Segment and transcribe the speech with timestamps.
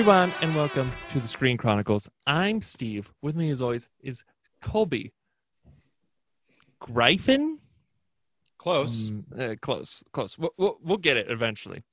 [0.00, 2.08] Everyone, and welcome to the Screen Chronicles.
[2.26, 3.12] I'm Steve.
[3.20, 4.24] With me, as always, is
[4.62, 5.12] Colby.
[6.78, 7.58] Griffin?
[8.56, 9.10] Close.
[9.10, 10.38] Mm, uh, close, close.
[10.38, 11.84] We'll, we'll, we'll get it eventually.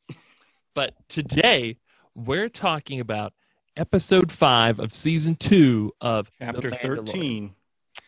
[0.74, 1.80] But today,
[2.16, 3.34] we're talking about
[3.76, 7.56] episode five of season two of Chapter 13.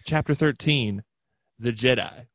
[0.05, 1.03] chapter 13,
[1.59, 2.25] The Jedi.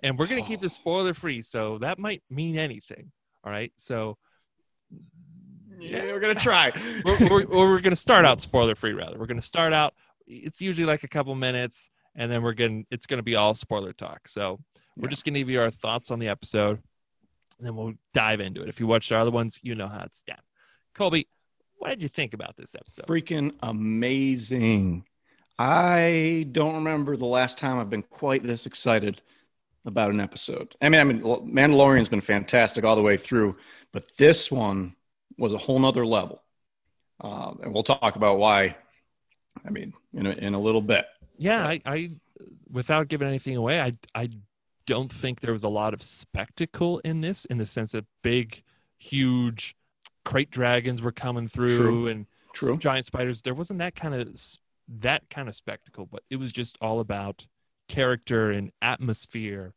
[0.00, 3.12] And we're going to keep this spoiler free, so that might mean anything.
[3.44, 3.72] All right.
[3.76, 4.18] So
[5.80, 6.72] Yeah, we're going to try.
[7.04, 9.94] we're, we're, we're going to start out spoiler free rather we're going to start out
[10.26, 13.34] it's usually like a couple minutes and then we're going to it's going to be
[13.36, 14.58] all spoiler talk so
[14.96, 15.10] we're Yeah.
[15.10, 16.80] just going to give you our thoughts on the episode
[17.58, 20.02] and then we'll dive into it if you watched our other ones you know how
[20.04, 20.38] it's done
[20.94, 21.28] colby
[21.76, 25.04] what did you think about this episode Freaking amazing.
[25.58, 29.22] I don't remember the last time I've been quite this excited
[29.84, 30.74] about an episode.
[30.82, 33.56] I mean, I mean, Mandalorian's been fantastic all the way through,
[33.92, 34.94] but this one
[35.38, 36.42] was a whole nother level.
[37.22, 38.76] Uh, and we'll talk about why,
[39.66, 41.06] I mean, in a, in a little bit.
[41.38, 42.10] yeah I, I
[42.70, 44.28] without giving anything away i i
[44.86, 48.62] don't think there was a lot of spectacle in this in the sense that big
[48.98, 49.74] huge
[50.24, 52.06] crate dragons were coming through True.
[52.08, 52.68] and True.
[52.68, 54.28] some giant spiders there wasn't that kind of
[55.00, 57.46] that kind of spectacle but it was just all about
[57.88, 59.74] character and atmosphere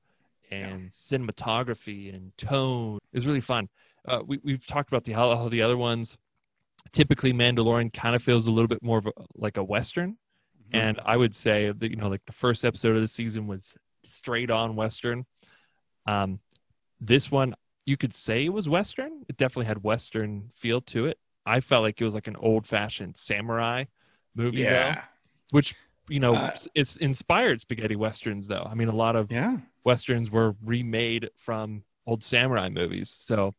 [0.52, 3.70] and cinematography and tone it was really fun
[4.08, 6.18] uh, we, we've talked about the how, how the other ones
[6.92, 10.18] typically mandalorian kind of feels a little bit more of a, like a western.
[10.74, 13.76] And i would say that you know like the first episode of the season was
[14.04, 15.26] straight on western.
[16.06, 16.40] Um
[17.00, 19.24] this one you could say it was western.
[19.28, 21.18] It definitely had western feel to it.
[21.46, 23.86] I felt like it was like an old fashioned samurai
[24.36, 24.96] movie though,
[25.52, 25.76] which
[26.08, 28.66] you know Uh, it's inspired spaghetti westerns though.
[28.70, 29.58] I mean a lot of Yeah.
[29.84, 33.10] westerns were remade from old samurai movies.
[33.10, 33.56] So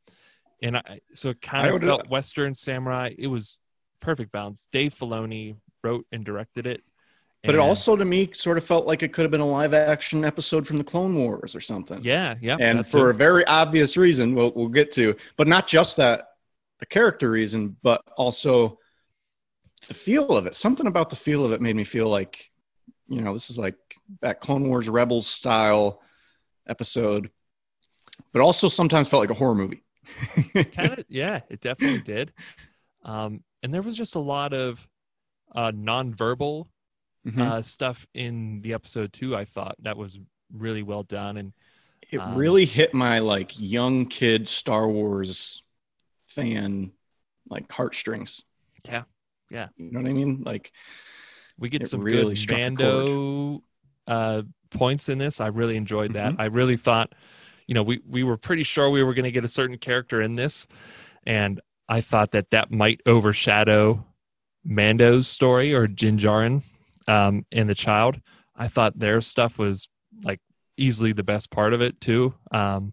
[0.63, 3.59] and i so it kind of uh, felt western samurai it was
[4.01, 6.83] perfect balance dave filoni wrote and directed it
[7.45, 9.75] But it also, to me, sort of felt like it could have been a live
[9.75, 12.01] action episode from the Clone Wars or something.
[12.05, 13.17] yeah yeah and for it.
[13.17, 16.29] a very obvious reason we'll, we'll get to but not just that
[16.79, 18.79] the character reason but also
[19.89, 22.51] the feel of it something about the feel of it made me feel like
[23.09, 23.75] you know this is like
[24.21, 26.01] that clone wars rebels style
[26.69, 27.31] episode
[28.33, 29.82] but also sometimes felt like a horror movie
[30.75, 32.33] kind of yeah it definitely did
[33.05, 34.87] um and there was just a lot of
[35.55, 36.67] uh nonverbal
[37.27, 37.41] Mhm.
[37.41, 40.19] uh stuff in the episode too i thought that was
[40.53, 41.53] really well done and
[42.11, 45.63] it um, really hit my like young kid star wars
[46.27, 46.91] fan
[47.49, 48.43] like heartstrings
[48.87, 49.05] Yeah.
[49.51, 49.69] Yeah.
[49.77, 50.73] you know what i mean like
[51.59, 53.63] we get some really good Mando
[54.09, 55.41] uh, points in this.
[55.41, 56.33] I really enjoyed that.
[56.33, 56.41] Mhm.
[56.41, 57.13] I really thought,
[57.73, 60.21] you know, we we were pretty sure we were going to get a certain character
[60.21, 60.67] in this,
[61.25, 64.05] and I thought that that might overshadow
[64.63, 66.65] Mando's story or Din Djarin
[67.09, 68.21] um, and the child.
[68.55, 69.89] I thought their stuff was
[70.23, 70.41] like
[70.77, 72.35] easily the best part of it too.
[72.51, 72.93] Um,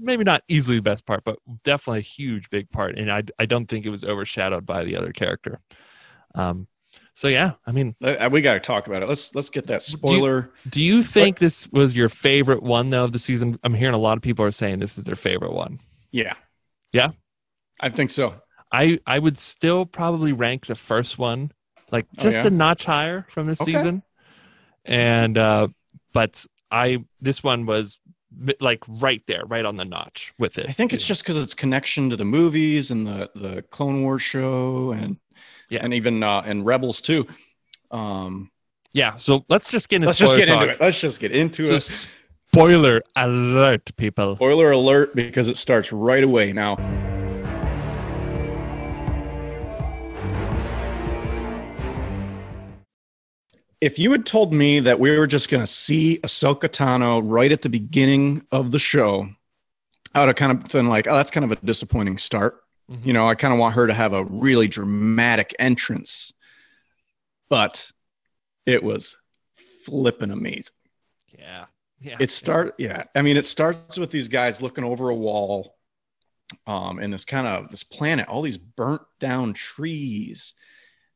[0.00, 2.98] maybe not easily the best part, but definitely a huge big part.
[2.98, 5.60] And I I don't think it was overshadowed by the other character.
[6.34, 6.66] Um,
[7.14, 9.80] so yeah, I mean, Uh, we got to talk about it let's let's get that
[9.84, 13.58] Do you- spoiler do you think this was your favorite one though of the season?
[13.64, 15.78] I'm hearing a lot of people are saying this is their favorite one.
[16.10, 16.34] Yeah.
[16.92, 17.10] Yeah?
[17.80, 18.34] I think so.
[18.70, 21.52] I I would still probably rank the first one
[21.90, 22.46] like Oh, just yeah?
[22.46, 23.72] a notch higher from this Okay.
[23.72, 24.02] season.
[24.84, 25.68] And uh
[26.12, 27.98] but I this one was
[28.60, 30.66] like right there, right on the notch with it.
[30.68, 34.22] I think it's just because it's connection to the movies and the the Clone Wars
[34.22, 35.18] show and
[35.70, 35.80] Yeah.
[35.82, 37.26] and even uh, and Rebels too.
[37.90, 38.50] Um,
[38.92, 39.16] yeah.
[39.16, 40.80] So let's just get into let's just get into it.
[40.80, 42.08] Let's just get into So it.
[42.48, 44.36] spoiler alert, people.
[44.36, 46.76] Spoiler alert because it starts right away now.
[53.80, 57.50] If you had told me that we were just going to see Ahsoka Tano right
[57.50, 59.28] at the beginning of the show,
[60.14, 62.61] I would have kind of been like, oh, that's kind of a disappointing start.
[62.90, 63.06] Mhm.
[63.06, 66.32] You know, I kind of want her to have a really dramatic entrance,
[67.48, 67.90] but
[68.66, 69.16] it was
[69.84, 70.74] flipping amazing.
[71.38, 71.66] Yeah.
[72.00, 72.16] Yeah.
[72.18, 73.04] It start, yeah.
[73.14, 75.76] I mean, it starts with these guys looking over a wall,
[76.66, 80.54] um, in this kind of this planet, all these burnt down trees.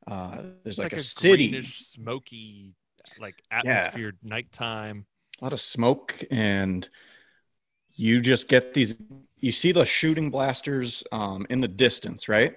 [0.06, 2.74] Uh, there's It's like, a, a city, greenish, smoky,
[3.18, 5.06] like atmosphere, nighttime.
[5.40, 6.88] a lot of smoke, and
[7.94, 8.96] you just get these.
[9.46, 12.56] You see the shooting blasters um, in the distance, right?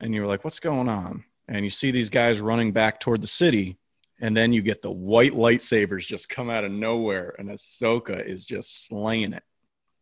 [0.00, 3.26] And you're like, "What's going on?" And you see these guys running back toward the
[3.26, 3.78] city,
[4.20, 8.44] and then you get the white lightsabers just come out of nowhere, and Ahsoka is
[8.44, 9.42] just slaying it.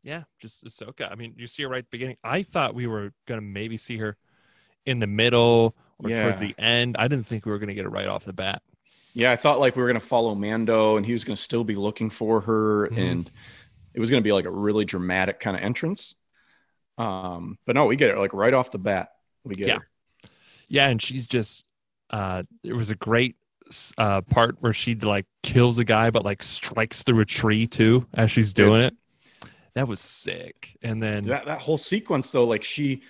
[0.03, 1.09] Yeah, just Ahsoka.
[1.09, 2.17] I mean, you see her right at the beginning.
[2.25, 4.17] I thought we were gonna maybe see her
[4.85, 6.23] in the middle or Yeah.
[6.23, 6.97] towards the end.
[6.99, 8.63] I didn't think we were going to get it right off the bat.
[9.15, 11.77] Yeah, I thought like we were gonna follow Mando, and he was gonna still be
[11.77, 12.99] looking for her, Mhm.
[12.99, 13.31] and
[13.95, 16.15] it was gonna be like a really dramatic kind of entrance.
[16.99, 19.11] Um, but no, we get it like right off the bat.
[19.45, 19.77] We get Yeah.
[19.77, 20.31] it.
[20.69, 21.65] Yeah, and she's just
[22.11, 23.37] uh there was a great
[23.97, 28.07] uh part where she like kills a guy but like strikes through a tree too
[28.15, 28.95] as she's doing it.
[29.75, 30.77] That was sick.
[30.83, 33.03] And then That that whole sequence though, like she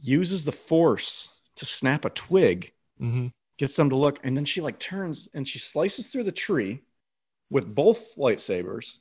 [0.00, 3.32] uses the force to snap a twig, Mhm.
[3.58, 6.82] gets them to look, and then she like turns and she slices through the tree
[7.50, 8.98] with both lightsabers.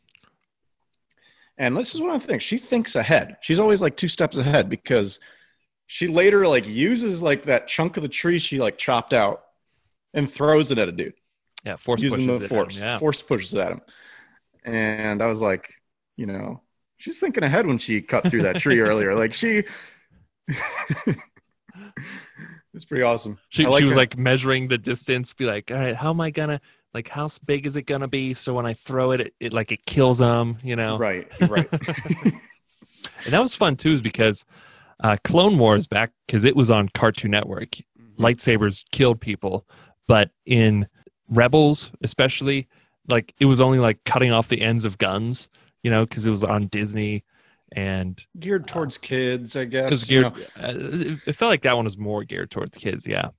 [1.58, 2.42] And this is what I think.
[2.42, 3.38] She thinks ahead.
[3.42, 5.20] She's always like two steps ahead because
[5.88, 9.44] she later like uses like that chunk of the tree she like chopped out
[10.14, 11.14] and throws it at a dude
[11.66, 12.80] yeah, force using pushes the it at him, force.
[12.80, 13.00] Yeah.
[13.00, 13.82] Force pushes at him.
[14.64, 15.74] And I was like,
[16.16, 16.62] you know,
[16.98, 19.16] she's thinking ahead when she cut through that tree earlier.
[19.16, 19.64] Like she
[22.74, 23.40] It's pretty awesome.
[23.50, 23.98] She, like she was her.
[23.98, 26.60] like measuring the distance, be like, all right, how am I gonna
[26.96, 28.34] like how big is it gonna be?
[28.34, 30.98] So when I throw it, it, it like it kills them, you know.
[30.98, 31.68] Right, right.
[33.24, 34.46] And that was fun too, is because
[35.00, 37.76] uh, Clone Wars back because it was on Cartoon Network.
[38.18, 39.66] Lightsabers killed people,
[40.08, 40.88] but in
[41.28, 42.68] Rebels, especially,
[43.08, 45.50] like it was only like cutting off the ends of guns,
[45.84, 47.24] you know, because it was on Disney,
[47.72, 49.86] and geared towards kids, I guess.
[49.86, 50.34] because you know.
[50.62, 53.30] uh, it, it felt like that one was more geared towards kids, yeah.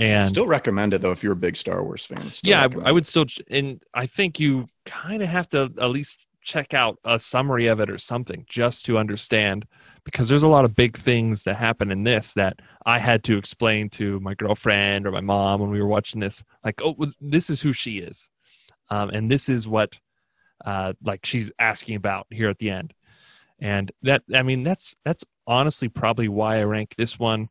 [0.00, 2.32] And Still recommend it though if you're a big Star Wars fan.
[2.42, 6.26] Yeah, I, I would still, and I think you kind of have to at least
[6.40, 9.66] check out a summary of it or something just to understand,
[10.04, 13.36] because there's a lot of big things that happen in this that I had to
[13.36, 16.42] explain to my girlfriend or my mom when we were watching this.
[16.64, 18.30] Like, oh, this is who she is,
[18.88, 20.00] um, and this is what,
[20.64, 22.94] uh, like she's asking about here at the end,
[23.58, 27.50] and that I mean that's that's honestly probably why I rank this one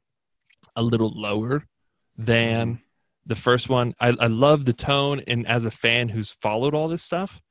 [0.75, 1.63] a little lower
[2.19, 2.81] than mm-hmm.
[3.25, 3.95] the first one.
[3.99, 7.41] I, I love the tone, and as a fan who's followed all this stuff,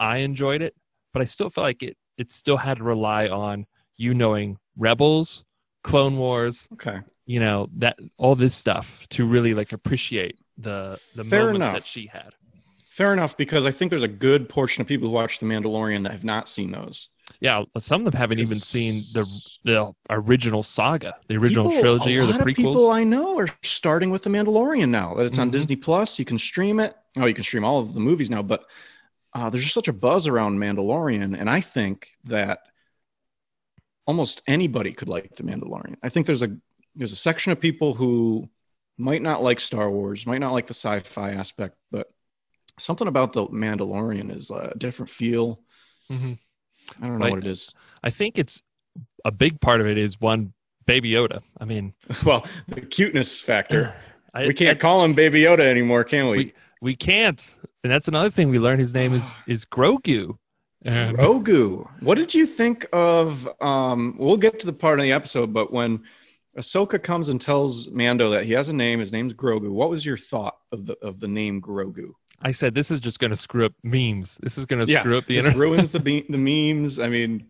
[0.00, 0.74] I enjoyed it.
[1.12, 3.66] But I still felt like it it still had to rely on
[3.96, 5.44] you knowing Rebels,
[5.84, 7.00] Clone Wars, Okay.
[7.26, 11.74] you know that all this stuff to really like appreciate the the Fair moments enough.
[11.74, 12.32] that she had.
[12.88, 16.02] Fair enough, because I think there's a good portion of people who watch The Mandalorian
[16.04, 17.10] that have not seen those.
[17.40, 19.26] Yeah, some of them haven't even seen the
[19.64, 22.54] the original saga, the original People- trilogy or the prequels.
[22.56, 25.14] people I know are starting with The Mandalorian now.
[25.14, 25.52] That it's on Mhm.
[25.52, 26.18] Disney Plus.
[26.18, 26.96] You can stream it.
[27.18, 28.64] Oh, you can stream all of the movies now, but
[29.34, 32.60] uh, there's just such a buzz around Mandalorian, and I think that
[34.06, 35.96] almost anybody could like The Mandalorian.
[36.02, 36.56] I think there's a
[36.94, 38.48] there's a section of people who
[38.96, 42.06] might not like Star Wars, might not like the sci-fi aspect, but
[42.78, 45.60] something about the Mandalorian is a different feel.
[46.10, 46.38] Mhm.
[47.00, 47.32] I don't know Right.
[47.32, 47.74] what it is.
[48.02, 48.62] I think it's
[49.24, 50.52] a big part of it is one
[50.86, 51.42] Baby Yoda.
[51.60, 51.94] I mean,
[52.24, 53.92] Well, the cuteness factor.
[54.34, 56.52] I, we can't that's- call him Baby Yoda anymore, can we?
[56.82, 58.80] We can't, and that's another thing we learned.
[58.80, 60.36] His name is is Grogu.
[60.82, 61.88] And Grogu.
[62.00, 63.48] What did you think of?
[63.60, 66.04] Um, we'll get to the part of the episode, but when
[66.56, 69.70] Ahsoka comes and tells Mando that he has a name, his name's Grogu.
[69.70, 72.12] What was your thought of the of the name Grogu?
[72.42, 74.38] I said this is just going to screw up memes.
[74.42, 75.58] This is going to Yeah, screw up the internet.
[75.58, 76.98] ruins the be- the memes.
[76.98, 77.46] I mean,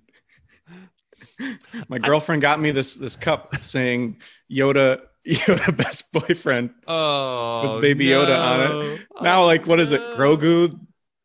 [1.89, 6.71] my girlfriend got me this this cup saying Yoda Yoda best boyfriend.
[6.87, 9.01] Oh, With Baby Yoda on it.
[9.17, 10.01] Oh, now, like, what is it?
[10.17, 10.79] Grogu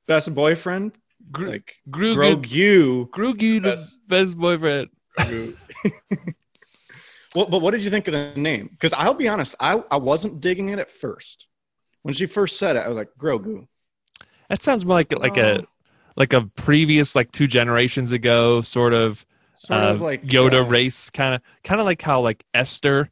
[0.08, 0.98] best boyfriend?
[1.32, 3.10] Gro- Like Grogu, Grogu.
[3.10, 4.89] Grogu, Best- best boyfriend.
[5.20, 5.56] Grogu.
[7.36, 8.70] well, but what did you think of the name?
[8.72, 11.48] Because I'll be honest, I, I wasn't digging it at first.
[12.03, 13.67] When she first said it, I was like, Grogu.
[14.50, 15.67] That sounds more like like a Oh.
[16.17, 20.67] like a previous like two generations ago sort of Sort uh, of like Yoda uh,
[20.67, 23.10] race kind of kind of like how like Esther,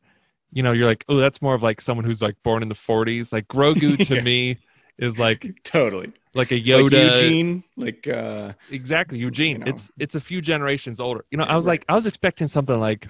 [0.52, 2.76] you know, you're like, oh, that's more of like someone who's like born in the
[2.76, 3.34] 40s.
[3.34, 4.22] Like Grogu to Yeah.
[4.22, 4.60] me
[4.98, 6.14] is like Totally.
[6.34, 6.92] like a Like Yoda.
[6.92, 7.64] Eugene.
[7.78, 9.60] Like, uh, Exactly, Eugene.
[9.60, 9.66] know.
[9.66, 11.26] It's it's a few generations older.
[11.32, 11.66] You know, Yeah, I was right.
[11.66, 13.08] like I was expecting something like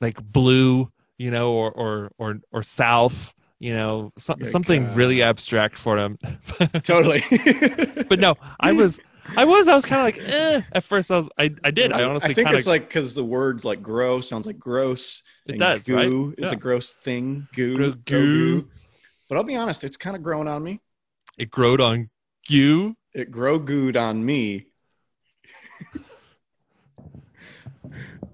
[0.00, 5.78] like blue, you know, or or or or south, you know, so, something really abstract
[5.78, 6.18] for them.
[6.82, 7.22] totally.
[8.08, 9.00] but no, I was
[9.36, 10.60] I was I was kind of like eh.
[10.72, 13.14] at first I was I I did I honestly I think kind it's like because
[13.14, 15.22] the words like grow sounds like gross.
[15.46, 16.34] It and does, Goo right?
[16.38, 16.56] is Yeah.
[16.56, 17.46] a gross thing.
[17.54, 17.76] Goo.
[17.76, 18.68] Gro- goo.
[19.28, 20.80] But I'll be honest, it's kind of grown on me.
[21.38, 22.10] it growed on
[22.48, 22.96] you.
[23.14, 24.66] It grow gooed on me.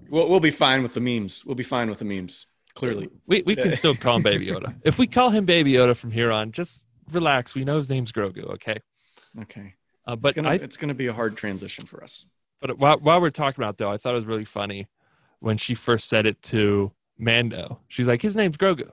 [0.09, 1.45] we'll, we'll be fine with the memes.
[1.45, 2.47] We'll be fine with the memes.
[2.75, 3.09] Clearly.
[3.27, 4.75] We we can still call him Baby Yoda.
[4.83, 7.55] if we call him Baby Yoda from here on, just relax.
[7.55, 8.79] We know his name's Grogu, okay?
[9.41, 9.75] Okay.
[10.05, 12.25] Uh, But but it's gonna, I it's gonna be a hard transition for us.
[12.59, 14.87] But while, while we're talking about it, though, I thought it was really funny
[15.39, 17.79] when she first said it to Mando.
[17.87, 18.91] She's like, his name's Grogu.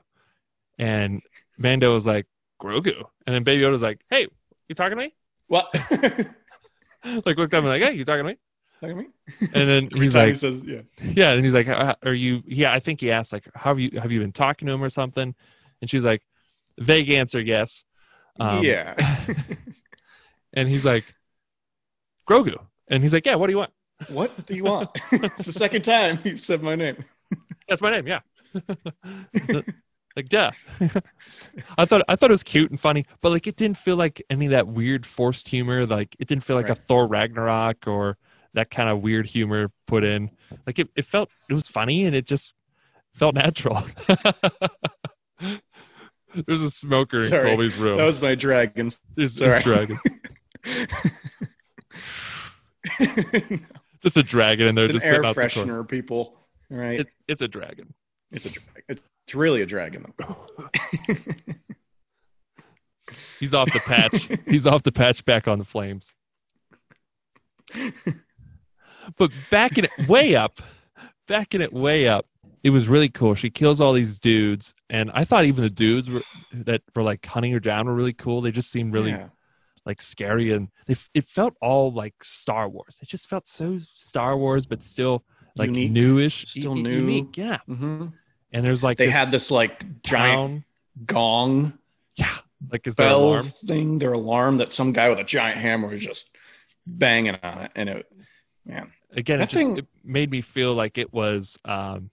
[0.79, 1.21] And
[1.59, 2.27] Mando was like,
[2.63, 3.05] Grogu.
[3.27, 4.27] And then Baby Yoda's like, hey,
[4.69, 5.15] you talking to me?
[5.49, 5.69] What?
[7.05, 8.39] Like looked up and like, hey, you talking to me?
[8.81, 9.07] Look at me.
[9.41, 10.83] And then he's He like, says, yeah.
[11.03, 11.33] yeah.
[11.33, 13.99] And he's like, "Uh, are you, yeah, I think he asked like, how have you,
[14.01, 15.35] have you been talking to him or something?
[15.81, 16.23] And she's like,
[16.79, 17.85] vague answer, yes.
[18.39, 18.95] Um, yeah.
[20.55, 21.05] And he's like,
[22.29, 22.57] Grogu.
[22.89, 23.71] And he's like, yeah, what do you want?
[24.09, 24.91] what do you want?
[25.13, 27.05] it's the second time you've said my name.
[27.69, 28.07] That's my name.
[28.07, 28.21] Yeah.
[30.17, 30.51] like, duh.
[31.77, 34.23] I thought I thought it was cute and funny, but like it didn't feel like
[34.31, 35.85] any of that weird forced humor.
[35.87, 38.17] Like it didn't feel like a Thor Ragnarok or
[38.55, 40.31] that kind of weird humor put in.
[40.67, 42.55] Like it, it felt it was funny and it just
[43.15, 43.85] felt natural.
[46.47, 47.51] There's a smoker in Sorry.
[47.51, 47.99] Colby's room.
[47.99, 48.89] That was my dragon.
[49.17, 49.99] It's- it's dragon.
[54.03, 56.37] Just a dragon in there, it's just an air sitting out the freshener, people.
[56.71, 57.01] All right.
[57.01, 57.93] It's it's a dragon.
[58.31, 58.85] It's a drag.
[58.89, 60.13] It's really a dragon.
[60.17, 60.37] Though.
[63.41, 64.29] He's off the patch.
[64.47, 66.15] He's off the patch back on the flames.
[69.17, 70.61] But backing it way up,
[71.27, 72.27] backing it way up,
[72.63, 73.35] it was really cool.
[73.35, 76.23] She kills all these dudes, and I thought even the dudes were,
[76.53, 78.41] that were like hunting her down were really cool.
[78.41, 79.29] They just seemed really Yeah.
[79.87, 82.99] like scary, and they, it felt all like Star Wars.
[83.01, 85.25] It just felt so Star Wars, but still
[85.57, 85.93] like Unique.
[85.93, 86.97] newish, Still u- new.
[87.01, 87.37] unique.
[87.37, 88.07] Yeah, hmm
[88.53, 90.65] and there's like They had this like giant town.
[91.07, 91.79] gong
[92.17, 92.35] Yeah,
[92.71, 93.47] like is bell alarm?
[93.67, 96.31] thing, their alarm that some guy with a giant hammer was just
[96.87, 98.07] banging on it, and it,
[98.67, 102.11] man, again it just thing- it made me feel like it was um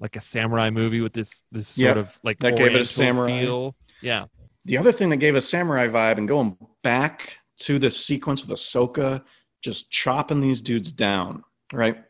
[0.00, 2.84] like a samurai movie with this this sort Yep, of like that gave it a
[2.84, 3.26] samurai.
[3.40, 4.24] feel yeah
[4.64, 8.50] the other thing that gave a samurai vibe, and going back to this sequence with
[8.58, 9.22] Ahsoka
[9.62, 12.02] just chopping these dudes down, right?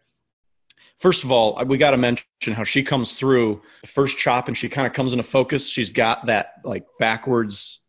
[1.01, 4.57] First of all, we got to mention how she comes through the first chop and
[4.57, 5.69] she kind of comes into focus.
[5.69, 7.81] She's got that like backwards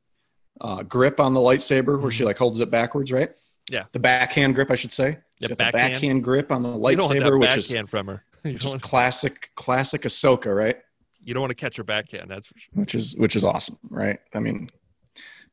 [0.60, 3.32] uh, grip on the lightsaber where she like holds it backwards, right?
[3.70, 3.84] Yeah.
[3.92, 5.20] The backhand grip, I should say.
[5.39, 5.94] She's the backhand.
[5.94, 8.54] backhand grip on the you don't want that lightsaber, which is, backhand from her you
[8.54, 10.77] which don't, is classic, classic Ahsoka, right?
[11.25, 13.77] you don't want to catch her backhand that's for sure which is which is awesome,
[13.89, 14.20] right?
[14.34, 14.70] I mean,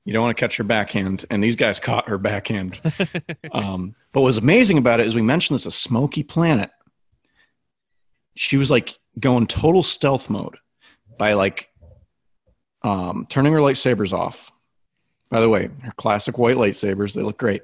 [0.04, 2.78] you don't want to catch her backhand, and these guys caught her backhand.
[3.52, 6.70] um, but what was amazing about it is we mentioned this a smoky planet.
[8.34, 10.56] She was like going total stealth mode
[11.18, 11.70] by like
[12.82, 14.52] um, turning her lightsabers off.
[15.30, 17.62] By the way, her classic white lightsabers, they look great.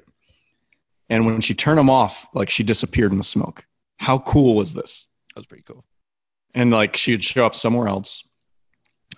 [1.09, 3.65] And when she turned them off, like she disappeared in the smoke.
[3.97, 5.07] How cool was this?
[5.35, 5.83] that was pretty cool
[6.55, 8.27] and like she would show up somewhere else.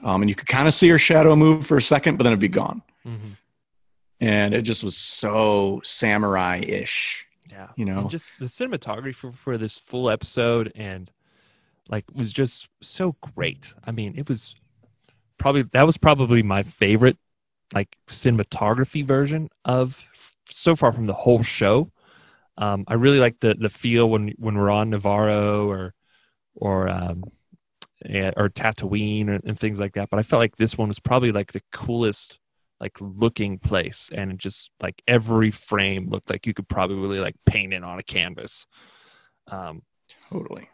[0.04, 2.34] Um, and you could kind of see her shadow move for a second, but then
[2.34, 2.82] it'd be gone.
[3.04, 3.32] hmm
[4.20, 8.00] And it just was so samurai ish, yeah you know?
[8.00, 11.12] and just the cinematography for this full episode and
[11.90, 14.56] like was just so great i mean it was
[15.38, 17.18] probably that was probably my favorite
[17.74, 20.06] like cinematography version of
[20.52, 21.92] so far from the whole show
[22.58, 25.94] um i really like the the feel when when we're on navarro or
[26.56, 27.24] or um
[28.06, 31.00] eh, or tatooine or, and things like that but i felt like this one was
[31.00, 32.38] probably like the coolest
[32.80, 37.74] like looking place and just like every frame looked like you could probably like paint
[37.74, 38.66] it on a canvas
[39.48, 39.82] um
[40.30, 40.68] Totally.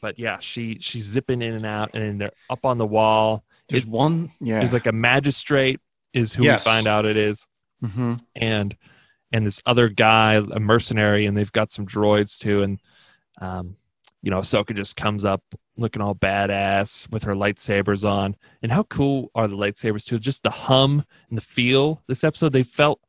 [0.00, 3.82] but yeah she she's zipping in and out and they're up on the wall There's
[3.82, 4.60] It- one, yeah.
[4.60, 5.80] there's like a magistrate
[6.12, 6.64] is who Yes.
[6.64, 7.44] we find out it is
[7.82, 8.20] Mhm.
[8.36, 8.76] and
[9.34, 12.80] and this other guy a mercenary and they've got some droids too and
[13.40, 13.76] um
[14.22, 15.42] you know Ahsoka just comes up
[15.76, 18.36] looking all badass with her lightsabers on.
[18.62, 20.18] And how cool are the lightsabers too?
[20.18, 23.00] Just the hum and the feel this episode they felt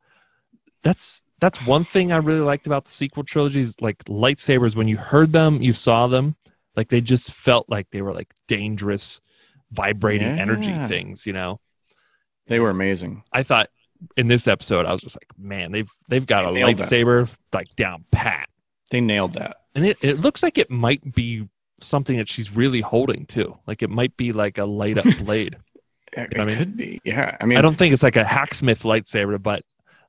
[0.82, 4.96] that's that's one thing I really liked about the sequel trilogies like lightsabers when you
[4.96, 6.36] heard them you saw them
[6.74, 9.20] like they just felt like they were like dangerous
[9.70, 11.60] vibrating energy things you know?
[12.48, 13.24] They were amazing.
[13.32, 13.70] I thought
[14.16, 16.76] in this episode, I was just like, man, they've they've got a They that.
[16.76, 18.48] lightsaber like down pat,
[18.90, 19.56] They nailed that.
[19.74, 21.48] and it, it looks like it might be
[21.80, 23.56] something that she's really holding too.
[23.66, 25.56] Like it might be like a light up blade.
[26.12, 26.56] It, know what I mean?
[26.56, 27.00] could be.
[27.04, 27.36] Yeah.
[27.40, 29.62] I mean, I don't think it's like a hacksmith lightsaber, but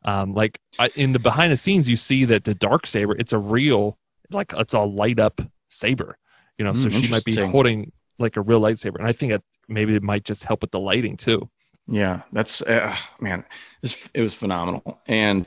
[0.05, 3.33] um, like I, in the behind the scenes, you see that the dark saber, it's
[3.33, 3.97] a real
[4.31, 6.17] like it's a light up saber.
[6.57, 9.31] You know, so Hmm, she might be holding like a real lightsaber, and I think
[9.33, 11.49] that maybe it might just help with the lighting too.
[11.87, 13.45] Yeah, that's uh, man,
[13.81, 15.01] it was, phenomenal.
[15.07, 15.45] And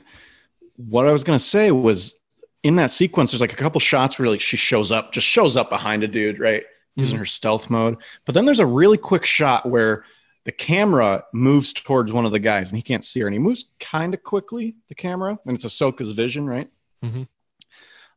[0.75, 2.19] what I was gonna say was
[2.63, 5.55] in that sequence, there's like a couple shots where like she shows up, just shows
[5.55, 6.63] up behind a dude, right,
[6.95, 7.97] using her stealth mode.
[8.25, 10.03] But then there's a really quick shot where
[10.43, 13.39] the camera moves towards one of the guys, and he can't see her, and he
[13.39, 14.75] moves kind of quickly.
[14.89, 16.69] The camera, and it's Ahsoka's vision, right?
[17.03, 17.27] Mhm.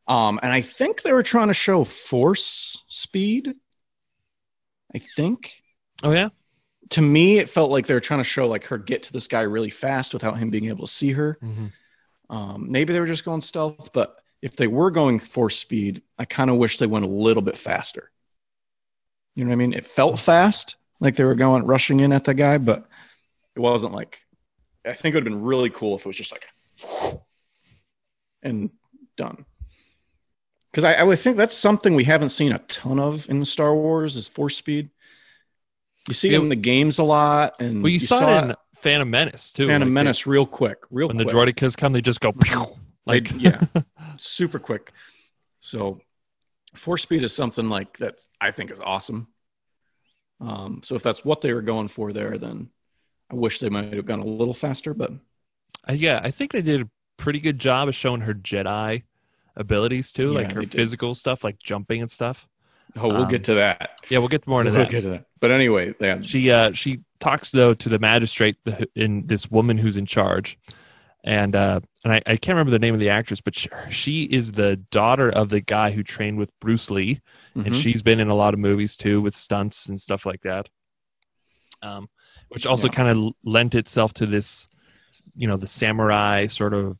[0.07, 3.55] Um, and I think they were trying to show force speed
[4.93, 5.61] I think.
[6.03, 6.29] Oh yeah.
[6.89, 9.27] To me, it felt like they were trying to show like her get to this
[9.27, 11.37] guy really fast without him being able to see her.
[11.41, 12.35] Mm-hmm.
[12.35, 16.25] Um, maybe they were just going stealth, but if they were going force speed, I
[16.25, 18.11] kind of wish they went a little bit faster.
[19.35, 19.73] You know what I mean?
[19.73, 22.87] It felt fast, like they were going rushing in at the guy, but
[23.55, 24.21] it wasn't like.
[24.85, 26.47] I think it would have been really cool if it was just like,
[28.43, 28.69] and
[29.17, 29.45] done.
[30.71, 33.45] Because I, I would think that's something we haven't seen a ton of in the
[33.45, 34.89] Star Wars is force speed.
[36.07, 39.09] You see it in the games a lot, and Well, you, saw, it in Phantom
[39.09, 39.67] Menace too.
[39.67, 41.27] Phantom like, Menace real quick, real When quick.
[41.27, 43.61] the droidekas come, they just go pew, like Like yeah,
[44.17, 44.91] super quick.
[45.59, 45.99] So
[46.75, 49.27] force speed is something like that I think is awesome.
[50.39, 52.69] Um, so if that's what they were going for there, then
[53.31, 55.11] I wish they might have gone a little faster, but
[55.89, 59.03] Uh, yeah, I think they did a pretty good job of showing her Jedi
[59.55, 62.47] abilities too, Yeah, like her physical stuff, like jumping and stuff.
[62.97, 63.99] Oh, we'll Um, get to that.
[64.09, 64.91] Yeah, we'll get more into We'll that.
[64.91, 65.25] get to that.
[65.39, 69.77] But anyway, yeah, She uh she talks though to the magistrate the, in this woman
[69.77, 70.57] who's in charge,
[71.23, 74.23] and uh and I, I can't remember the name of the actress, but she, she
[74.23, 77.21] is the daughter of the guy who trained with Bruce Lee,
[77.63, 77.73] and mhm.
[77.73, 80.69] she's been in a lot of movies too with stunts and stuff like that.
[81.81, 82.09] Um,
[82.49, 82.93] which also Yeah.
[82.93, 84.67] kind of lent itself to this,
[85.35, 86.97] you know, the samurai sort of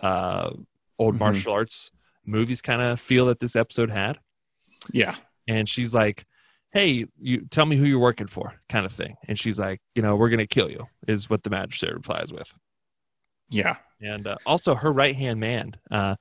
[0.00, 0.50] uh
[0.98, 1.20] old Mhm.
[1.20, 1.90] martial arts
[2.24, 4.18] movies kind of feel that this episode had
[4.92, 5.16] yeah,
[5.48, 6.24] and she's like
[6.70, 9.16] hey you tell me who you're working for kind of thing.
[9.26, 12.52] And she's like you know we're gonna kill you is what the magistrate replies with.
[13.48, 16.16] Yeah, and uh, also her right hand man uh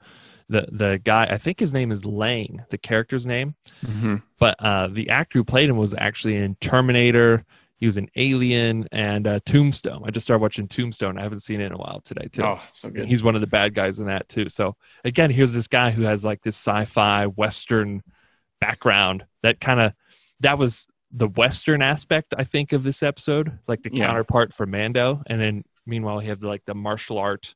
[0.50, 3.56] the the guy i think his name is lang the character's name.
[3.86, 4.24] Mhm.
[4.40, 7.44] but uh the actor who played him was actually in terminator.
[7.76, 10.04] He was an alien and uh tombstone.
[10.06, 11.18] I just started watching tombstone.
[11.20, 12.44] I haven't seen it in a while today too.
[12.44, 13.08] Oh, so good.
[13.08, 14.48] He's one of the bad guys in that too.
[14.48, 18.02] So again, here's this guy who has like this sci-fi western
[18.60, 19.94] background that kind of
[20.40, 24.08] that was the western aspect I think of this episode, like the Yeah.
[24.08, 27.56] counterpart for Mando, and then meanwhile you have like the martial art,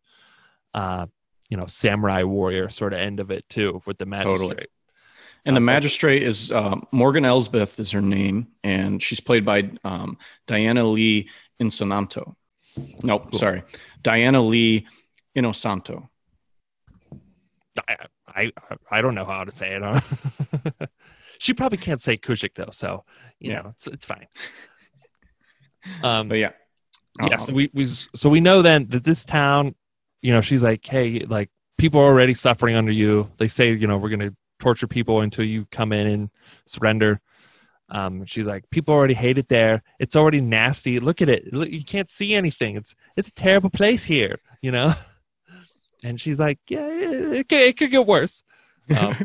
[0.74, 1.08] uh,
[1.50, 4.38] you know, samurai warrior sort of end of it too with the magistrate.
[4.40, 4.66] Totally.
[5.44, 10.18] And the magistrate is um, Morgan Elsbeth is her name, and she's played by um,
[10.48, 12.38] Diana Lee Insonanto.
[13.04, 13.40] Nope, Cool.
[13.40, 13.64] sorry,
[14.04, 14.86] Diana Lee
[15.36, 16.08] Inosanto.
[17.88, 18.52] I, I
[18.90, 19.82] I don't know how to say it.
[19.82, 20.00] Huh?
[21.40, 23.04] she probably can't say Kozuch though, so
[23.40, 23.62] you Yeah.
[23.62, 24.28] know it's it's fine.
[26.04, 26.52] Um, But yeah,
[27.20, 29.76] yeah Um, so we, we so we know then that this town
[30.22, 33.30] you know she's like hey like people are already suffering under you.
[33.38, 36.30] They say you know we're gonna torture people until you come in and
[36.66, 37.22] surrender.
[37.90, 39.84] Um she's like people already hate it there.
[40.00, 41.00] It's already nasty.
[41.00, 41.54] Look at it.
[41.54, 42.76] Look, you can't see anything.
[42.78, 44.94] It's it's a terrible place here you know?
[46.04, 48.44] And she's like yeah it could, it could get worse.
[48.94, 49.16] Um,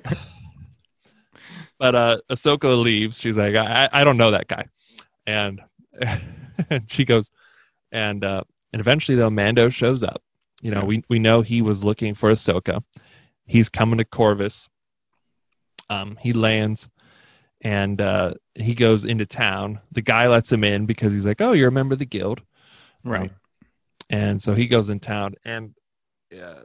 [1.79, 4.67] but uh ahsoka leaves she's like i i don't know that guy
[5.27, 5.61] and
[6.71, 7.31] and she goes
[7.93, 10.23] and uh and eventually though Mando shows up.
[10.61, 12.83] You know, we we know he was looking for Ahsoka.
[13.47, 14.69] He's coming to Corvus.
[15.89, 16.89] Um, he lands
[17.62, 19.81] and uh he goes into town.
[19.93, 22.43] The guy lets him in because he's like, Oh, you're a member of the guild.
[23.05, 23.31] right.
[23.31, 23.37] Um,
[24.09, 25.75] and so he goes in town and
[26.33, 26.62] uh,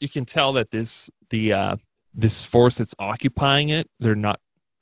[0.00, 1.76] you can tell that this the uh
[2.12, 4.38] this force that's occupying it, they're not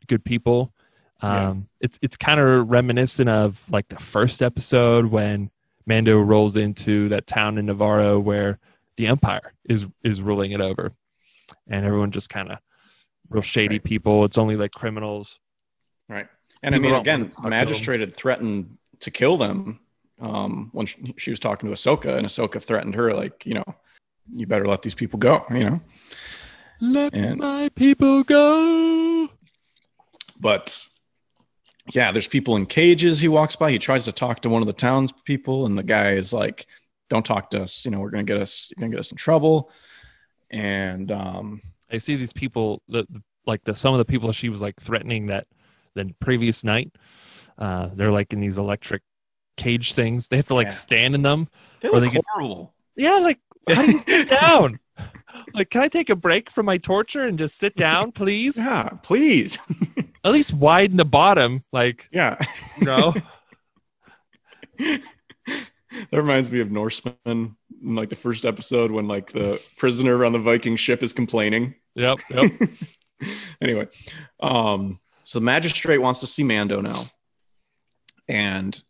[0.07, 0.73] good people.
[1.21, 1.55] Um Yeah.
[1.81, 5.51] it's it's kind of reminiscent of like the first episode when
[5.87, 8.59] Mando rolls into that town in Navarro where
[8.97, 10.93] the Empire is is ruling it over.
[11.69, 12.59] And everyone just kind of
[13.29, 13.85] real shady Right.
[13.85, 14.25] people.
[14.25, 15.39] It's only like criminals.
[16.09, 16.27] Right.
[16.63, 19.81] And I mean, again, want to talk to magistrate had threatened to kill them
[20.21, 23.65] um, when she, she was talking to Ahsoka, and Ahsoka threatened her, like, you know,
[24.33, 25.81] you better let these people go, you know.
[26.81, 29.29] Let And- my people go.
[30.43, 30.87] But
[31.95, 33.21] yeah, there's people in cages.
[33.21, 33.71] He walks by.
[33.71, 36.67] He tries to talk to one of the townspeople, and the guy is like,
[37.09, 37.85] "Don't talk to us.
[37.85, 38.71] You know, we're gonna get us.
[38.71, 39.71] You're gonna get us in trouble."
[40.51, 43.07] And um, I see these people, the,
[43.47, 45.47] like the some of the people she was like threatening that
[45.95, 46.91] the previous night.
[47.57, 49.03] Uh, they're like in these electric
[49.57, 50.27] cage things.
[50.29, 50.71] They have to like Yeah.
[50.73, 51.49] stand in them.
[51.83, 52.75] they look they get- horrible.
[52.97, 54.81] Yeah, like how do you sit down?
[55.55, 58.57] Like, can I take a break from my torture and just sit down, please?
[58.57, 59.59] Yeah, please.
[60.25, 62.37] At least widen the bottom, like yeah.
[62.79, 63.15] you know.
[64.79, 65.03] that
[66.13, 70.39] reminds me of Norseman in like the first episode when like the prisoner on the
[70.39, 71.75] Viking ship is complaining.
[71.95, 72.53] yep, yep.
[73.61, 73.89] anyway,
[74.41, 77.07] um, so the magistrate wants to see Mando now,
[78.29, 78.81] and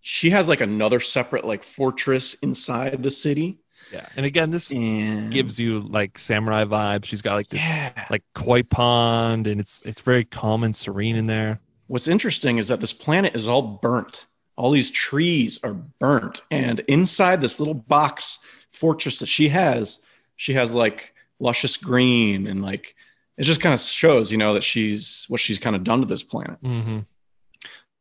[0.00, 3.60] she has like another separate like fortress inside the city,
[3.92, 7.04] Yeah, and again, this and gives you like samurai vibes.
[7.06, 11.16] She's got like this yeah, like koi pond, and it's it's very calm and serene
[11.16, 11.60] in there.
[11.88, 14.26] what's interesting is that this planet is all burnt.
[14.56, 18.38] All these trees are burnt, and inside this little box
[18.70, 19.98] fortress that she has,
[20.36, 22.94] she has like luscious green and like
[23.36, 26.06] it just kind of shows, you know, that she's what she's kind of done to
[26.06, 26.62] this planet.
[26.62, 27.00] Mm-hmm.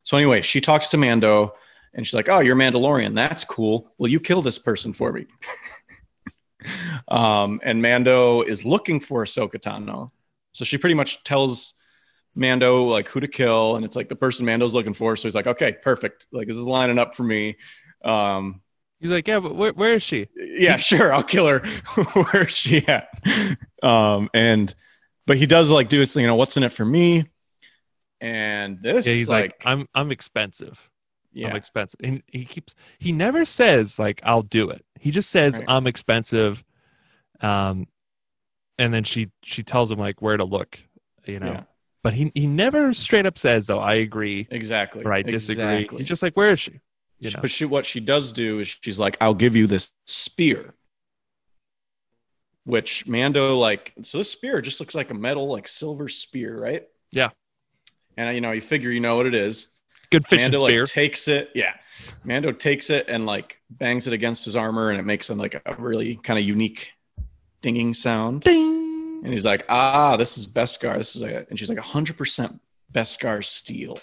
[0.03, 1.53] So anyway, she talks to Mando,
[1.93, 3.13] and she's like, "Oh, you're Mandalorian.
[3.15, 3.91] That's cool.
[3.97, 5.28] Will you kill this person for me?"
[7.08, 10.12] um, and Mando is looking for Ahsoka Tano,
[10.54, 11.73] so she pretty much tells
[12.36, 15.15] Mando like who to kill, and it's like the person Mando's looking for.
[15.15, 16.28] So he's like, "Okay, perfect.
[16.32, 17.58] Like this is lining up for me."
[18.04, 18.62] Um,
[18.99, 20.28] He's like, yeah, but where, where is she?
[20.36, 21.60] yeah, sure, I'll kill her.
[22.32, 23.10] Where's she at?
[23.82, 24.73] Um, and
[25.25, 27.25] but he does like do his thing, you know, what's in it for me?
[28.21, 30.88] And this, Yeah, he's like, like, I'm I'm expensive.
[31.35, 31.99] I'm yeah, expensive.
[32.03, 34.85] And he keeps he never says like I'll do it.
[34.99, 35.65] He just says Right.
[35.67, 36.63] I'm expensive.
[37.41, 37.87] Um
[38.77, 40.79] and then she she tells him like where to look,
[41.25, 41.51] you know.
[41.51, 41.63] Yeah.
[42.01, 45.03] But he he never straight up says though I agree exactly.
[45.03, 45.63] or I disagree.
[45.63, 45.97] Exactly.
[45.99, 46.79] He's just like where is she?
[47.19, 47.39] You know.
[47.41, 50.73] But she, what she does do is she's like, I'll give you this spear.
[52.63, 56.87] Which Mando like, so this spear just looks like a metal, like silver spear, right?
[57.11, 57.29] Yeah.
[58.15, 59.67] And you know, you figure you know what it is.
[60.11, 60.81] Good fishing Mando spear.
[60.83, 61.73] like takes it, yeah.
[62.23, 65.61] Mando takes it and like bangs it against his armor, and it makes a, like
[65.65, 66.93] a really kind of unique
[67.61, 68.41] dinging sound.
[68.41, 69.21] Ding.
[69.23, 70.97] And he's like, "Ah, this is Beskar.
[70.97, 72.59] This is a," and she's like, "100 percent
[72.93, 73.99] Beskar steel."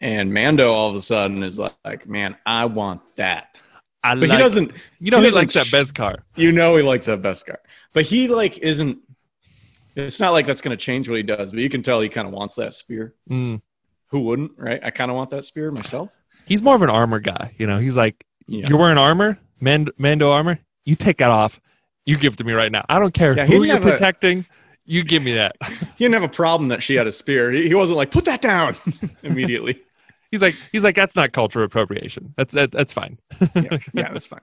[0.00, 3.60] And Mando all of a sudden is like, like, "Man, I want that."
[4.02, 4.72] I But like, he doesn't.
[4.98, 6.24] you know he he, likes that car.
[6.36, 7.56] You know, he likes that Beskar,
[7.92, 8.98] but he like isn't.
[9.96, 12.08] It's not like that's going to change what he does, but you can tell he
[12.08, 13.14] kind of wants that spear.
[13.28, 13.60] Mm.
[14.10, 14.80] Who wouldn't, right?
[14.82, 16.12] I kind of want that spear myself.
[16.46, 17.78] He's more of an armor guy, you know.
[17.78, 18.66] He's like Yeah.
[18.68, 20.58] you're wearing armor, Mando, Mando armor.
[20.84, 21.60] You take that off.
[22.06, 22.84] You give it to me right now.
[22.88, 24.44] I don't care Yeah, who you're have a- protecting.
[24.86, 25.54] You give me that.
[25.96, 27.50] He didn't have a problem that she had a spear.
[27.52, 28.74] He, he wasn't like, put that down
[29.22, 29.78] immediately.
[30.30, 32.32] He's like, he's like, that's not cultural appropriation.
[32.38, 33.18] That's that, that's fine.
[33.54, 34.40] yeah, yeah, that's fine.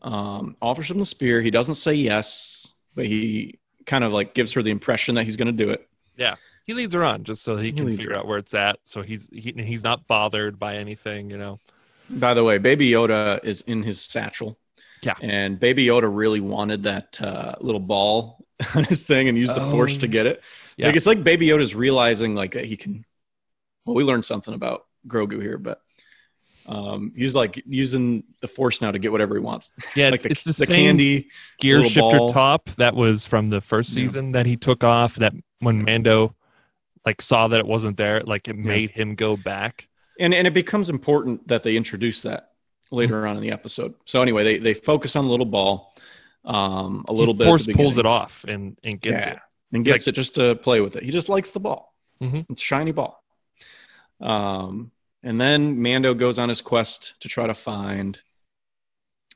[0.00, 1.42] Um, offers him the spear.
[1.42, 5.36] He doesn't say yes, but he kind of like gives her the impression that he's
[5.36, 5.88] going to do it.
[6.64, 8.78] He leads her on just so he He can figure her out where it's at.
[8.84, 11.58] So he's he, he's not bothered by anything, you know.
[12.10, 14.58] By the way, Baby Yoda is in his satchel.
[15.02, 15.14] Yeah.
[15.20, 18.44] And Baby Yoda really wanted that uh, little ball
[18.76, 20.00] on his thing and used the force Oh.
[20.00, 20.42] to get it.
[20.76, 20.86] Yeah.
[20.86, 23.04] Like it's like Baby Yoda's realizing like that he can.
[23.84, 25.80] Well, we learned something about Grogu here, but
[26.66, 29.72] um, he's like using the force now to get whatever he wants.
[29.96, 31.28] Yeah, like the, it's the, the same candy.
[31.58, 32.32] gear shifter ball.
[32.32, 34.04] top that was from the first Yeah.
[34.04, 35.16] season that he took off.
[35.16, 36.36] That when Mando
[37.06, 38.62] like saw that it wasn't there, like it Yeah.
[38.70, 39.88] made him go back.
[40.20, 42.50] and and it becomes important that they introduce that
[42.90, 43.28] later Mm-hmm.
[43.28, 43.94] on in the episode.
[44.04, 45.94] So anyway, they they focus on the little ball,
[46.44, 47.46] um, a little he bit.
[47.46, 49.32] force pulls it off and and gets Yeah.
[49.34, 49.38] it.
[49.74, 51.02] and gets it just to play with it.
[51.02, 51.94] He just likes the ball.
[52.20, 52.44] Mhm.
[52.50, 53.24] It's a shiny ball.
[54.20, 58.20] Um, and then Mando goes on his quest to try to find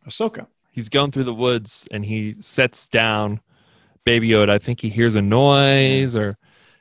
[0.08, 0.46] Ahsoka.
[0.70, 3.40] He's going through the woods and he sets down
[4.04, 4.50] Baby Yoda.
[4.50, 6.36] I think he hears a noise or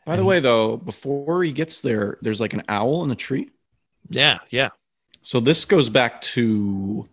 [0.05, 3.49] By the way, though, before he gets there, there's like an owl in a tree.
[4.09, 4.69] yeah, yeah.
[5.21, 7.09] So this goes back to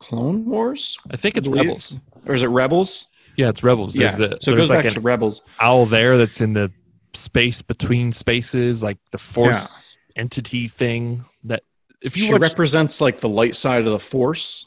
[0.00, 1.66] Clone Wars, I think it's believe.
[1.66, 1.94] Rebels.
[2.26, 3.06] or is it Rebels?
[3.36, 3.94] Yeah, it's Rebels.
[3.94, 4.26] There's yeah.
[4.32, 5.42] a, so it goes like back to Rebels.
[5.60, 6.72] owl there that's in the
[7.14, 11.24] space between spaces, like the force entity thing.
[11.44, 11.62] That
[12.00, 14.66] if you she watch, represents like the light side of the Force,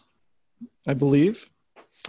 [0.88, 1.49] I believe.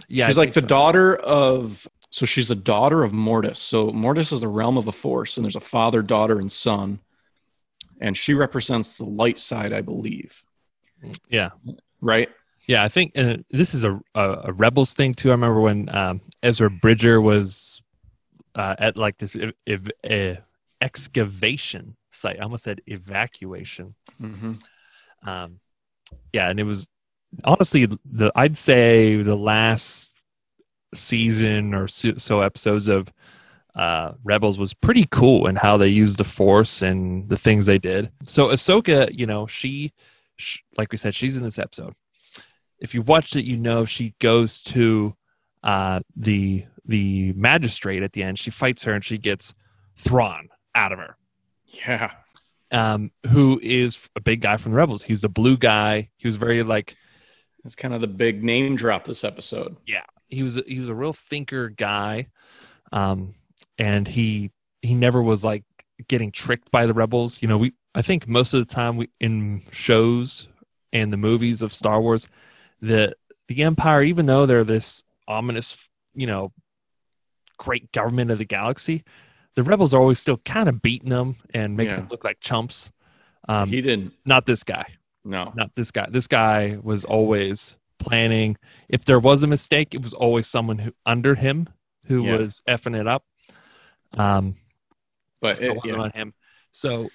[0.07, 0.67] yeah, she's I like the so.
[0.67, 1.87] daughter of.
[2.17, 3.59] So she's the daughter of Mortis.
[3.59, 6.99] So Mortis is the realm of the Force, and there's a father, daughter, and son,
[8.01, 10.43] and she represents the light side, I believe.
[11.29, 11.51] Yeah,
[12.01, 12.29] Right?
[12.67, 12.83] yeah.
[12.83, 15.29] I think uh, this is a, a a Rebels thing too.
[15.29, 17.83] I remember when um, Ezra Bridger was
[18.55, 19.91] uh, at like this ev- ev-
[20.37, 20.41] uh,
[20.81, 22.39] excavation site.
[22.39, 23.93] I almost said evacuation.
[24.19, 24.53] Mm-hmm.
[25.29, 25.59] um
[26.33, 26.87] yeah and it was
[27.43, 30.13] honestly the i'd say the last
[30.93, 33.11] season or so, so episodes of
[33.75, 37.77] uh rebels was pretty cool and how they used the force and the things they
[37.77, 39.93] did so ahsoka you know she,
[40.37, 41.93] sh like we said she's in this episode
[42.79, 45.13] if you've watched it you know she goes to
[45.63, 49.53] uh the the magistrate at the end she fights her and she gets
[49.95, 51.17] thrawn out of her
[51.65, 52.11] Yeah.
[52.71, 55.03] um, who is a big guy from the Rebels.
[55.03, 56.09] He's the blue guy.
[56.17, 56.95] He was very like
[57.65, 59.75] It's kind of the big name drop this episode.
[60.29, 62.27] He was he was a real thinker guy,
[62.91, 63.35] um,
[63.77, 65.63] and he he never was like
[66.07, 67.41] getting tricked by the Rebels.
[67.41, 70.47] You know, we I think most of the time we in shows
[70.93, 72.27] and the movies of Star Wars,
[72.81, 73.15] the
[73.47, 75.77] the Empire, even though they're this ominous,
[76.13, 76.51] you know,
[77.57, 79.03] great government of the galaxy,
[79.55, 81.99] the rebels are always still kind of beating them and making Yeah.
[82.01, 82.91] them look like chumps.
[83.47, 84.13] Um, he didn't.
[84.25, 84.85] not this guy.
[85.23, 85.51] No.
[85.55, 86.07] Not this guy.
[86.09, 88.57] This guy was always planning.
[88.89, 91.69] If there was a mistake, it was always someone who under him
[92.05, 92.37] who Yeah.
[92.37, 93.25] was effing it up.
[94.17, 94.55] Um,
[95.41, 96.03] But so it, it wasn't yeah.
[96.03, 96.33] on him.
[96.71, 97.09] So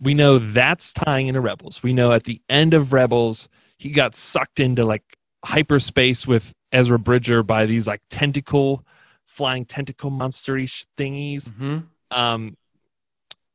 [0.00, 1.82] we know that's tying into Rebels.
[1.82, 5.02] We know at the end of Rebels, he got sucked into like
[5.44, 8.84] hyperspace with Ezra Bridger by these like tentacle,
[9.24, 10.66] flying tentacle monstery
[10.98, 11.50] thingies.
[11.52, 11.84] Mhm.
[12.10, 12.56] Um,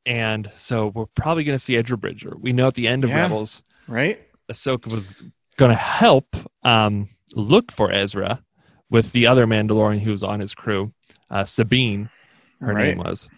[0.04, 2.34] and so we're probably going to see Ezra Bridger.
[2.36, 3.22] We know at the end of Yeah.
[3.22, 4.20] Rebels, Right?
[4.50, 5.22] Ahsoka was
[5.56, 8.42] going to help um, look for Ezra
[8.90, 10.92] with the other Mandalorian who was on his crew,
[11.30, 12.10] uh, Sabine,
[12.60, 12.88] her Right.
[12.88, 13.28] name was.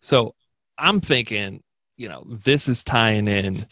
[0.00, 0.34] So
[0.78, 1.62] I'm thinking,
[1.96, 3.66] you know, this is tying in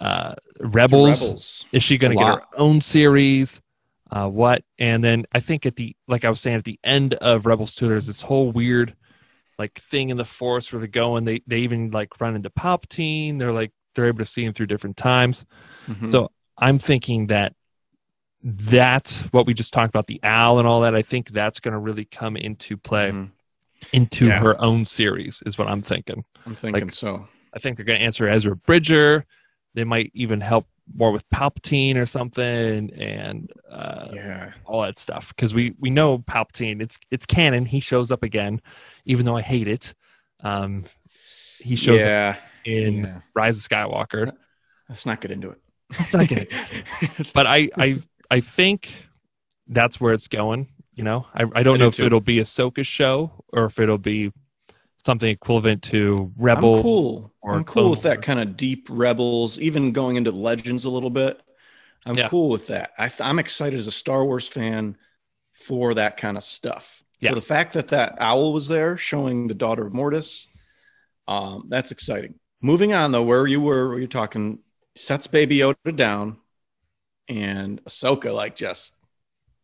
[0.00, 1.22] uh, Rebels.
[1.22, 1.66] Rebels.
[1.72, 3.60] Is she going to get her own series?
[4.10, 4.62] Uh, what?
[4.78, 7.74] And then I think at the, like I was saying, at the end of Rebels
[7.74, 8.94] 2, there's this whole weird
[9.58, 11.24] like thing in the forest where they're going.
[11.24, 13.38] They, they even like run into Palpatine.
[13.38, 15.44] They're like, they're able to see him through different times.
[15.88, 16.08] Mhm.
[16.10, 17.54] So I'm thinking that
[18.42, 20.94] that's what we just talked about the owl and all that.
[20.94, 23.30] I think that's going to really come into play Mhm.
[23.92, 24.38] into Yeah.
[24.40, 26.24] her own series, is what I'm thinking.
[26.46, 27.28] I'm thinking like- so.
[27.52, 29.24] I think they're going to answer Ezra Bridger.
[29.74, 34.52] They might even help more with Palpatine or something, and uh, Yeah.
[34.64, 36.80] all that stuff because we we know Palpatine.
[36.80, 37.66] It's it's canon.
[37.66, 38.60] He shows up again,
[39.04, 39.94] even though I hate it.
[40.40, 40.84] Um,
[41.58, 42.36] he shows up yeah.
[42.64, 43.20] in yeah.
[43.34, 44.32] Rise of Skywalker.
[44.88, 45.58] Let's not get into it.
[45.90, 46.46] It's not gonna
[47.34, 47.98] but I, I
[48.30, 48.90] I think
[49.68, 50.68] that's where it's going.
[50.94, 52.06] You know, I, I don't I know do if too.
[52.06, 54.32] it'll be Ahsoka's show or if it'll be
[55.04, 56.76] something equivalent to Rebel.
[56.76, 57.34] I'm cool.
[57.42, 61.10] or I'm cool with that kind of deep rebels, even going into legends a little
[61.10, 61.40] bit.
[62.06, 62.28] I'm Yeah.
[62.28, 62.90] cool with that.
[62.98, 64.96] I th- I'm excited as a Star Wars fan
[65.52, 67.02] for that kind of stuff.
[67.20, 67.30] Yeah.
[67.30, 70.48] So the fact that that owl was there, showing the daughter of Mortis,
[71.28, 72.34] um, that's exciting.
[72.62, 74.60] Moving on though, where you were, where you're talking,
[74.96, 76.38] sets Baby Yoda down,
[77.28, 78.94] and Ahsoka like just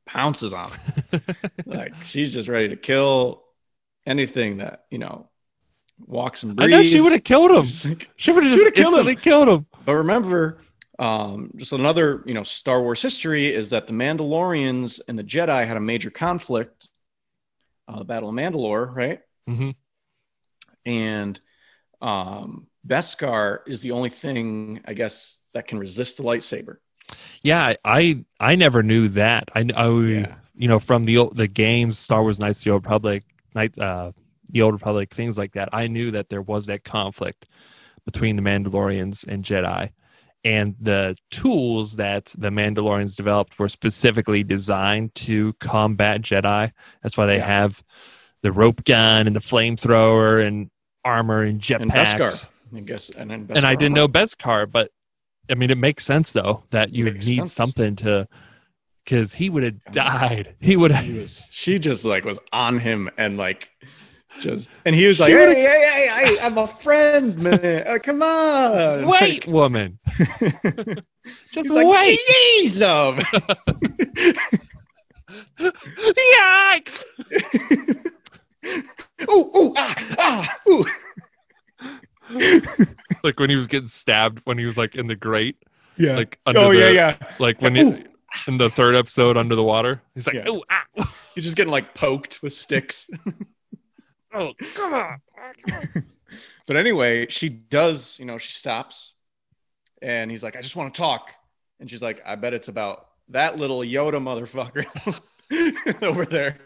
[0.06, 1.22] pounces on him.
[1.66, 3.42] like she's just ready to kill
[4.06, 5.28] anything that you know
[6.06, 6.72] walks and breathes.
[6.72, 7.64] I know she would have killed him.
[8.16, 9.06] She would have just killed him.
[9.06, 9.66] instantly killed him.
[9.84, 10.58] But remember,
[10.98, 15.66] um, just another you know Star Wars history is that the Mandalorians and the Jedi
[15.66, 16.88] had a major conflict,
[17.88, 19.20] uh, the Battle of Mandalore, right?
[19.46, 19.70] hmm
[20.84, 21.38] And
[22.00, 26.76] um, Beskar is the only thing I guess that can resist the lightsaber.
[27.42, 29.48] Yeah, I I never knew that.
[29.54, 30.34] I, I Yeah.
[30.54, 33.78] you know from the old, the games, Star Wars Knights of the Old Republic, Night
[33.78, 34.12] uh,
[34.50, 35.68] the Old Republic, things like that.
[35.72, 37.46] I knew that there was that conflict
[38.04, 39.90] between the Mandalorians and Jedi,
[40.44, 46.72] and the tools that the Mandalorians developed were specifically designed to combat Jedi.
[47.02, 47.46] That's why they Yeah.
[47.46, 47.82] have
[48.42, 50.68] the rope gun and the flamethrower and
[51.04, 52.48] armor and jetpacks.
[52.72, 54.12] And I guess, and then and I didn't armor.
[54.14, 54.90] know Beskar, but
[55.50, 57.52] I mean, it makes sense though that you would need sense.
[57.52, 58.28] something to,
[59.04, 60.54] because he would have died.
[60.61, 61.28] He would have.
[61.28, 63.70] she just like was on him and like
[64.40, 67.87] just, and he was She like, would've- hey, hey, hey, hey, I'm a friend, man.
[67.87, 69.06] Uh, come on.
[69.06, 69.98] Wait, woman,
[71.52, 72.18] just he's like, wait.
[72.62, 72.82] Jesus.
[75.58, 77.04] Yikes!
[79.30, 80.87] ooh, ooh, ah, ah, ooh.
[83.24, 85.56] Like when he was getting stabbed when he was like in the grate,
[85.96, 86.16] Yeah.
[86.16, 87.16] like under oh, the, yeah, yeah.
[87.38, 87.92] like when Ooh.
[87.92, 88.04] he,
[88.48, 90.44] in the third episode under the water, he's like, Yeah.
[90.48, 90.84] oh, ah,
[91.34, 93.08] He's just getting like poked with sticks.
[94.34, 95.20] oh, come on.
[96.66, 99.12] But anyway, she does, you know, she stops
[100.00, 101.30] and he's like, I just want to talk.
[101.80, 104.86] And she's like, I bet it's about that little Yoda motherfucker
[106.02, 106.58] over there.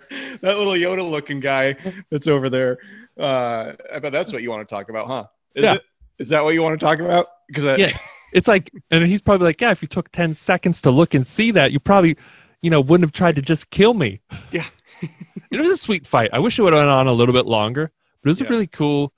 [0.43, 1.77] That little Yoda looking guy
[2.11, 2.79] that's over there.
[3.19, 5.27] Uh, I bet that's what you want to talk about, huh?
[5.57, 5.75] Is Yeah.
[5.75, 5.83] it?
[6.19, 7.27] Is that what you want to talk about?
[7.49, 7.99] Because I, Yeah.
[8.33, 11.27] It's like, and he's probably like, yeah, if you took 10 seconds to look and
[11.27, 12.17] see that, you probably,
[12.61, 14.21] you know, wouldn't have tried to just kill me.
[14.51, 14.67] Yeah.
[15.51, 16.31] it was a sweet fight.
[16.35, 17.93] I wish it would have went on a little bit longer,
[18.23, 18.49] but it was Yeah.
[18.49, 19.15] really cool.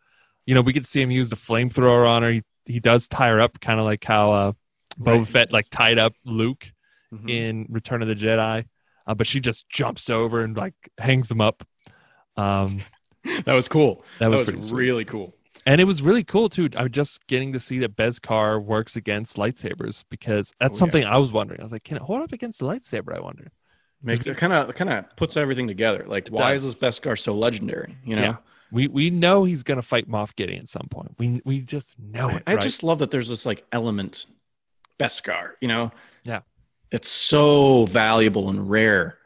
[0.46, 2.31] You know, we get to see him use the flamethrower on her.
[2.31, 4.53] He, he does tie her up, kind of like how uh,
[5.01, 5.27] Boba Right.
[5.27, 6.70] Fett like tied up Luke
[7.12, 7.31] Mhm.
[7.31, 8.66] in Return of the Jedi.
[9.07, 11.66] Uh, but she just jumps over and like hangs him up.
[12.37, 12.83] Um,
[13.46, 14.05] that was cool.
[14.20, 15.35] that was, That was really cool.
[15.68, 16.70] And it was really cool too.
[16.76, 20.78] I'm just getting to see that Beskar works against lightsabers because that's Oh, yeah.
[20.78, 21.61] something I was wondering.
[21.61, 23.14] I was like, can it hold up against the lightsaber?
[23.14, 23.48] I wonder.
[24.02, 26.04] Makes it kind of kind of puts everything together.
[26.07, 26.64] Like, It why does.
[26.64, 27.96] is this Beskar so legendary?
[28.04, 28.37] You know, Yeah.
[28.72, 31.14] We we know he's gonna fight Moff Gideon at some point.
[31.18, 32.42] We we just know it.
[32.46, 32.62] I right?
[32.62, 34.26] just love that there's this like element,
[34.98, 35.52] Beskar.
[35.61, 35.90] You know,
[36.24, 36.40] Yeah.
[36.92, 39.17] it's so valuable and rare,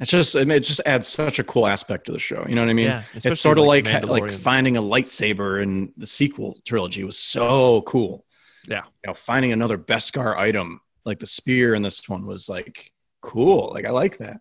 [0.00, 2.44] It's just it it just adds such a cool aspect to the show.
[2.48, 2.86] You know what I mean?
[2.86, 4.34] yeah, it's sort of like like Mandalorians.
[4.36, 8.24] finding a lightsaber in the sequel trilogy was so cool.
[8.66, 8.84] Yeah.
[9.04, 13.72] you know, finding another Beskar item like the spear in this one was like cool.
[13.74, 14.40] Like I like that.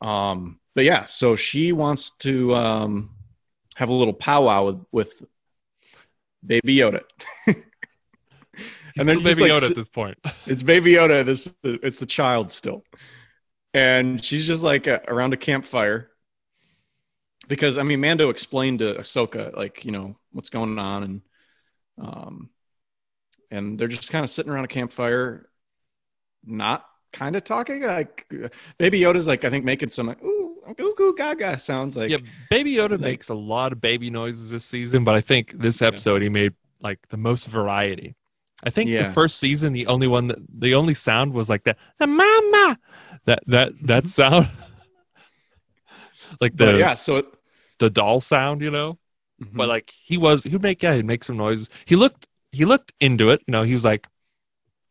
[0.00, 3.10] Um, but yeah, so she wants to um
[3.76, 5.24] have a little powwow with, with
[6.44, 7.02] Baby Yoda.
[7.46, 10.18] He's then Baby like, Yoda at this point.
[10.46, 11.24] It's Baby Yoda.
[11.24, 12.84] This it's the child still,
[13.74, 16.10] and she's just like uh, around a campfire.
[17.48, 21.20] Because I mean, Mando explained to Ahsoka like you know what's going on, and
[22.00, 22.50] um,
[23.50, 25.48] and they're just kind of sitting around a campfire,
[26.44, 27.82] not kind of talking.
[27.82, 28.32] Like
[28.78, 32.18] Baby Yoda's like I think making some like ooh goo goo gaga sounds like yeah,
[32.50, 35.80] Baby Yoda like- makes a lot of baby noises this season, but I think this
[35.80, 35.88] Yeah.
[35.88, 38.14] episode he made like the most variety.
[38.64, 39.04] I think Yeah.
[39.04, 42.78] the first season, the only one that the only sound was like that, "Ah, mama,
[43.24, 44.48] that that that sound,
[46.40, 46.94] like but the yeah.
[46.94, 47.26] So it,
[47.78, 48.98] the doll sound, you know.
[49.42, 49.56] Mhm.
[49.56, 51.70] But like he was, he'd make yeah, he'd make some noises.
[51.86, 53.62] He looked, he looked into it, you know.
[53.62, 54.06] He was like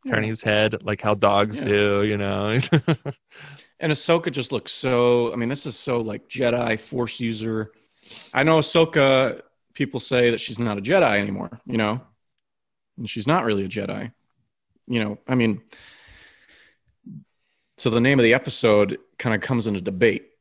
[0.07, 1.67] turning his head like how dogs Yeah.
[1.67, 2.57] do, you know.
[3.81, 5.31] And Ahsoka just looks so.
[5.31, 7.71] I mean, this is so like Jedi Force user.
[8.33, 9.39] I know Ahsoka.
[9.73, 11.61] People say that she's not a Jedi anymore.
[11.65, 12.01] You know,
[12.99, 14.11] and she's not really a Jedi.
[14.87, 15.61] You know, I mean.
[17.77, 20.31] So the name of the episode kind of comes into debate.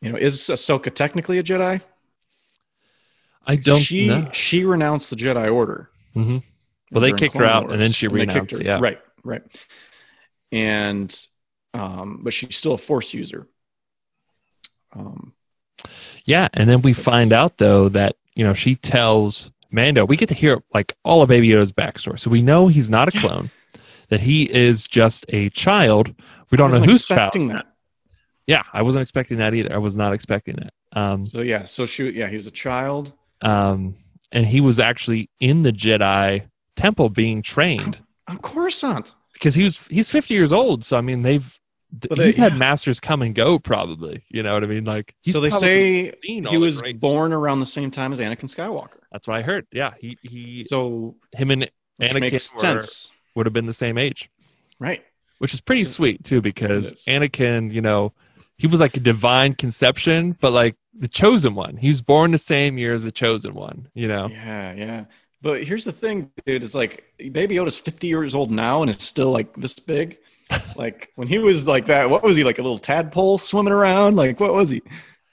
[0.00, 1.82] You know, is Ahsoka technically a Jedi?
[3.46, 4.30] I don't she know.
[4.32, 5.90] she renounced the Jedi Order.
[6.14, 6.38] hmm
[6.92, 8.52] Well, they kicked her out, Wars, and then she renounced.
[8.52, 8.62] her.
[8.62, 9.42] Yeah, Right, right.
[10.52, 11.26] And
[11.74, 13.48] um, but she's still a Force user.
[14.92, 15.34] Um,
[16.24, 20.04] Yeah, and then we find out though that you know she tells Mando.
[20.04, 23.08] We get to hear like all of Baby Yoda's backstory, so we know he's not
[23.14, 23.50] a clone.
[24.08, 26.12] That he is just a child.
[26.50, 27.18] We don't know wasn't whose child.
[27.18, 27.66] expecting that.
[28.46, 29.72] Yeah, I wasn't expecting that either.
[29.72, 30.72] I was not expecting that.
[30.92, 33.12] Um, So yeah, so she yeah, he was a child.
[33.42, 33.94] um,
[34.32, 39.14] and he was actually in the Jedi temple being trained On Coruscant.
[39.32, 40.84] because he was he's 50 years old.
[40.84, 41.56] So I mean, they've
[41.92, 44.24] But he's they- had masters come and go probably.
[44.28, 44.84] You know what I mean?
[44.84, 48.98] Like so they say he was born around the same time as Anakin Skywalker.
[49.12, 49.66] That's what I heard.
[49.72, 53.10] Yeah, he he So him and Anakin were- sense.
[53.34, 54.30] would have been the same age.
[54.78, 55.02] Right.
[55.38, 57.02] which is pretty So- sweet too because.
[57.08, 58.12] Anakin, you know,
[58.58, 61.76] he was like a divine conception, but like the chosen one.
[61.78, 64.28] He was born the same year as the chosen one, you know.
[64.28, 65.04] Yeah, yeah.
[65.42, 69.02] But here's the thing, dude, is like Baby Yoda's 50 years old now and is
[69.02, 70.18] still like this big.
[70.76, 74.16] Like when he was like that, what was he like a little tadpole swimming around?
[74.16, 74.82] Like what was he?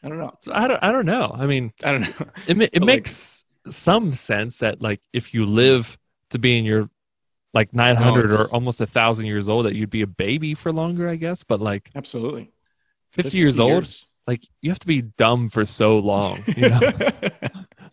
[0.03, 0.33] I don't know.
[0.41, 1.35] So I don't I don't know.
[1.37, 2.27] I mean, I don't know.
[2.47, 5.97] it it But, like- makes some sense that like if you live
[6.29, 6.89] to be in your
[7.53, 11.09] like 900 or almost a thousand years old that you'd be a baby for longer,
[11.09, 12.51] I guess, but like Absolutely.
[13.11, 13.89] 50, years old,
[14.27, 16.79] like you have to be dumb for so long, you know.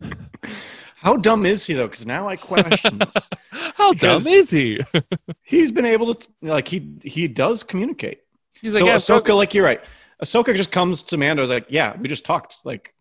[1.04, 1.86] How dumb is he though?
[1.86, 3.14] Because now I question this.
[3.50, 4.80] How dumb is he?
[5.42, 8.22] He's been able to like he he does communicate.
[8.60, 9.82] He's so like, yeah, Ahsoka, like you're right.
[10.22, 12.94] Ahsoka just comes to Mando's like, yeah, we just talked like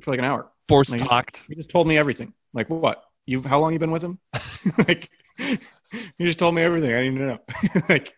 [0.00, 0.50] for like an hour.
[0.68, 1.42] force like- talked.
[1.48, 2.34] He just told me everything.
[2.52, 3.02] Like what?
[3.24, 4.18] You how long you been with him?
[4.86, 7.38] like you just told me everything I need to know.
[7.88, 8.14] like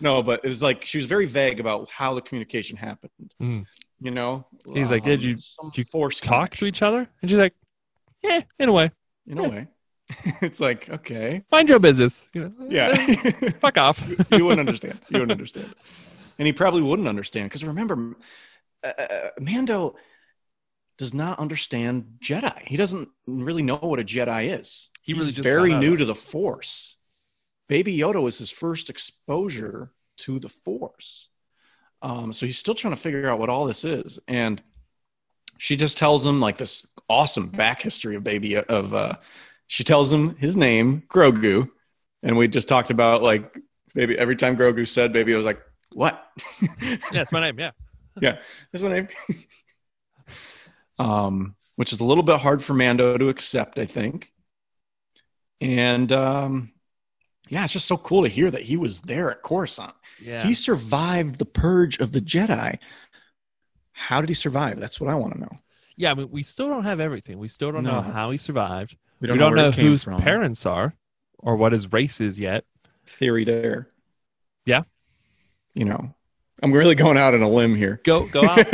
[0.00, 3.34] no, but it was like she was very vague about how the communication happened.
[3.42, 3.64] Mm.
[4.00, 7.08] You know, He's like, did you- did you force talk to each other?
[7.20, 7.54] And she's like,
[8.24, 8.90] yeah, in a way.
[9.26, 9.68] in a way?
[10.42, 12.28] it's like okay, Mind your business.
[12.32, 12.94] You know, yeah.
[13.60, 14.04] fuck off.
[14.32, 14.98] you wouldn't understand.
[15.08, 15.74] You wouldn't understand.
[16.38, 18.16] And he probably wouldn't understand because remember,
[18.82, 19.96] uh, uh, Mando
[20.98, 22.58] does not understand Jedi.
[22.66, 24.90] He doesn't really know what a Jedi is.
[25.02, 26.96] He really He's very new to the Force.
[27.68, 31.28] Baby Yoda was his first exposure to the Force.
[32.02, 34.18] Um, so he's still trying to figure out what all this is.
[34.28, 34.62] And
[35.58, 38.94] she just tells him like this awesome back history of Baby of.
[38.94, 39.14] Uh,
[39.66, 41.70] she tells him his name, Grogu,
[42.22, 43.58] and we just talked about like
[43.94, 46.22] maybe every time Grogu said baby, I was like, what?
[46.80, 47.58] yeah, it's my name.
[47.58, 47.70] Yeah
[48.20, 48.38] yeah.
[48.72, 49.08] That's my name.
[50.98, 54.32] um, which is a little bit hard for Mando to accept, I think.
[55.60, 56.72] And um,
[57.48, 59.94] yeah, it's just so cool to hear that he was there at Coruscant.
[60.20, 60.44] Yeah.
[60.44, 62.78] He survived the purge of the Jedi.
[63.92, 64.78] How did he survive?
[64.78, 65.58] That's what I want to know.
[65.96, 66.10] Yeah.
[66.10, 67.38] I mean, we still don't have everything.
[67.38, 68.96] We still don't know how he survived.
[69.20, 70.18] We We don't know, whose from.
[70.18, 70.94] parents are
[71.38, 72.64] or what his race is yet.
[73.06, 73.88] theory there.
[74.66, 74.82] Yeah.
[75.74, 76.14] You know,
[76.62, 78.00] I'm really going out on a limb here.
[78.04, 78.58] Go, go out.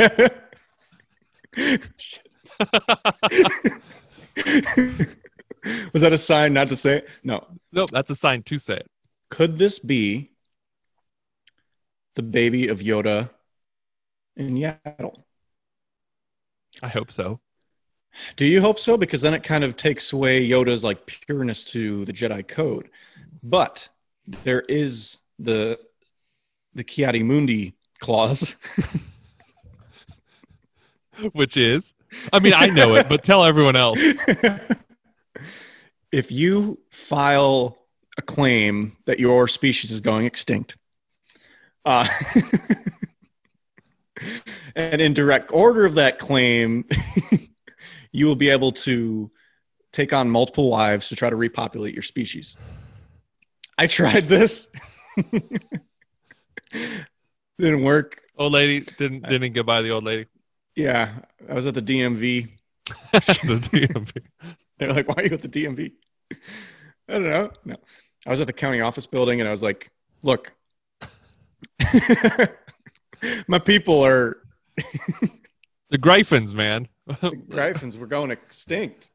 [5.93, 7.09] Was that a sign not to say it?
[7.23, 7.45] No.
[7.71, 8.89] nope, that's a sign to say it.
[9.29, 10.31] Could this be
[12.15, 13.29] the baby of Yoda
[14.35, 15.23] and Yaddle.
[16.81, 17.39] I hope so.
[18.35, 18.97] Do you hope so?
[18.97, 22.89] Because then it kind of takes away Yoda's like pureness to the Jedi code.
[23.43, 23.89] But
[24.43, 25.77] there is the
[26.73, 28.55] the Ki-Adi-Mundi clause.
[31.33, 31.93] Which is,
[32.33, 33.99] I mean, I know it, but tell everyone else.
[36.11, 37.77] if you file
[38.17, 40.77] a claim that your species is going extinct,
[41.85, 42.07] uh,
[44.75, 46.85] and in direct order of that claim,
[48.11, 49.31] you will be able to
[49.91, 52.55] take on multiple wives to try to repopulate your species.
[53.77, 54.67] I tried this.
[57.57, 58.21] Didn't work.
[58.37, 60.25] Old lady didn't didn't go by the old lady.
[60.75, 62.49] Yeah, I was at the DMV.
[63.11, 64.21] the DMV.
[64.79, 65.91] They're like, "Why are you at the DMV?"
[67.07, 67.51] I don't know.
[67.65, 67.75] No,
[68.25, 69.91] I was at the county office building, and I was like,
[70.23, 70.53] "Look,
[73.47, 74.40] my people are
[75.89, 76.87] The Griffins, man.
[77.05, 77.97] the Griffins.
[77.97, 79.11] We're going extinct."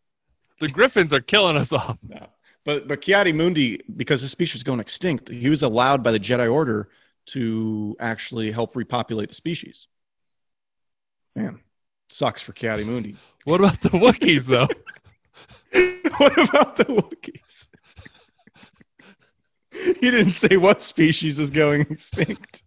[0.61, 1.97] The Griffins are killing us off.
[2.07, 2.29] No.
[2.67, 6.53] But but Ki-Adi-Mundi, because his species was going extinct, he was allowed by the Jedi
[6.53, 6.91] Order
[7.27, 9.87] to actually help repopulate the species.
[11.35, 11.61] Man,
[12.09, 13.17] sucks for Ki-Adi-Mundi.
[13.45, 14.69] What about the Wookiees, though?
[16.19, 17.69] what about the Wookiees?
[20.01, 22.63] he didn't say what species is going extinct.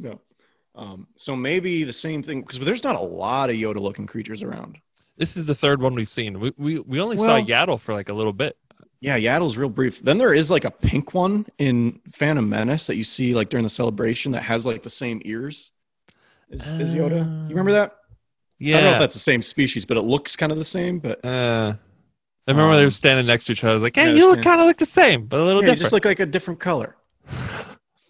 [0.00, 0.20] No.
[0.74, 4.42] Um, so maybe the same thing because there's not a lot of Yoda looking creatures
[4.42, 4.78] around.
[5.16, 6.40] This is the third one we've seen.
[6.40, 8.56] We we, we only saw Well- Yaddle for like a little bit.
[9.02, 10.00] Yeah, Yaddle's real brief.
[10.02, 13.64] Then there is like a pink one in Phantom Menace that you see like during
[13.64, 15.72] the celebration that has like the same ears
[16.52, 17.42] as, as Yoda.
[17.44, 17.96] You remember that?
[18.58, 18.76] Yeah.
[18.76, 20.98] I don't know if that's the same species, but it looks kind of the same.
[20.98, 21.74] But Uh,
[22.46, 23.70] I remember they Um, were standing next to each other.
[23.70, 25.62] I was like, "Hey, yeah, you look kind of like the same, but a little
[25.62, 26.96] yeah, different." just look like a different color.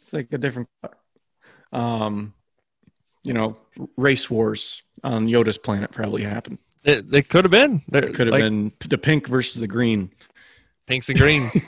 [0.02, 0.94] It's like a different color.
[1.72, 2.34] Um,
[3.22, 3.58] you know,
[3.96, 6.58] race wars on Yoda's planet probably happened.
[6.84, 7.82] it, it could have been.
[7.92, 10.10] It could have been the pink versus the green.
[10.86, 11.56] pinks and greens.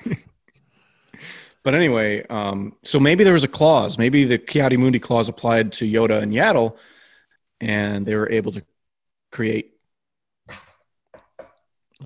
[1.65, 3.97] But anyway, um, so maybe there was a clause.
[3.97, 6.77] Maybe the Ki-Adi-Mundi clause applied to Yoda and Yaddle,
[7.61, 8.65] and they were able to
[9.31, 9.73] create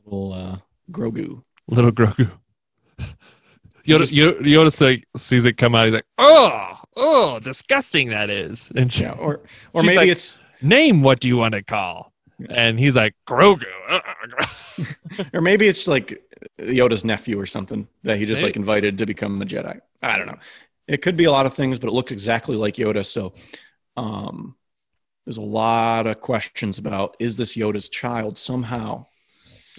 [0.04, 0.58] little uh,
[0.90, 1.42] Grogu.
[1.68, 2.30] little Grogu.
[3.86, 5.86] Yoda, Yoda, Yoda say, sees it come out.
[5.86, 9.40] He's like, "Oh, oh, disgusting that is." And she, Yeah, or
[9.72, 12.12] or maybe like- it's name what do you want to call?
[12.50, 13.64] And he's like, "Grogu."
[15.32, 16.22] or maybe it's like
[16.58, 18.48] Yoda's nephew or something that he just Maybe.
[18.48, 19.80] like invited to become a Jedi.
[20.02, 20.38] I don't know.
[20.86, 23.04] It could be a lot of things, but it looked exactly like Yoda.
[23.04, 23.32] So,
[23.96, 24.54] um,
[25.24, 29.06] there's a lot of questions about is this Yoda's child somehow?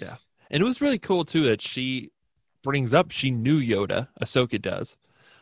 [0.00, 0.16] Yeah.
[0.50, 2.10] And it was really cool too that she
[2.62, 4.08] brings up she knew Yoda.
[4.20, 4.96] Ahsoka does,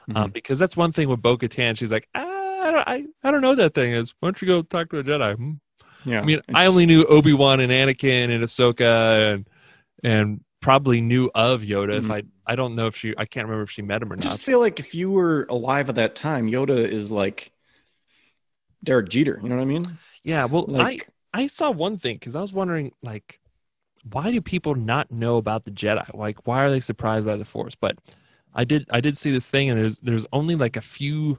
[0.09, 0.17] Mm-hmm.
[0.17, 1.77] um, because that's one thing with Bo-Katan.
[1.77, 2.23] She's like, ah,
[2.63, 4.15] I don't, I, I don't know what that thing is.
[4.21, 5.35] Why don't you go talk to a Jedi?
[5.37, 5.53] Hmm.
[6.05, 9.49] Yeah, I mean, I only knew Obi Wan and Anakin and Ahsoka and
[10.05, 11.97] and probably knew of Yoda.
[11.99, 12.13] If Mhm.
[12.13, 14.19] I I don't know if she I can't remember if she met him or I
[14.19, 14.27] not.
[14.27, 17.51] I just feel like if you were alive at that time, Yoda is like
[18.85, 19.41] Derek Jeter.
[19.43, 19.85] You know what I mean?
[20.23, 23.41] yeah, well, Like, I I saw one thing because I was wondering like,
[24.11, 26.15] why do people not know about the Jedi?
[26.15, 27.75] Like, why are they surprised by the Force?
[27.75, 27.99] But
[28.57, 31.39] I did I did see this thing, and there's there's only like a few,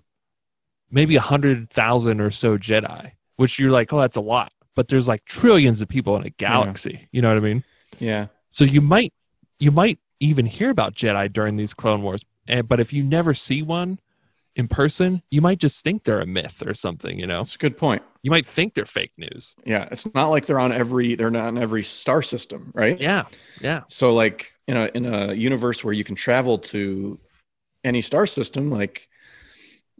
[0.91, 4.53] maybe a hundred thousand or so Jedi, which you're like, oh, that's a lot.
[4.75, 7.09] But there's like trillions of people in a galaxy.
[7.11, 7.63] You know what I mean?
[7.99, 9.11] yeah, So you might
[9.59, 13.33] you might even hear about Jedi during these Clone Wars, and, but if you never
[13.33, 13.99] see one
[14.57, 17.19] in person, you might just think they're a myth or something.
[17.19, 18.03] You know, It's a good point.
[18.23, 19.55] you might think they're fake news.
[19.65, 22.99] Yeah, it's not like they're on every they're not on every star system, right?
[22.99, 23.25] Yeah,
[23.61, 27.19] yeah, So like in a in a universe where you can travel to
[27.83, 29.07] any star system, like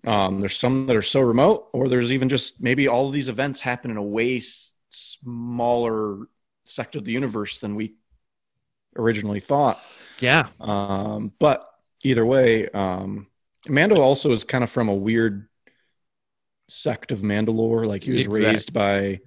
[0.05, 3.30] um, there's some that are so remote, or there's even just maybe all of these
[3.30, 6.28] events happen in a way s- smaller
[6.66, 7.95] sector of the universe than we
[8.97, 9.82] originally thought.
[10.20, 10.47] yeah.
[10.60, 11.68] Um, but
[12.03, 13.28] either way, um,
[13.68, 15.47] Mando also is kind of from a weird
[16.68, 17.88] sect of Mandalore.
[17.88, 19.20] Like he was Exact- raised by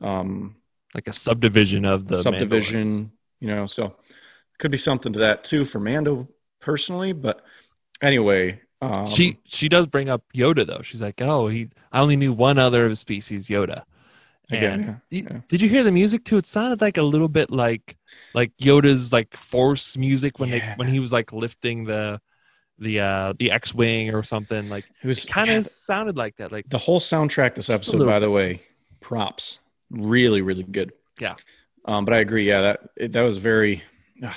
[0.00, 0.56] um,
[0.94, 3.96] Like a subdivision of the subdivision, you know, so
[4.58, 6.28] could be something to that too for Mando
[6.60, 7.12] personally.
[7.12, 7.44] But
[8.02, 10.82] anyway, um, she she does bring up Yoda though.
[10.82, 11.68] She's like, oh, he.
[11.92, 13.84] I only knew one other of his species, Yoda.
[14.50, 15.40] again, yeah, yeah.
[15.48, 16.36] Did you hear the music too?
[16.36, 17.96] It sounded like a little bit like
[18.34, 22.20] like Yoda's like force music when they when he was like lifting the
[22.78, 24.68] the uh the X-wing or something.
[24.68, 26.52] Like it was kind of sounded like that.
[26.52, 28.62] Like the whole soundtrack this episode, by the way,
[29.00, 29.58] props,
[29.90, 30.92] really, really good.
[31.18, 31.36] Yeah.
[31.84, 32.46] Um, but I agree.
[32.46, 33.82] Yeah, that it, that was very.
[34.22, 34.32] Uh,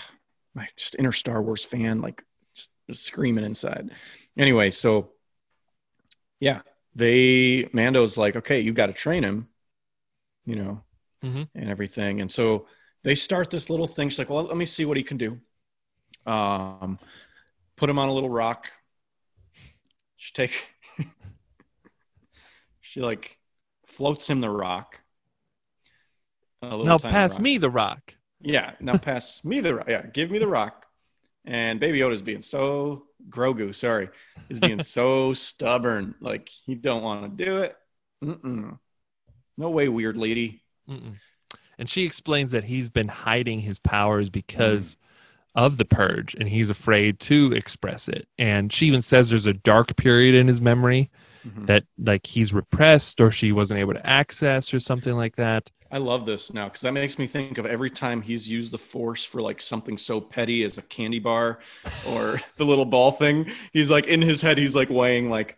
[0.53, 2.01] my just inner Star Wars fan.
[2.01, 2.23] Like,
[2.53, 3.91] just just screaming inside.
[4.37, 5.11] Anyway, so
[6.39, 6.61] yeah,
[6.95, 9.47] they Mando's like, okay, you got to train him,
[10.45, 10.83] you know,
[11.23, 11.47] Mhm.
[11.55, 12.21] and everything.
[12.21, 12.67] And so
[13.03, 14.09] they start this little thing.
[14.09, 15.39] She's like, well, let me see what he can do.
[16.25, 16.99] Um,
[17.77, 18.67] put him on a little rock.
[20.17, 20.69] She take,
[22.81, 23.37] she like
[23.85, 24.99] floats him the rock.
[26.61, 27.41] A Now pass rock.
[27.41, 28.15] me the rock.
[28.41, 29.87] Yeah, now pass me the rock.
[29.87, 30.85] Yeah, give me the rock.
[31.45, 34.09] And Baby Yoda's being so Grogu, sorry,
[34.49, 36.13] is being so stubborn.
[36.21, 37.75] Like he don't want to do it.
[38.23, 38.77] Mm-mm.
[39.57, 40.63] No way, weird lady.
[40.89, 41.15] Mm-mm.
[41.79, 44.97] And she explains that he's been hiding his powers because Mm.
[45.55, 48.27] Of the purge and he's afraid to express it.
[48.37, 51.09] And she even says there's a dark period in his memory
[51.45, 51.65] Mhm.
[51.67, 55.69] that like he's repressed or she wasn't able to access or something like that.
[55.91, 58.77] I love this now because that makes me think of every time he's used the
[58.77, 61.59] Force for like something so petty as a candy bar
[62.07, 63.51] or the little ball thing.
[63.73, 65.57] He's like in his head, he's like weighing like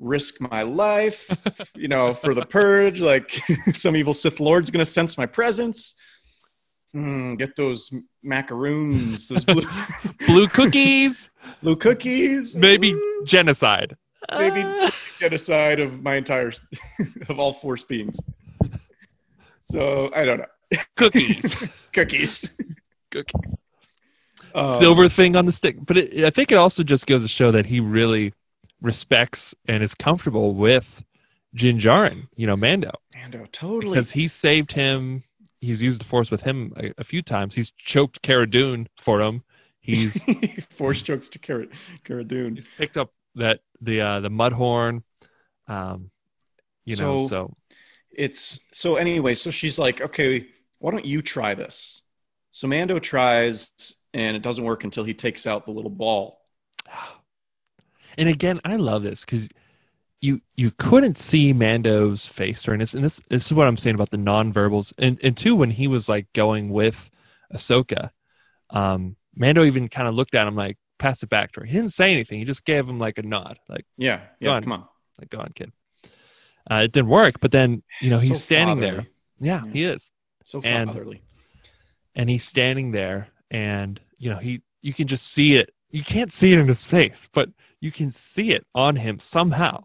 [0.00, 1.28] risk my life,
[1.74, 3.00] you know, for the purge.
[3.00, 3.40] Like
[3.74, 5.94] some evil Sith Lord's gonna sense my presence.
[6.94, 9.64] Mm, get those macaroons, those blue,
[10.26, 11.28] Blue cookies,
[11.62, 13.96] blue cookies, maybe genocide.
[14.36, 14.90] Maybe- Ah.
[15.20, 16.52] genocide of my entire
[17.28, 18.18] of all Force beings.
[19.62, 20.78] So I don't know.
[20.96, 21.56] cookies.
[21.92, 22.52] Cookies.
[23.10, 23.54] cookies.
[24.54, 25.76] Um, Silver thing on the stick.
[25.84, 28.32] But it, I think it also just goes to show that he really
[28.80, 31.04] respects and is comfortable with
[31.54, 32.92] Din Djarin, you know, Mando.
[33.14, 33.90] Mando, totally.
[33.94, 35.22] because he saved him.
[35.60, 37.54] He's used the force with him a, a few times.
[37.54, 39.42] He's choked Cara Dune for him.
[39.80, 40.22] He's
[40.70, 41.66] Force jokes to Cara,
[42.04, 42.54] Cara Dune.
[42.54, 45.02] he's picked up that the uh, the mud horn.
[45.66, 46.10] Um,
[46.84, 47.56] you know, So- so
[48.10, 49.34] It's so anyway.
[49.34, 50.46] So she's like, okay,
[50.78, 52.02] why don't you try this?
[52.50, 53.72] So Mando tries,
[54.14, 56.40] and it doesn't work until he takes out the little ball.
[58.18, 59.48] and again, I love this because
[60.20, 63.94] you you couldn't see Mando's face during this, and this this is what I'm saying
[63.94, 67.10] about the nonverbals, and and two when he was like going with
[67.54, 68.10] Ahsoka,
[68.70, 71.66] um, Mando even kind of looked at him like pass it back to her.
[71.66, 72.38] He didn't say anything.
[72.40, 73.86] He just gave him like a nod, like.
[73.96, 74.50] Yeah, yeah.
[74.50, 74.62] on.
[74.64, 74.84] Come on.
[75.18, 75.72] like go on kid
[76.70, 78.96] uh, it didn't work but then you know he's So standing fatherly.
[78.96, 79.06] there
[79.40, 79.72] yeah, Yeah.
[79.72, 80.10] he is
[80.44, 81.22] So And- fatherly.
[82.14, 86.30] and he's standing there and you know he you can just see it you can't
[86.32, 87.48] see it in his face but
[87.80, 89.84] you can see it on him somehow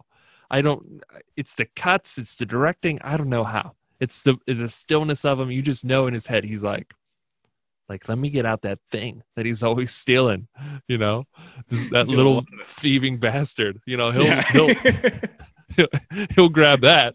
[0.56, 1.02] i don't
[1.36, 3.66] it's the cuts it's the directing i don't know how.
[4.00, 6.88] It's the it's the stillness of him you just know in his head he's like
[7.88, 10.48] like let me get out that thing that he's always stealing
[10.88, 11.24] you know?
[11.70, 14.42] This- that little thieving bastard you know he'll Yeah.
[14.54, 15.88] he'll
[16.34, 17.14] he'll grab that.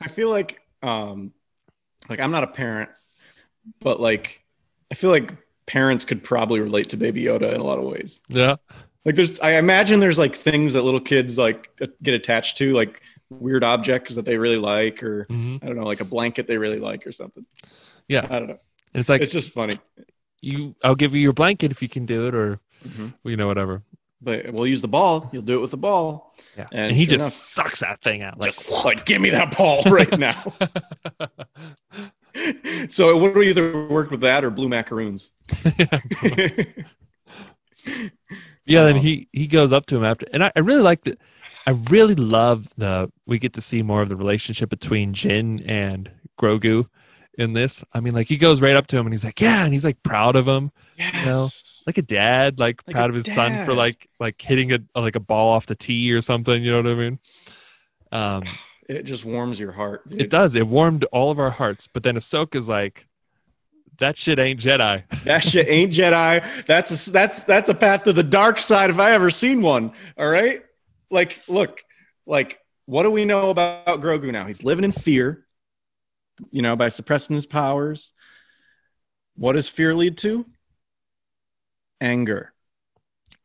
[0.00, 1.32] I feel like um
[2.10, 2.90] like I'm not a parent,
[3.80, 4.42] but like
[4.90, 5.34] I feel like
[5.66, 8.20] parents could probably relate to Baby Yoda in a lot of ways.
[8.28, 8.56] yeah
[9.04, 11.70] Like there's I imagine there's like things that little kids like
[12.02, 13.00] get attached to, like
[13.30, 16.56] weird objects that they really like, or hmm I don't know, like a blanket they
[16.58, 17.44] really like or something.
[18.08, 18.26] Yeah.
[18.30, 18.58] I don't know.
[18.94, 19.78] it's like it's just funny.
[20.40, 23.14] you i'll give you your blanket if you can do it or Mhm.
[23.24, 23.82] you know whatever
[24.20, 25.30] But we'll use the ball.
[25.32, 26.34] You'll do it with the ball.
[26.56, 27.32] yeah And and, he sure just enough-
[27.66, 30.52] sucks that thing out like like give me that ball right now.
[32.88, 35.30] so it would either worked with that or blue macaroons.
[38.64, 41.04] yeah then Um, he he goes up to him after and i, I really like
[41.04, 41.16] the
[41.66, 46.10] i really love the we get to see more of the relationship between din and
[46.40, 46.86] grogu
[47.38, 49.64] in this i mean like he goes right up to him and he's like yeah
[49.64, 51.82] and he's like proud of him yes.
[51.86, 55.16] like a dad like, Like proud of his son for like like hitting a like
[55.16, 57.18] a ball off the tee or something you know what i mean
[58.12, 58.42] um
[58.88, 60.06] It just warms your heart.
[60.08, 60.20] dude.
[60.20, 60.54] It does.
[60.54, 61.88] It warmed all of our hearts.
[61.92, 63.06] But then Ahsoka's like,
[63.98, 65.04] that shit ain't Jedi.
[65.24, 66.64] That shit ain't Jedi.
[66.66, 69.92] That's a, that's that's a path to the dark side if I ever seen one.
[70.16, 70.62] All right,
[71.10, 71.82] like look,
[72.26, 74.46] like what do we know about Grogu now?
[74.46, 75.46] He's living in fear,
[76.50, 78.12] you know, by suppressing his powers.
[79.36, 80.44] What does fear lead to?
[82.00, 82.52] Anger.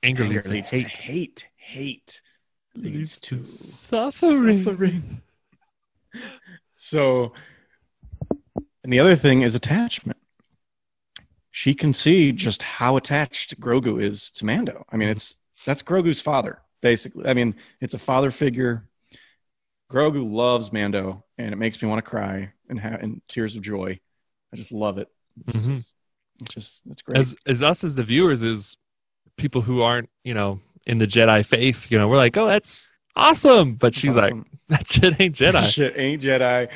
[0.03, 0.99] Anger, Anger leads, leads to to hate.
[0.99, 1.47] hate.
[1.57, 2.21] Hate
[2.77, 4.63] leads to suffering.
[4.63, 5.21] suffering.
[6.75, 7.33] So,
[8.83, 10.16] and the other thing is attachment.
[11.57, 14.85] She can see just how attached Grogu is to Mando.
[14.91, 17.25] I mean, it's that's Grogu's father, basically.
[17.27, 18.87] I mean, it's a father figure.
[19.91, 23.63] Grogu loves Mando, and it makes me want to cry and have in tears of
[23.63, 23.99] joy.
[24.53, 25.07] I just love it.
[25.47, 25.75] It's, Mhm.
[25.77, 25.93] just,
[26.41, 27.17] it's just it's great.
[27.17, 28.77] As as us as the viewers, is
[29.35, 31.89] people who aren't you know in the Jedi faith.
[31.89, 32.85] You know, we're like, oh, that's
[33.15, 33.73] awesome.
[33.77, 34.35] But she's like,
[34.69, 35.65] that shit ain't Jedi.
[35.73, 36.69] shit ain't Jedi.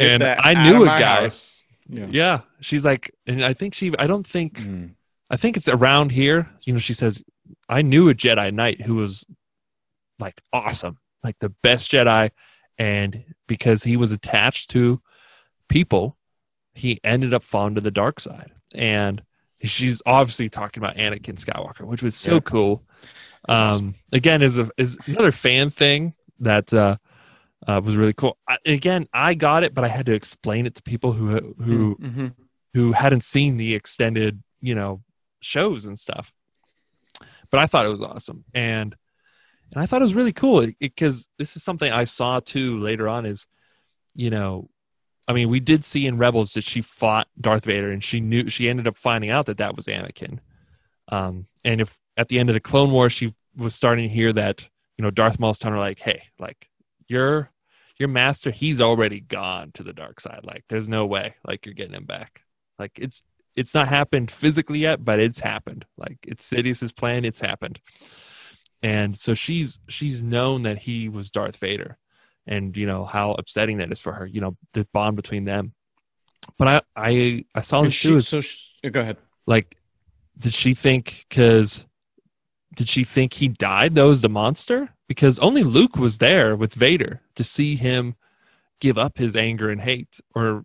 [0.00, 1.24] And I knew a guy.
[1.24, 1.57] house.
[1.88, 2.06] Yeah.
[2.10, 3.92] yeah, she's like, and I think she.
[3.98, 4.60] I don't think.
[4.60, 4.94] Mm.
[5.30, 6.48] I think it's around here.
[6.64, 7.22] You know, she says
[7.68, 9.24] I knew a Jedi Knight who was
[10.18, 12.30] like awesome, like the best Jedi,
[12.78, 15.00] and because he was attached to
[15.68, 16.16] people,
[16.74, 18.52] he ended up falling to the dark side.
[18.74, 19.22] And
[19.62, 22.40] she's obviously talking about Anakin Skywalker, which was so Yeah.
[22.40, 22.84] cool.
[23.48, 26.96] Um, again, is a is another fan thing that uh,
[27.66, 28.38] uh, was really cool.
[28.48, 31.96] I, again, I got it, but I had to explain it to people who who
[31.96, 32.34] Mhm.
[32.74, 35.02] who hadn't seen the extended, you know,
[35.40, 36.32] shows and stuff.
[37.50, 38.94] But I thought it was awesome, and
[39.72, 43.08] and I thought it was really cool because this is something I saw too later
[43.08, 43.26] on.
[43.26, 43.46] Is
[44.14, 44.70] you know,
[45.26, 48.48] I mean, we did see in Rebels that she fought Darth Vader, and she knew
[48.48, 50.38] she ended up finding out that that was Anakin.
[51.10, 54.32] Um, and if at the end of the Clone Wars she was starting to hear
[54.32, 56.68] that, you know, Darth Maul's telling her like, "Hey, like
[57.08, 57.50] your
[57.98, 60.40] your master, he's already gone to the dark side.
[60.44, 62.42] Like, there's no way, like you're getting him back.
[62.78, 63.22] Like it's
[63.56, 65.84] it's not happened physically yet, but it's happened.
[65.96, 67.80] Like it's Sidious's plan, it's happened.
[68.82, 71.98] And so she's she's known that he was Darth Vader,
[72.46, 74.26] and you know how upsetting that is for her.
[74.26, 75.74] You know the bond between them.
[76.56, 78.20] But I I I saw this she- too.
[78.20, 79.16] So she, go ahead.
[79.46, 79.76] like,
[80.38, 81.84] did she think because
[82.74, 83.94] did she think he died?
[83.94, 88.14] That was the monster because only Luke was there with Vader to see him
[88.80, 90.64] give up his anger and hate, or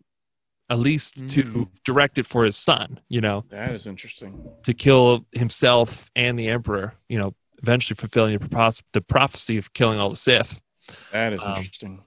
[0.69, 1.67] at least to Mm.
[1.85, 2.99] direct it for his son.
[3.09, 4.47] You know, That is interesting.
[4.63, 6.95] to kill himself and the Emperor.
[7.09, 10.59] You know, eventually fulfilling the, the prophecy of killing all the Sith.
[11.11, 12.03] That is Um, interesting.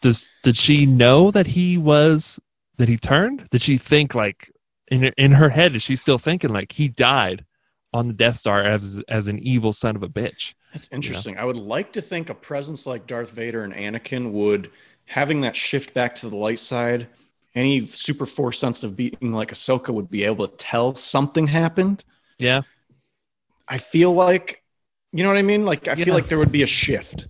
[0.00, 2.38] Does did she know that he was
[2.78, 3.48] that he turned?
[3.50, 4.50] Did she think like
[4.90, 5.74] in in her head?
[5.74, 7.44] Is she still thinking like he died
[7.92, 10.54] on the Death Star as as an evil son of a bitch?
[10.72, 11.36] That's interesting.
[11.38, 14.70] I would like to think a presence like Darth Vader and Anakin would
[15.06, 17.08] having that shift back to the light side.
[17.56, 22.04] Any super force sensitive being like Ahsoka would be able to tell something happened.
[22.38, 22.62] Yeah,
[23.66, 24.62] I feel like,
[25.12, 25.64] you know what I mean?
[25.64, 26.04] Like I Yeah.
[26.04, 27.26] feel like there would be a shift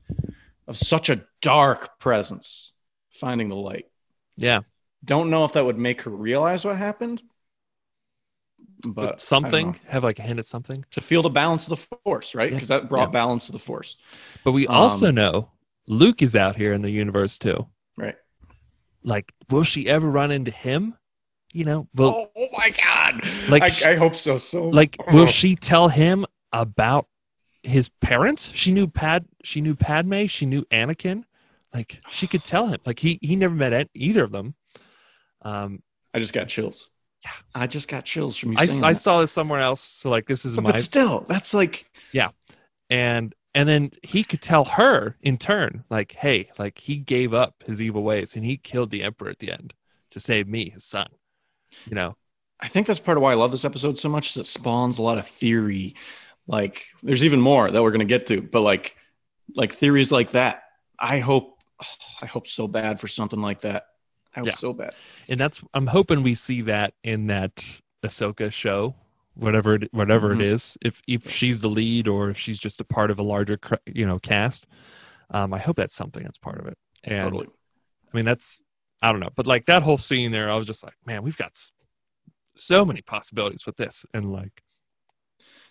[0.68, 2.74] of such a dark presence
[3.10, 3.86] finding the light.
[4.36, 4.60] yeah.
[5.02, 7.22] Don't know if that would make her realize what happened,
[8.82, 10.84] but But something have like a hint at something.
[10.92, 12.50] to feel the balance of the force, right?
[12.50, 12.56] Yeah.
[12.56, 13.12] Because that brought Yeah.
[13.12, 13.96] balance to the force,
[14.44, 15.50] But we also Um, know
[15.86, 17.66] Luke is out here in the universe too.
[17.96, 18.16] right?
[19.02, 20.96] Like, will she ever run into him?
[21.52, 23.22] You know, well, oh, my god!
[23.48, 24.38] Like, sh- I, hope so.
[24.38, 25.26] So like will oh.
[25.26, 27.08] she tell him about
[27.62, 31.24] his parents she knew pad she knew padme she knew anakin
[31.74, 34.54] like she could tell him like he he never met either of them
[35.42, 36.89] um I just got chills.
[37.24, 37.30] Yeah.
[37.54, 40.44] I just got chills from you I, I saw this somewhere else so like this
[40.44, 42.30] is But, my but still, that's like yeah,
[42.88, 47.62] and and then he could tell her in turn like hey like he gave up
[47.66, 49.74] his evil ways and he killed the emperor at the end
[50.12, 51.08] to save me his son
[51.86, 52.16] you know
[52.60, 54.98] I think that's part of why I love this episode so much is it spawns
[54.98, 55.94] a lot of theory.
[56.46, 58.96] Like there's even more that we're gonna get to, but like
[59.54, 60.62] like theories like that.
[60.98, 63.84] I hope oh, I hope so bad for something like that.
[64.34, 64.52] I hope Yeah.
[64.54, 64.94] so bad.
[65.28, 68.94] and that's I'm hoping we see that in that Ahsoka show,
[69.34, 70.40] whatever it, whatever Mhm.
[70.40, 70.78] it is.
[70.82, 74.06] If if she's the lead or if she's just a part of a larger you
[74.06, 74.66] know cast,
[75.30, 76.78] um, I hope that's something that's part of it.
[77.04, 77.48] And totally.
[78.12, 78.62] I mean that's
[79.02, 81.36] I don't know, but like that whole scene there, I was just like, man, we've
[81.36, 81.56] got
[82.56, 84.62] so many possibilities with this, and like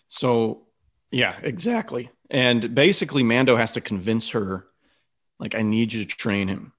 [0.08, 0.68] So,
[1.12, 2.10] yeah, exactly.
[2.32, 4.66] And basically, Mando has to convince her,
[5.40, 6.74] like, I need you to train him.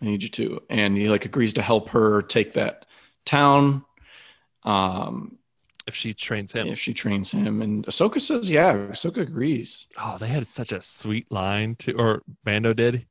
[0.00, 0.62] I need you to.
[0.70, 2.86] And he like agrees to help her take that
[3.24, 3.84] town.
[4.64, 5.38] Um,
[5.86, 9.88] if she trains him, if she trains him, and Ahsoka says, "Yeah." Ahsoka agrees.
[9.98, 13.06] oh, they had such a sweet line to, or Mando did.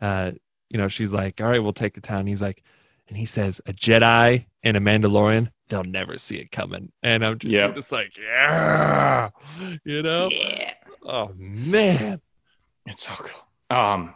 [0.00, 0.32] Uh,
[0.68, 2.28] you know, she's like, all right, we'll take the town.
[2.28, 2.62] He's like,
[3.08, 6.92] and he says, a Jedi and a Mandalorian, they'll never see it coming.
[7.02, 7.70] And I'm just, Yep.
[7.70, 9.30] I'm just like, yeah,
[9.84, 12.20] you know, Yeah, oh man,
[12.86, 13.76] it's so cool.
[13.76, 14.14] Um,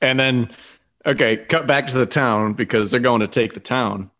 [0.00, 0.54] and then
[1.06, 4.10] okay, cut back to the town because they're going to take the town,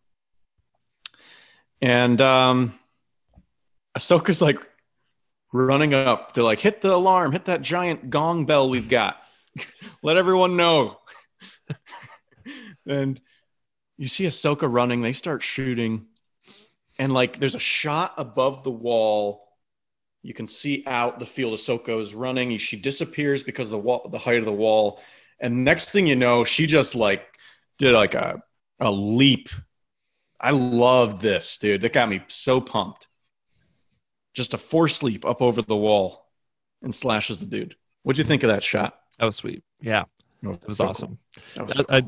[1.80, 2.78] and um,
[3.97, 4.59] Ahsoka's like
[5.53, 6.35] running up.
[6.35, 9.16] They're like, hit the alarm, hit that giant gong bell we've got.
[10.03, 10.99] Let everyone know.
[12.87, 13.20] and
[13.97, 15.01] you see Ahsoka running.
[15.01, 16.07] They start shooting.
[16.99, 19.43] And like there's a shot above the wall.
[20.22, 21.59] You can see out the field.
[21.59, 22.57] Ahsoka is running.
[22.59, 25.01] She disappears because the wall, the height of the wall.
[25.41, 27.24] And next thing you know, she just like
[27.78, 28.43] did like a,
[28.80, 29.49] a leap.
[30.41, 31.80] I loved this, dude.
[31.82, 33.09] That got me so pumped
[34.35, 36.26] just a force leap up over the wall
[36.82, 37.76] and slashes the dude.
[38.03, 38.99] What'd you think of that shot?
[39.18, 39.62] that was sweet.
[39.80, 40.05] Yeah,
[40.43, 41.18] It it was awesome.
[41.55, 42.05] That was so I, I.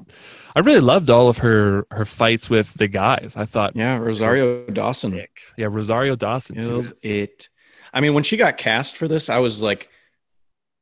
[0.56, 3.34] I really loved all of her her fights with the guys.
[3.36, 5.22] I thought, yeah, Rosario Dawson
[5.56, 6.56] yeah, Rosario Dawson
[7.02, 7.48] it.
[7.92, 9.88] I mean, when she got cast for this, I was like,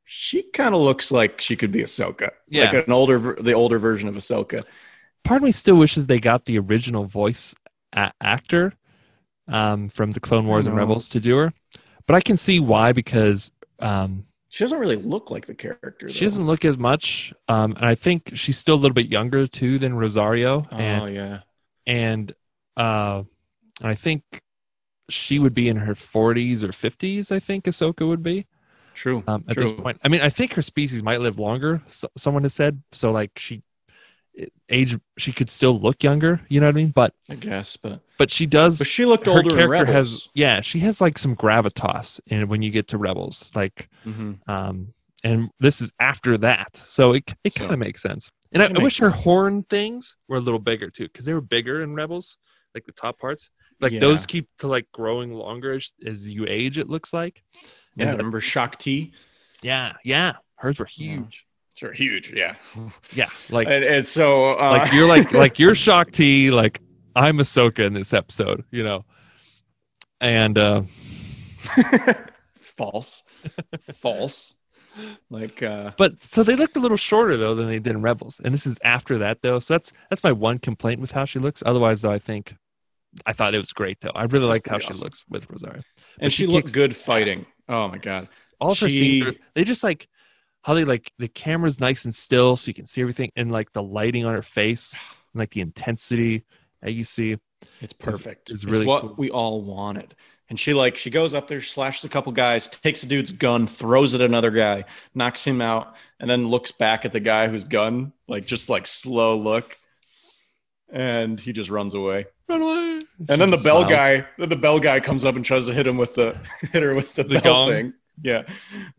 [0.05, 2.65] she kind of looks like she could be Ahsoka, Yeah.
[2.71, 4.63] like an older, the older version of Ahsoka.
[5.23, 7.55] Part of me still wishes they got the original voice
[7.93, 8.73] a- actor
[9.47, 10.75] um, from the Clone Wars and.
[10.75, 11.53] Rebels to do her,
[12.07, 16.09] but I can see why because um, She doesn't really look like the character.
[16.09, 16.25] she though.
[16.27, 19.79] doesn't look as much, um, and I think she's still a little bit younger too
[19.79, 21.39] than Rosario, Oh and yeah,
[21.87, 22.33] and
[22.77, 23.23] uh,
[23.81, 24.23] I think
[25.09, 27.31] she would be in her 40s or 50s.
[27.31, 28.47] I think Ahsoka would be.
[28.95, 29.23] True.
[29.27, 29.63] um, at true.
[29.63, 29.99] this point.
[30.03, 31.81] I mean, I think her species might live longer.
[31.87, 33.11] So, someone has said so.
[33.11, 33.61] Like she,
[34.69, 36.41] age, she could still look younger.
[36.49, 36.89] You know what I mean?
[36.89, 38.77] But I guess, but but she does.
[38.79, 39.93] but she looked her older character Rebels.
[39.93, 43.51] has yeah, she has like some gravitas in when you get to Rebels.
[43.55, 44.39] Like Mhm.
[44.49, 44.93] um,
[45.23, 48.31] and this is after that, so it it So- kind of makes sense.
[48.51, 51.41] And I, I wish her horn things were a little bigger too, because they were
[51.41, 52.37] bigger in Rebels,
[52.73, 53.49] like the top parts.
[53.81, 53.99] Like Yeah.
[53.99, 56.77] those keep to like growing longer as, as you age.
[56.77, 57.43] It looks like.
[57.95, 59.13] Yeah, Is it- remember Shaak Ti?
[59.61, 60.33] yeah, yeah.
[60.57, 61.15] Hers were Yeah.
[61.17, 61.45] huge.
[61.75, 62.31] Sure, huge.
[62.33, 62.55] Yeah,
[63.13, 66.79] Yeah, like and, and so uh, like you're like like you're Shaak Ti, like
[67.15, 69.03] I'm Ahsoka in this episode, you know.
[70.21, 70.83] And uh
[72.55, 73.23] false,
[73.95, 74.53] false.
[75.29, 78.39] Like uh, but so they looked a little shorter though than they did in Rebels.
[78.43, 79.59] And this is after that though.
[79.59, 81.61] So that's that's my one complaint with how she looks.
[81.65, 82.55] Otherwise though I think
[83.25, 84.11] I thought it was great though.
[84.15, 85.81] I really liked how pretty she looks with Rosario.
[86.19, 87.39] and she she, looked good fighting.
[87.39, 87.45] ass.
[87.67, 88.27] Oh my god,
[88.59, 90.07] All her She- scenes they just like
[90.61, 93.71] how they like the camera's nice and still so you can see everything and like
[93.73, 94.93] the lighting on her face
[95.33, 96.43] and like the intensity
[96.81, 97.37] that you see.
[97.81, 98.49] it's perfect.
[98.51, 99.15] is It's really what cool.
[99.17, 100.15] we all wanted.
[100.49, 103.65] And she like she goes up there, slashes a couple guys, takes a dude's gun,
[103.65, 104.85] throws it at another guy,
[105.15, 108.85] knocks him out, and then looks back at the guy whose gun, like just like
[108.85, 109.75] slow look,
[110.91, 112.25] and he just runs away.
[112.47, 112.99] Run away.
[113.29, 115.97] And then the bell guy, the bell guy comes up and tries to hit him
[115.97, 116.37] with the
[116.71, 117.69] hit her with the, The bell gong?
[117.69, 117.93] thing.
[118.21, 118.43] Yeah,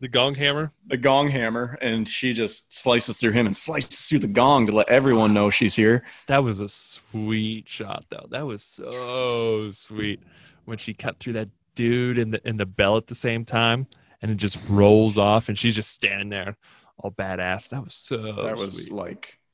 [0.00, 0.72] the gong hammer.
[0.88, 4.72] the gong hammer, and she just slices through him and slices through the gong to
[4.72, 6.02] let everyone know she's here.
[6.26, 8.26] That was a sweet shot, though.
[8.30, 10.20] That was so sweet
[10.66, 13.86] when she cut through that dude and the and the bell at the same time,
[14.20, 16.58] and it just rolls off, and she's just standing there,
[16.98, 17.70] all badass.
[17.70, 18.92] That was so that was sweet.
[18.92, 19.45] like, man,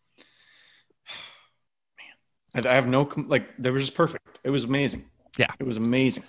[2.55, 3.57] I, I have no like.
[3.57, 4.27] They were just perfect.
[4.45, 5.05] It was amazing.
[5.39, 5.47] Yeah.
[5.59, 6.25] it was amazing.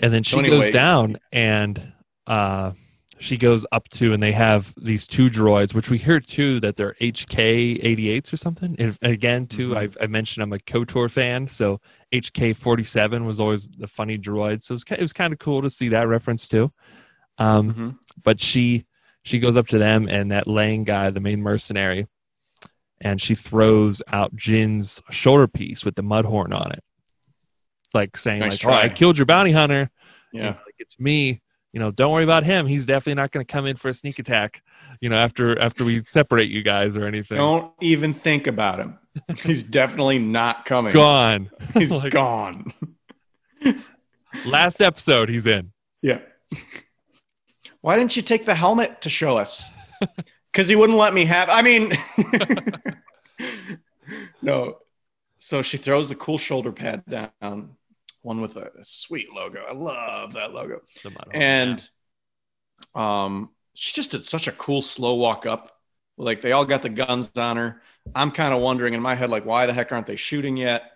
[0.00, 1.92] And then she So anyway- goes down, and
[2.26, 2.72] uh,
[3.18, 6.76] she goes up to, and they have these two droids, which we hear too that
[6.76, 8.74] they're HK 88s or something.
[8.78, 9.76] And again, too, Mhm.
[9.76, 11.80] I've, I mentioned I'm a KOTOR fan, so
[12.12, 14.62] HK 47 was always the funny droid.
[14.62, 16.72] So it was, it was kind of cool to see that reference too.
[17.38, 17.98] Um, Mhm.
[18.22, 18.84] but she
[19.22, 22.06] she goes up to them and that Lang guy, the main mercenary,
[23.04, 26.82] and she throws out Din's shoulder piece with the mud horn on it,
[27.94, 29.90] like saying Nice like, "Oh, I killed your bounty hunter.
[30.32, 31.40] You know, Yeah, like it's me.
[31.72, 32.66] You know, don't worry about him.
[32.66, 34.62] He's definitely not going to come in for a sneak attack.
[35.00, 37.36] You know, after after we separate you guys or anything.
[37.36, 38.98] don't even think about him.
[39.42, 40.92] He's definitely not coming.
[40.92, 41.50] Gone.
[41.74, 42.72] He's Like- gone.
[44.46, 45.70] Last episode, he's in.
[46.02, 46.18] Yeah.
[47.80, 49.70] Why didn't you take the helmet to show us?
[50.54, 51.48] Because he wouldn't let me have.
[51.50, 51.92] I mean,
[54.42, 54.78] no.
[55.36, 57.70] So she throws the cool shoulder pad down,
[58.22, 59.64] one with a, a sweet logo.
[59.68, 60.80] I love that logo.
[61.02, 61.88] The mud horn, And
[62.94, 65.76] um, she just did such a cool slow walk up.
[66.16, 67.82] Like they all got the guns on her.
[68.14, 70.92] I'm kind of wondering in my head, like, why the heck aren't they shooting yet?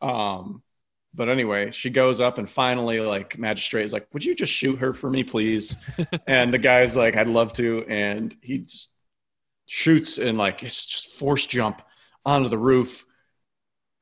[0.00, 0.62] Um,
[1.16, 4.76] but anyway, she goes up and finally, like, magistrate is like, "Would you just shoot
[4.78, 5.76] her for me, please?"
[6.26, 8.92] and the guy's like, "I'd love to," and he just
[9.66, 11.82] shoots and like it's just force jump
[12.24, 13.04] onto the roof,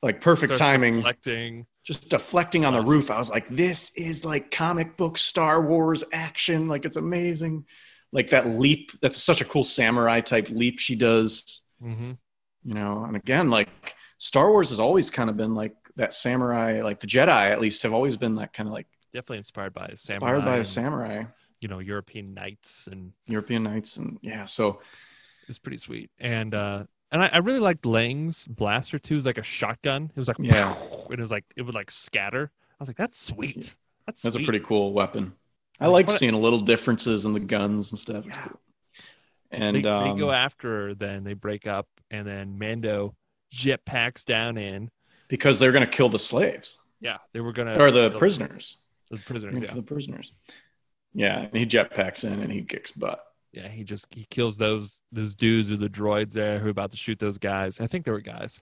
[0.02, 1.66] like perfect Starts timing Deflecting.
[1.84, 3.10] just deflecting on the roof.
[3.10, 6.68] I was like, this is like comic book Star Wars action.
[6.68, 7.66] Like it's amazing.
[8.12, 12.14] Like that leap, that's such a cool samurai type leap she does, hmm
[12.64, 13.04] you know.
[13.04, 13.68] And again, like
[14.18, 17.82] Star Wars has always kind of been like that samurai, like the Jedi at least
[17.82, 20.36] have always been that kind of like Definitely inspired by samurai.
[20.36, 21.24] inspired by and, samurai,
[21.60, 23.96] You know, European knights and European knights.
[23.96, 24.80] And yeah, so
[25.48, 26.10] it's pretty sweet.
[26.18, 29.14] And uh and I, I really liked Lang's blaster too.
[29.14, 30.10] It was like a shotgun.
[30.14, 30.74] It was like Yeah.
[31.10, 32.50] and it was like it would like scatter.
[32.72, 33.76] I was like, that's sweet.
[34.06, 35.34] That's that's a pretty cool weapon.
[35.80, 38.26] I Like, seeing a little differences in the guns and stuff.
[38.26, 38.42] It's Yeah.
[38.44, 38.60] cool.
[39.50, 43.14] And they, um, they go after her, then they break up, and then Mando
[43.54, 44.90] jetpacks down in.
[45.28, 48.76] Because they're going to kill the slaves Yeah, they were gonna or the prisoners.
[49.10, 49.74] The prisoners, yeah.
[49.74, 50.32] the prisoners.
[51.12, 53.24] Yeah, and he jetpacks in and he kicks butt.
[53.52, 56.90] Yeah, he just he kills those those dudes or the droids there who are about
[56.90, 57.80] to shoot those guys.
[57.80, 58.60] I think they were guys.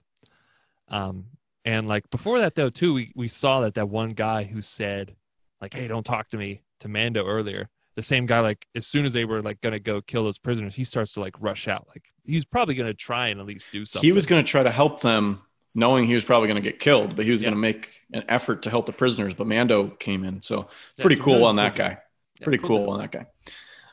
[0.89, 1.25] Um,
[1.65, 5.15] and like before that though too, we we saw that that one guy who said
[5.61, 7.69] like, "Hey, don't talk to me to Mando earlier.
[7.95, 10.75] The same guy, like as soon as they were like gonna go kill those prisoners,
[10.75, 11.87] he starts to like rush out.
[11.89, 14.07] Like he's probably gonna try and at least do something.
[14.07, 15.41] He was going to try to help them,
[15.75, 17.47] knowing he was probably going to get killed, but he was Yeah.
[17.47, 19.33] going to make an effort to help the prisoners.
[19.33, 20.67] But Mando came in, so
[20.97, 21.97] Yeah, pretty cool on that guy.
[22.39, 23.25] Yeah, Pretty cool on that guy.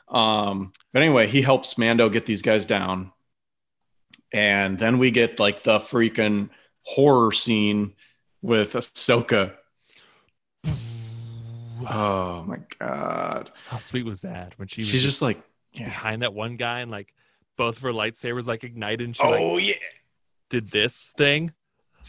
[0.09, 3.11] Um, but anyway, he helps Mando get these guys down,
[4.33, 6.49] and then we get like the freaking
[6.83, 7.93] horror scene
[8.41, 9.53] with Ahsoka.
[11.89, 15.41] Oh my god, How sweet was that when she was she's just just like,
[15.73, 15.85] yeah.
[15.85, 17.11] behind that one guy and like
[17.57, 19.73] both of her lightsabers like ignited and she like Oh yeah.
[20.51, 21.53] did this thing.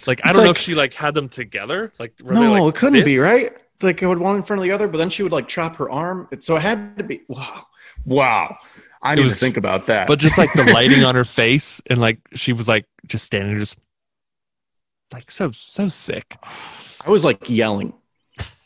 [0.07, 1.93] Like I It's don't know if she like had them together.
[1.99, 3.53] Like were they, No, like, it couldn't be right.
[3.81, 5.77] Like it would one in front of the other, but then she would like chop
[5.77, 6.29] her arm.
[6.33, 7.23] It, so it had to be.
[7.29, 7.67] Wow,
[8.05, 8.57] wow.
[9.03, 10.07] I need was- to think about that.
[10.07, 13.59] But just like the lighting on her face and like she was like just standing
[13.59, 13.77] just
[15.13, 16.37] like so so sick.
[17.05, 17.95] I was like yelling.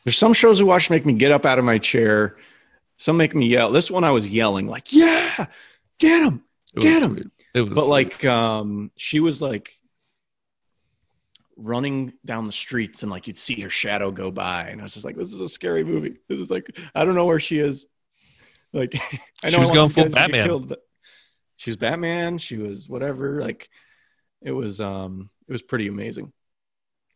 [0.05, 2.37] There's some shows we watch make me get up out of my chair.
[2.99, 3.73] Some make me yell.
[3.73, 5.47] This one I was yelling like, "Yeah,
[5.99, 6.43] get him!"
[6.79, 7.15] Get 'em.
[7.17, 7.27] sweet.
[7.55, 7.91] It was But sweet.
[7.91, 9.73] like, um, she was like
[11.57, 14.95] running down the streets, and like you'd see her shadow go by, and I was
[14.95, 17.59] just like, "This is a scary movie." This is like, I don't know where she
[17.59, 17.87] is.
[18.73, 18.95] Like,
[19.43, 20.47] I know She was going full guys to get Batman.
[20.47, 20.81] killed, but
[21.57, 22.39] she was Batman.
[22.39, 23.41] She was whatever.
[23.41, 23.69] Like,
[24.43, 26.33] it was, um, it was pretty amazing.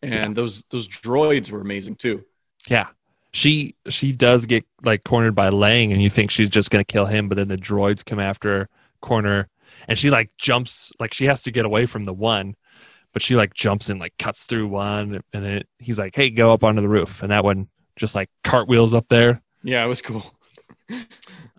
[0.02, 0.28] And Yeah.
[0.32, 2.24] those those droids were amazing too.
[2.68, 2.86] Yeah.
[3.32, 7.04] She she does get like cornered by Lang and you think she's just gonna kill
[7.06, 8.68] him, but then the droids come after her,
[9.02, 9.48] corner,
[9.86, 12.56] and she like jumps like she has to get away from the one,
[13.12, 16.52] but she like jumps and like cuts through one and then he's like, Hey, go
[16.52, 19.42] up onto the roof and that one just like cartwheels up there.
[19.62, 20.24] Yeah, it was cool.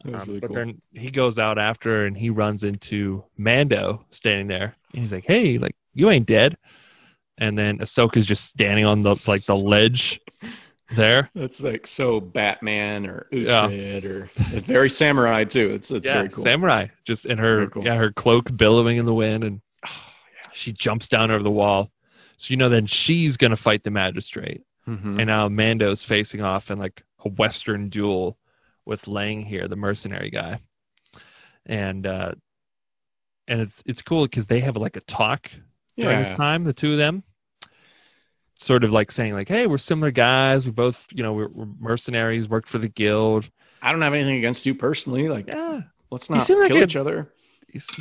[0.04, 0.56] Um, really but cool.
[0.56, 4.76] then he goes out after and he runs into Mando standing there.
[4.94, 6.58] And he's like, Hey, like you ain't dead.
[7.38, 10.20] And then Ahsoka's just standing on the like the ledge
[10.96, 11.30] there.
[11.36, 13.68] That's like so Batman or Yeah.
[13.68, 15.70] Or very samurai too.
[15.76, 16.44] It's it's yeah, very cool.
[16.44, 17.84] samurai, just in her cool.
[17.86, 20.11] yeah her cloak billowing in the wind, and Oh,
[20.54, 21.92] she jumps down over the wall.
[22.38, 25.18] So you know then she's gonna fight the magistrate, Mhm.
[25.20, 28.38] and now Mando's facing off in like a western duel
[28.86, 30.60] with Lang here, the mercenary guy,
[31.66, 32.34] and uh
[33.48, 35.52] and it's it's cool because they have like a talk
[35.98, 37.24] during this time, the two of them.
[38.58, 40.66] Sort of like saying like, "Hey, we're similar guys.
[40.66, 42.48] We both, you know, we're, we're mercenaries.
[42.48, 43.50] Worked for the guild.
[43.82, 45.28] I don't have anything against you personally.
[45.28, 45.82] Like, Yeah,
[46.12, 47.32] let's not seem like kill a- each other.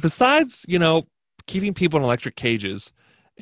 [0.02, 1.06] besides you know
[1.50, 2.92] keeping people in electric cages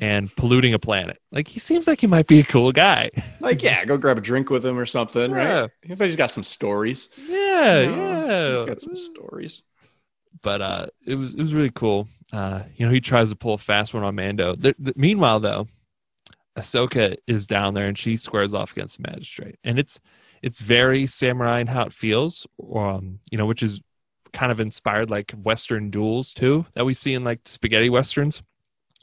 [0.00, 3.62] and polluting a planet like he seems like he might be a cool guy Like,
[3.62, 5.61] yeah, go grab a drink with him or something, Yeah.
[5.61, 5.70] right?
[5.84, 7.09] Everybody's got some stories.
[7.28, 9.62] yeah You know, yeah He's got some stories.
[10.42, 13.54] but uh it was it was really cool uh you know he tries to pull
[13.54, 15.66] a fast one on mando the, the, meanwhile though
[16.56, 20.00] ahsoka is down there and she squares off against the magistrate and it's
[20.42, 23.80] it's very samurai in how it feels um you know which is
[24.32, 28.42] kind of inspired like western duels too that we see in like spaghetti westerns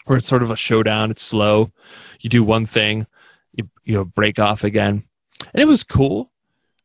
[0.05, 1.71] where it's sort of a showdown it's slow
[2.21, 3.07] you do one thing
[3.55, 5.03] you you know break off again.
[5.53, 6.31] And it was cool.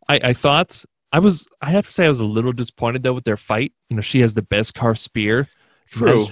[0.09, 3.13] I i thought i was i have to say i was a little disappointed though
[3.13, 3.73] with their fight.
[3.89, 5.49] You know she has the Beskar spear.
[5.91, 6.27] True.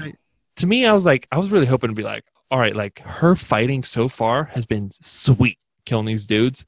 [0.56, 3.00] To me i was like i was really hoping to be like all right like
[3.00, 6.64] her fighting so far has been sweet killing these dudes.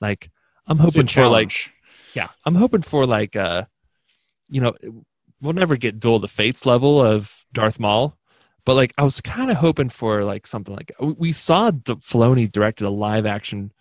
[0.00, 0.30] Like
[0.66, 1.52] i'm hoping for like
[2.14, 3.64] yeah i'm hoping for like uh
[4.48, 4.74] you know
[5.40, 8.16] we'll never get duel of the fates level of darth maul
[8.64, 11.94] but like i was kind of hoping for like something like we- we saw D-
[11.96, 13.72] Filoni directed a live action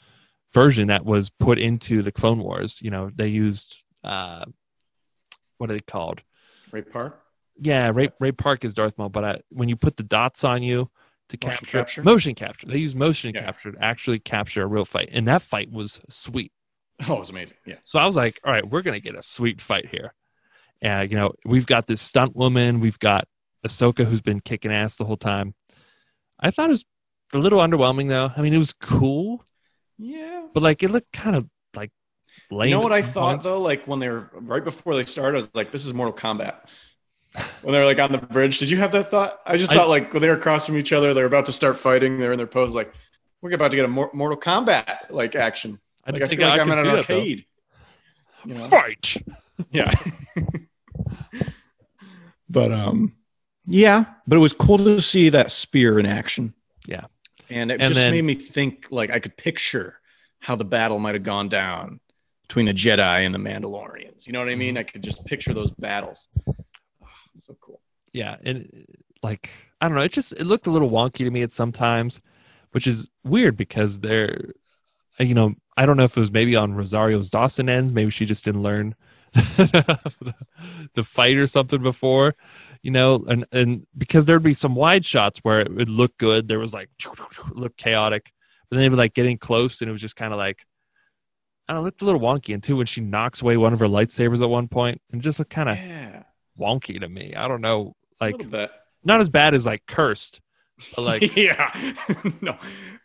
[0.54, 4.46] version that was put into the clone wars you know they used uh
[5.58, 6.22] what are they called
[6.72, 7.20] Ray Park.
[7.60, 10.64] yeah ray, ray park is darth maul but I, when you put the dots on
[10.64, 10.90] you
[11.30, 12.04] to Motion capture, capture?
[12.04, 13.44] motion capture they use motion Yeah.
[13.46, 16.52] capture to actually capture a real fight and that fight was sweet
[17.10, 17.58] Oh, it was amazing.
[17.66, 17.78] Yeah.
[17.84, 20.14] so I was like, all right, we're gonna get a sweet fight here.
[20.82, 23.26] And you know, we've got this stunt woman, we've got
[23.66, 25.54] Ahsoka who's been kicking ass the whole time.
[26.40, 26.86] I thought it was
[27.34, 28.32] a little underwhelming though.
[28.36, 29.44] I mean, it was cool,
[29.98, 30.46] Yeah.
[30.54, 31.92] but like it looked kind of like
[32.52, 32.70] lame.
[32.70, 33.46] You know what I some thought points.
[33.46, 33.62] though?
[33.62, 36.56] Like when they were right before they started, I was like, "This is Mortal Kombat."
[37.64, 39.40] When they were like on the bridge, did you have that thought?
[39.46, 41.46] I just I- thought like when they were across from each other, they were about
[41.46, 42.20] to start fighting.
[42.20, 42.94] They're in their pose, like
[43.42, 45.80] we're about to get a Mortal Kombat like action.
[46.06, 47.46] I Like I think feel like I I'm see an that, arcade.
[48.46, 48.64] You know?
[48.66, 49.16] Fight.
[49.72, 49.92] Yeah.
[52.50, 53.14] but um,
[53.66, 54.06] yeah.
[54.28, 56.54] But it was cool to see that spear in action.
[56.88, 57.06] Yeah.
[57.50, 60.00] and it And just then- made me think like I could picture
[60.40, 62.00] how the battle might have gone down
[62.48, 64.28] between the Jedi and the Mandalorians.
[64.28, 64.60] You know what I Mm-hmm.
[64.60, 64.78] mean?
[64.78, 66.28] I could just picture those battles.
[66.48, 67.08] Oh,
[67.38, 67.82] so cool.
[68.12, 68.86] Yeah, and
[69.24, 69.50] like
[69.82, 72.22] I don't know, it just it looked a little wonky to me at sometimes,
[72.72, 74.52] which is weird because they're,
[75.18, 77.92] you know, I don't know if it was maybe on Rosario's Dawson ends.
[77.94, 78.94] Maybe she just didn't learn
[80.94, 82.36] the fight or something before,
[82.82, 86.48] you know, and and because there'd be some wide shots where it would look good.
[86.48, 86.90] There was like
[87.52, 88.32] look chaotic,
[88.70, 90.66] but then it would like getting close and it was just kind of like
[91.68, 92.54] I don't know, it looked a little wonky.
[92.54, 95.40] And too, when she knocks away one of her lightsabers at one point, and just
[95.40, 96.24] looked kind of Yeah,
[96.60, 97.36] wonky to me.
[97.36, 98.48] I don't know, like
[99.04, 100.42] not as bad as like cursed,
[100.96, 101.72] but like yeah,
[102.42, 102.58] no,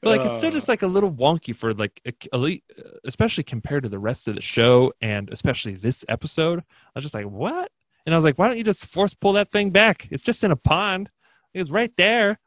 [0.03, 2.01] But like it's still Uh, just like a little wonky for like
[2.33, 2.65] elite,
[3.05, 6.61] especially compared to the rest of the show and especially this episode.
[6.61, 6.65] I
[6.95, 7.71] was just like, what?
[8.07, 10.09] And I was like, why don't you just force pull that thing back?
[10.11, 11.11] It's just in a pond.
[11.53, 12.39] It's right there,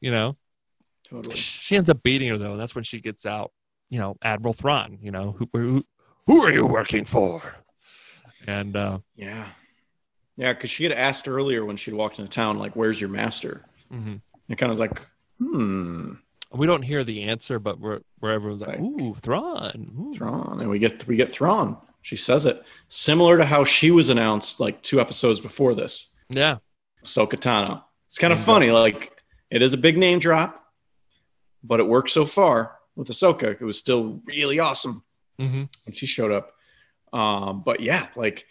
[0.00, 0.36] you know.
[1.08, 1.36] totally.
[1.36, 3.52] She ends up beating her though, that's when she gets out.
[3.90, 4.98] You know, Admiral Thrawn.
[5.00, 5.84] You know, who who,
[6.26, 7.42] who are you working for?
[8.46, 9.48] And uh, Yeah,
[10.36, 13.64] yeah, because she had asked earlier when she'd walked into town, like, "Where's your master?"
[13.92, 14.20] mhm.
[14.48, 15.00] It kind of was like,
[15.38, 16.12] "Hmm,
[16.52, 19.92] we don't hear the answer, but we're where everyone's like, Like, ooh, Thrawn.
[19.98, 20.14] Ooh.
[20.16, 21.76] Thrawn," and we get we get Thrawn.
[22.02, 26.08] She says it similar to how she was announced like two episodes before this.
[26.30, 26.58] Yeah,
[27.04, 27.82] Ahsoka Tano.
[28.06, 28.70] It's kind of funny.
[28.70, 29.12] Like
[29.50, 30.64] it is a big name drop,
[31.62, 33.60] but it worked so far with Ahsoka.
[33.60, 35.04] It was still really awesome
[35.38, 36.52] hmm when she showed up.
[37.12, 38.46] Um, but yeah, like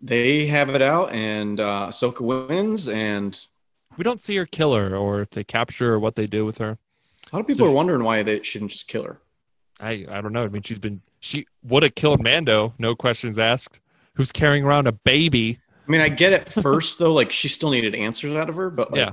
[0.00, 3.38] they have it out, and uh, Ahsoka wins, and
[3.96, 6.44] we don't see her kill her or if they capture her or what they do
[6.44, 6.78] with her.
[7.32, 9.20] a lot of people So- are wondering why they shouldn't just kill her.
[9.80, 10.42] I I don't know.
[10.42, 13.80] I mean, she's been she would have killed Mando, no questions asked.
[14.14, 15.60] Who's carrying around a baby?
[15.86, 18.70] I mean, I get it first though, like she still needed answers out of her,
[18.70, 19.10] but like Yeah.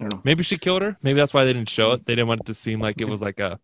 [0.00, 0.20] I don't know.
[0.24, 0.96] Maybe she killed her.
[1.02, 2.06] Maybe that's why they didn't show it.
[2.06, 3.58] They didn't want it to seem like it was like a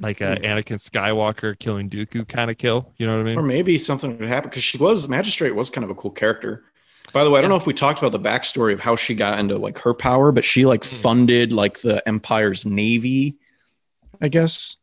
[0.00, 0.44] like a hmm.
[0.44, 2.92] Anakin Skywalker killing Dooku kind of kill.
[2.98, 3.38] You know what I mean?
[3.38, 6.64] Or maybe something would happen because she was magistrate was kind of a cool character.
[7.12, 9.14] By the way, I don't know if we talked about the backstory of how she
[9.14, 10.96] got into like her power, but she like Hmm.
[10.96, 13.36] funded like the Empire's navy,
[14.20, 14.76] I guess,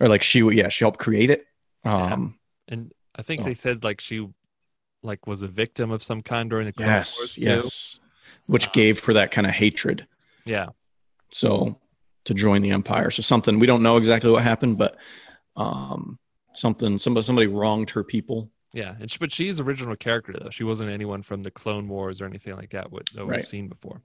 [0.00, 1.46] or like she yeah she helped create it.
[1.84, 4.26] Um, And I think they said like she
[5.02, 7.42] like was a victim of some kind during the Wars, yes, too.
[7.42, 8.00] yes,
[8.46, 10.06] which Uh, gave her that kind of hatred.
[10.46, 10.68] Yeah.
[11.30, 11.78] So
[12.24, 14.96] to join the Empire, so something we don't know exactly what happened, but
[15.56, 16.18] um,
[16.52, 18.50] something somebody somebody wronged her people.
[18.74, 20.50] Yeah, and she, but she's original character though.
[20.50, 22.90] She wasn't anyone from the Clone Wars or anything like that.
[22.92, 24.02] What that we've seen before.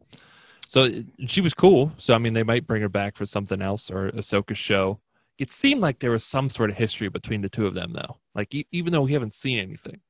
[0.67, 1.91] So it- she was cool.
[1.97, 4.99] So I mean, they might bring her back for something else or Ahsoka's show.
[5.39, 8.17] It seemed like there was some sort of history between the two of them, though.
[8.36, 10.01] Like e- even though we haven't seen anything.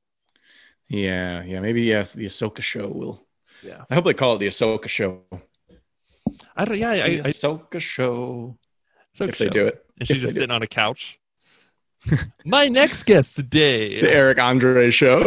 [0.88, 3.24] Yeah, yeah, maybe yeah, the Ahsoka show will.
[3.62, 3.84] Yeah.
[3.88, 5.20] I hope they call it the Ahsoka show.
[6.56, 6.78] I don't.
[6.78, 8.58] Yeah, I, I, Ahsoka show.
[9.16, 11.19] Ahsoka if they do it, and she's just sitting on a couch.
[12.44, 15.24] My next guest today, the Eric Andre show.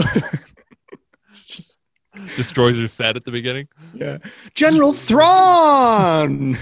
[1.35, 1.79] Just-
[2.35, 3.67] destroys her set at the beginning.
[3.93, 4.19] yeah,
[4.55, 6.57] General Thrawn.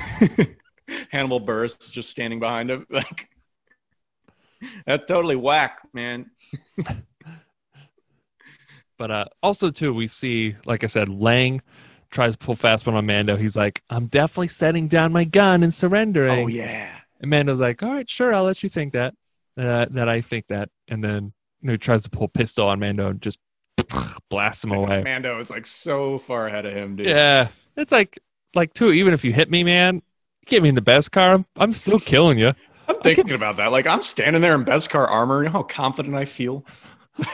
[1.10, 3.30] Hannibal Buress is just standing behind him, like
[4.86, 6.32] that's totally whack, man.
[8.98, 11.62] But uh, also too, we see, like I said, Lang
[12.12, 13.36] tries to pull fast one on Mando.
[13.36, 17.82] He's like, "I'm definitely setting down my gun and surrendering." Oh yeah, And Mando's like,
[17.82, 19.16] "All right, sure, I'll let you think that,
[19.58, 22.80] uh, that I think that." And then you know, he tries to pull pistol on
[22.80, 23.40] Mando and just
[24.30, 25.04] blasts him away.
[25.04, 27.08] Mando is like so far ahead of him, dude.
[27.08, 28.20] Yeah, it's like,
[28.56, 28.92] like too.
[28.92, 30.02] Even if you hit me, man,
[30.46, 32.54] get me in the Beskar, I'm, I'm still killing you.
[32.88, 33.72] I'm thinking about that.
[33.72, 35.40] Like I'm standing there in Beskar armor.
[35.40, 36.66] You know how confident I feel.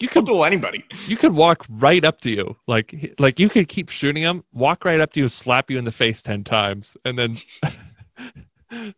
[0.00, 0.84] You could, duel anybody.
[1.06, 4.84] you could walk right up to you, like, like you could keep shooting him, walk
[4.84, 7.36] right up to you, slap you in the face ten times, and then,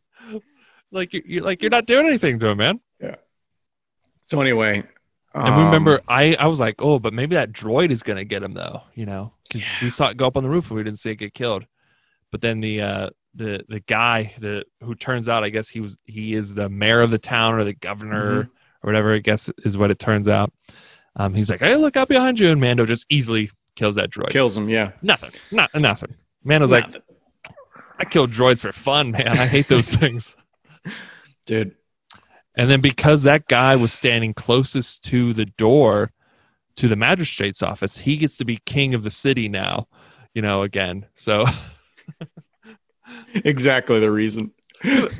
[0.91, 2.81] like, you, you're like you're not doing anything to him, man.
[3.01, 3.17] Yeah.
[4.25, 4.83] So anyway,
[5.35, 8.25] And we um, remember, I, I was like, oh, but maybe that droid is gonna
[8.25, 9.75] get him though, you know, because Yeah.
[9.83, 11.65] we saw it go up on the roof and we didn't see it get killed.
[12.31, 15.97] But then the uh, the the guy the who turns out, I guess he was
[16.05, 18.49] he is the mayor of the town or the governor Mm-hmm.
[18.83, 19.15] or whatever.
[19.15, 20.53] I guess is what it turns out.
[21.17, 24.31] Um, he's like, hey, look out behind you, and Mando just easily kills that droid.
[24.31, 24.69] kills him.
[24.69, 26.15] Yeah, Nothing, not nothing.
[26.45, 26.85] Mando's like,
[27.99, 29.27] I kill droids for fun, man.
[29.29, 30.37] I hate those things.
[31.47, 31.75] Dude.
[32.57, 36.11] And then because that guy was standing closest to the door
[36.77, 39.87] to the magistrate's office, he gets to be king of the city now,
[40.35, 41.07] you know, again.
[41.15, 41.45] So,
[43.35, 44.53] Exactly the reason.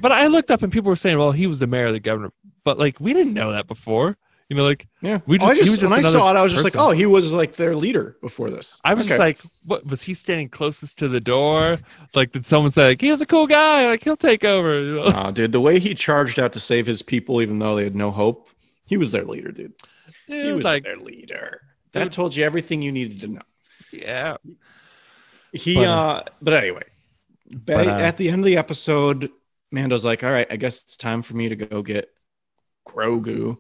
[0.01, 2.01] but I looked up and people were saying, well, he was the mayor of the
[2.01, 2.33] governor.
[2.65, 4.17] But like, we didn't know that before.
[4.49, 6.37] You know, like, Yeah, We Oh, I just- he just, just when I saw it,
[6.37, 8.81] I was just like, oh, he was like their leader before this.
[8.83, 11.79] I was just like, what was he standing closest to the door?
[12.15, 13.87] Like, did someone say, like, he was a cool guy?
[13.87, 14.81] Like, he'll take over.
[14.83, 15.09] You know?
[15.11, 17.95] Nah, dude, the way he charged out to save his people, even though they had
[17.95, 18.49] no hope,
[18.87, 19.75] he was their leader, dude.
[20.27, 21.61] he was like, their leader.
[21.93, 22.03] Dude.
[22.05, 23.43] That told you everything you needed to know.
[23.93, 24.39] yeah.
[25.53, 26.85] He, But, uh, uh, but anyway,
[27.67, 29.31] but, uh, at the end of the episode,
[29.71, 32.11] Mando's like, all right, I guess it's time for me to go get
[32.87, 33.59] Grogu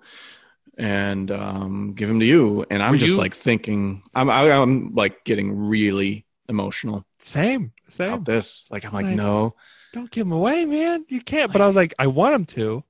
[0.78, 2.64] and um, give him to you.
[2.70, 7.72] And I'm Were just you- like thinking, I'm, I, I'm like getting really emotional Same,
[7.90, 8.12] same.
[8.14, 8.66] about this.
[8.70, 9.54] Like, I'm like, Like- no,
[9.92, 11.04] Don't give him away, man.
[11.08, 11.52] You can't.
[11.52, 12.84] But I was like, I want him to,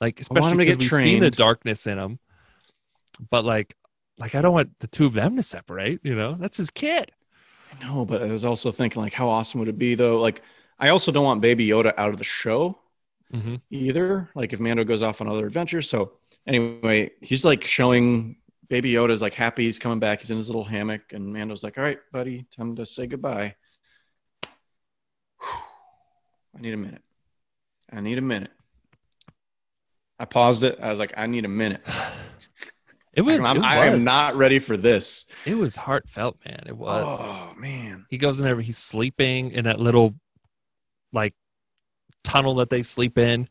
[0.00, 2.18] like, I want him especially to because we've seen the darkness in him.
[3.30, 3.76] But like,
[4.18, 6.00] like I don't want the two of them to separate.
[6.02, 7.12] You know, that's his kid.
[7.82, 8.04] no.
[8.06, 10.18] But I was also thinking, like, how awesome would it be though?
[10.20, 10.42] Like,
[10.78, 12.78] I also don't want Baby Yoda out of the show.
[13.34, 13.56] Mm-hmm.
[13.70, 14.30] either.
[14.36, 15.90] Like if Mando goes off on other adventures.
[15.90, 16.12] So
[16.46, 18.36] anyway, he's like showing
[18.68, 20.20] Baby Yoda's like happy he's coming back.
[20.20, 23.54] He's in his little hammock, and Mando's like, "All right, buddy, time to say goodbye."
[25.42, 27.02] I need a minute.
[27.92, 28.50] I need a minute.
[30.18, 30.78] I paused it.
[30.80, 31.86] I was like, I need a minute.
[33.12, 33.40] It was.
[33.40, 35.24] I'm, it I am not ready for this.
[35.46, 36.64] It was heartfelt, man.
[36.66, 37.18] It was.
[37.18, 38.04] Oh man.
[38.10, 38.60] He goes in there.
[38.60, 40.14] He's sleeping in that little,
[41.14, 41.32] like,
[42.24, 43.48] tunnel that they sleep in.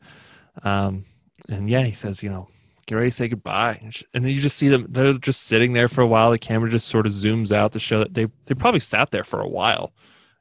[0.62, 1.04] Um,
[1.48, 2.46] and yeah, he says, you know,
[2.86, 3.80] get ready to say goodbye.
[4.14, 4.86] And then you just see them.
[4.88, 6.30] They're just sitting there for a while.
[6.30, 9.24] The camera just sort of zooms out to show that they they probably sat there
[9.24, 9.92] for a while.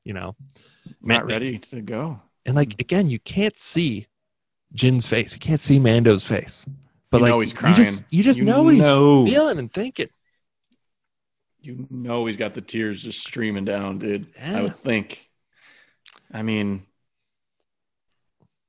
[0.03, 0.35] You know,
[1.01, 2.21] Not ready to go.
[2.45, 4.07] and like again, you can't see
[4.73, 5.33] Din's face.
[5.33, 6.65] You can't see Mando's face.
[7.11, 8.69] But You like know he's you just you just You know know.
[9.25, 10.09] he's feeling and thinking.
[11.61, 14.27] You know he's got the tears just streaming down, dude.
[14.37, 14.59] Yeah.
[14.59, 15.29] I would think.
[16.31, 16.85] I mean,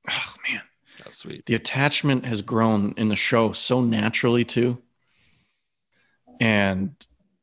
[0.09, 0.61] oh man,
[0.97, 1.45] That was sweet.
[1.45, 4.77] the attachment has grown in the show so naturally too,
[6.39, 6.95] and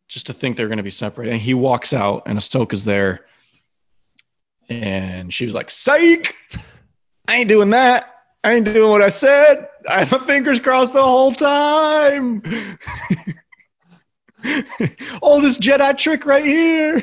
[0.08, 1.28] just to think they're going to be separate.
[1.28, 3.26] And he walks out, and Ahsoka's there,
[4.68, 6.34] and she was like, "Psych!
[7.28, 8.10] I ain't doing that.
[8.42, 9.68] I ain't doing what I said.
[9.88, 12.42] I have my fingers crossed the whole time."
[15.22, 17.00] All this Jedi trick right here.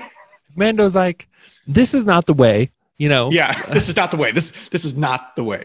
[0.56, 1.28] Mando's like,
[1.68, 2.72] this is not the way.
[2.98, 4.32] You know, Yeah, this is not the way.
[4.32, 5.64] This this is not the way.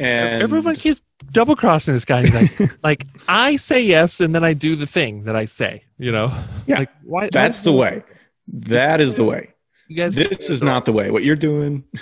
[0.00, 2.22] And everyone keeps double crossing this guy.
[2.26, 5.84] He's like, like I say yes, and then I do the thing that I say.
[5.98, 6.32] You know,
[6.66, 7.28] Yeah, like why?
[7.30, 8.02] that's the way.
[8.48, 9.52] That is the way.
[9.88, 11.10] You guys, This is not the way.
[11.10, 11.84] What you're doing.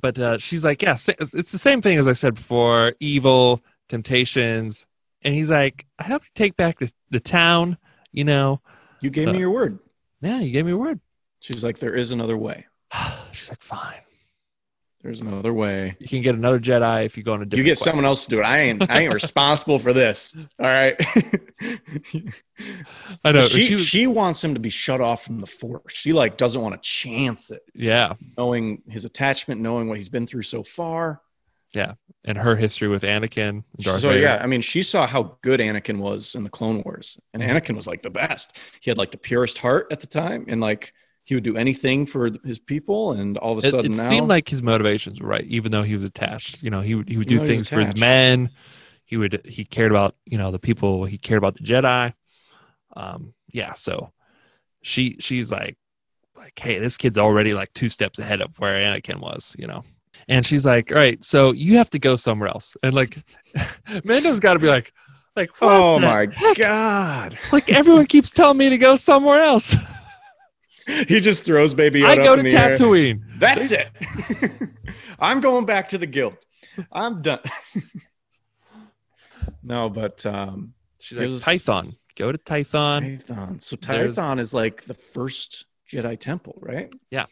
[0.00, 2.94] But uh, she's like, yeah, it's it's the same thing as I said before.
[3.00, 4.86] Evil, temptations,
[5.22, 7.78] and he's like, I have to take back the the town.
[8.12, 8.60] You know,
[9.00, 9.78] You gave Uh, me your word.
[10.20, 11.00] yeah, you gave me your word.
[11.40, 12.66] She's like, there is another way.
[13.32, 14.00] she's like, fine.
[15.04, 15.96] There's another way.
[16.00, 17.58] You can get another Jedi if you go on a different.
[17.58, 17.84] You get quest.
[17.84, 18.44] someone else to do it.
[18.44, 18.90] I ain't.
[18.90, 20.34] I ain't responsible for this.
[20.58, 20.96] All right.
[23.22, 23.42] I know.
[23.42, 25.92] she, she she, wants him to be shut off from the force.
[25.92, 30.26] She like doesn't want to chance it, yeah, knowing his attachment, knowing what he's been
[30.26, 31.20] through so far.
[31.74, 31.94] Yeah,
[32.24, 33.62] and her history with Anakin.
[33.80, 34.20] Darth so Vader.
[34.22, 37.54] yeah, I mean, she saw how good Anakin was in the Clone Wars, and mm-hmm.
[37.54, 38.56] Anakin was like the best.
[38.80, 40.92] He had like the purest heart at the time, and like
[41.24, 43.12] he would do anything for his people.
[43.12, 45.72] And all of a it, sudden it now, seemed like his motivations were right, even
[45.72, 46.62] though he was attached.
[46.62, 48.50] You know, he would he would You do know things for his men.
[49.04, 51.04] He would he cared about you know the people.
[51.04, 52.12] He cared about the Jedi.
[52.94, 53.72] Um, yeah.
[53.72, 54.12] So
[54.82, 55.76] she she's like
[56.36, 59.56] like hey, this kid's already like two steps ahead of where Anakin was.
[59.58, 59.82] You know.
[60.28, 62.76] And she's like, all right, so you have to go somewhere else.
[62.82, 63.18] And like,
[64.04, 64.92] Mando's got to be like,
[65.36, 66.56] like, oh my heck?
[66.56, 69.74] god, Like everyone keeps telling me to go somewhere else.
[71.08, 72.76] he just throws Baby Yoda I go to in the air.
[72.76, 73.22] Tatooine.
[73.38, 73.88] That's it.
[75.18, 76.36] I'm going back to the guild.
[76.92, 77.40] I'm done.
[79.62, 81.28] no, but um, She's like,
[81.58, 81.96] Tython.
[82.16, 83.22] Go to Tython.
[83.24, 83.62] Tython.
[83.62, 86.92] So There's- is like the first Jedi temple, right?
[87.10, 87.26] Yeah.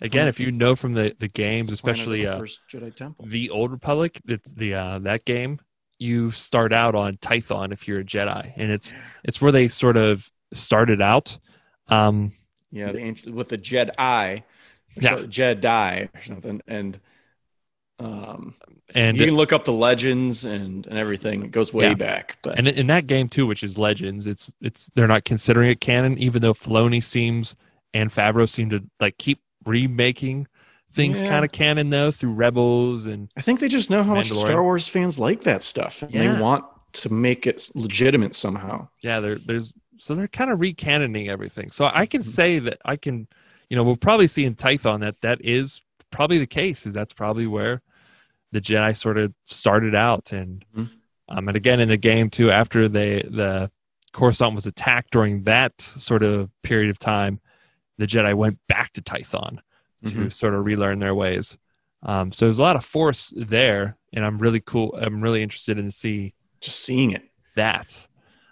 [0.00, 2.94] Again, if you know from the, the games, it's the especially the uh, first Jedi
[2.94, 3.24] temple.
[3.26, 5.60] the Old Republic, it's the uh, that game,
[5.98, 8.92] you start out on Tython if you're a Jedi, and it's
[9.24, 11.38] it's where they sort of started out.
[11.88, 12.32] Um,
[12.72, 14.42] Yeah, the ancient with the Jedi,
[15.00, 15.10] Yeah.
[15.10, 16.98] so- Jedi or something, and
[17.98, 18.54] um,
[18.94, 21.44] and you can look up the legends and and everything.
[21.44, 21.94] It goes way Yeah.
[21.94, 25.70] back, but and in that game too, which is Legends, it's it's they're not considering
[25.70, 27.56] it canon, even though Filoni seems
[27.94, 30.46] and Favreau seem to like keep remaking
[30.92, 31.28] things Yeah.
[31.28, 34.62] kind of canon though through Rebels and I think they just know how much Star
[34.62, 36.34] Wars fans like that stuff, and Yeah.
[36.34, 36.64] they want
[36.94, 38.88] to make it legitimate somehow.
[39.02, 41.70] yeah, there, there's so they're kind of recanoning everything.
[41.70, 42.24] So I can Mhm.
[42.24, 43.28] say that I can,
[43.70, 46.86] you know, we'll probably see in Tython that that is probably the case.
[46.86, 47.82] Is that's probably where
[48.52, 50.90] the Jedi sort of started out, and Mhm.
[51.28, 52.50] um, and again in the game too.
[52.50, 53.70] After they the
[54.12, 57.40] Coruscant was attacked during that sort of period of time,
[57.98, 59.58] the Jedi went back to Tython
[60.06, 60.32] to Mhm.
[60.32, 61.58] sort of relearn their ways.
[62.02, 64.96] Um, so there's a lot of force there, and I'm really cool.
[65.00, 67.28] I'm really interested in see Just seeing it.
[67.56, 68.06] that.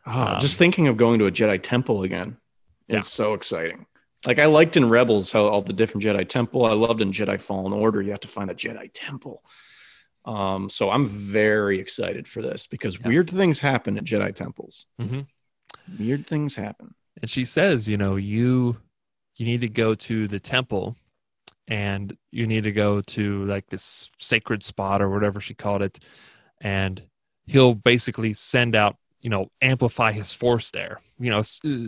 [0.07, 2.37] Oh, Um, just thinking of going to a Jedi temple again
[2.89, 3.01] is Yeah.
[3.01, 3.87] so exciting.
[4.27, 6.65] Like I liked in Rebels how all the different Jedi temple.
[6.65, 8.01] I loved in Jedi Fallen Order.
[8.03, 9.43] You have to find a Jedi temple.
[10.25, 13.09] Um, so I'm very excited for this because Yeah.
[13.09, 14.87] weird things happen at Jedi temples.
[14.99, 15.21] hmm
[15.99, 16.95] Weird things happen.
[17.21, 18.77] and she says you know you
[19.37, 20.97] you need to go to the temple
[21.69, 25.99] and you need to go to like this sacred spot or whatever she called it
[26.61, 27.03] and
[27.47, 31.43] he'll basically send out you know amplify his force there you know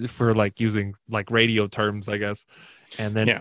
[0.09, 2.47] for like using like radio terms i guess
[2.99, 3.41] and then Yeah.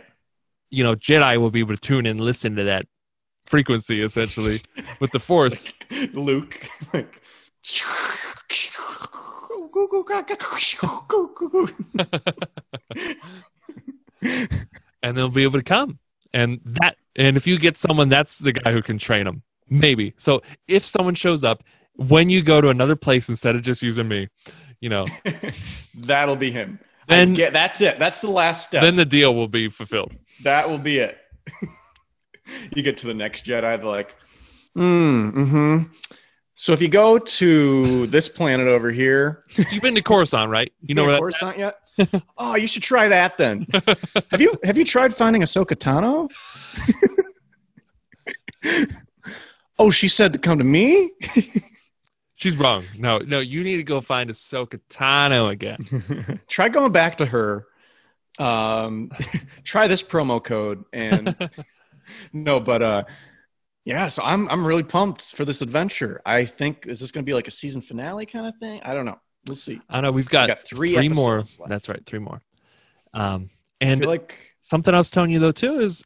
[0.70, 2.86] you know jedi will be able to tune in and listen to that
[3.46, 4.62] frequency essentially
[5.00, 6.54] with the force Like Luke,
[6.94, 7.22] like.
[14.22, 16.00] and they'll be able to come.
[16.34, 19.44] And that, and if you get someone, that's the guy who can train them.
[19.70, 20.14] Maybe.
[20.18, 21.64] So if someone shows up
[21.96, 24.28] when you go to another place instead of just using me,
[24.82, 25.06] you know,
[25.96, 26.80] That'll be him.
[27.10, 28.00] Get that's it.
[28.00, 28.82] That's the last step.
[28.82, 30.14] then the deal will be fulfilled.
[30.44, 31.18] that will be it.
[32.76, 34.16] you get to the next Jedi, they're like,
[34.76, 35.84] mm, hmm
[36.56, 40.74] So if you go to this planet over here, So you've been to Coruscant, right?
[40.82, 41.80] You know where Coruscant yet?
[42.38, 43.68] oh, you should try that then.
[44.32, 46.30] have you have you tried finding Ahsoka Tano?
[49.80, 51.12] oh, she said to come to me.
[52.36, 52.84] She's wrong.
[52.98, 56.42] No, no, you need to go find Ahsoka Tano again.
[56.48, 57.66] try going back to her.
[58.38, 59.10] Um,
[59.64, 61.50] try this promo code and
[62.34, 63.04] no, but uh,
[63.86, 64.10] yeah.
[64.10, 66.22] So I'm I'm really pumped for this adventure.
[66.26, 68.82] I think is this going to be like a season finale kind of thing?
[68.84, 69.20] I don't know.
[69.48, 69.80] We'll see.
[69.90, 71.38] I know we've got, got three three more.
[71.38, 71.60] left.
[71.70, 72.42] That's right, three more.
[73.14, 73.50] Um,
[73.80, 76.04] and like something I was telling you though too is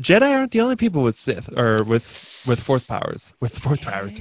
[0.00, 4.18] Jedi aren't the only people with Sith or with with Force powers with Force powers.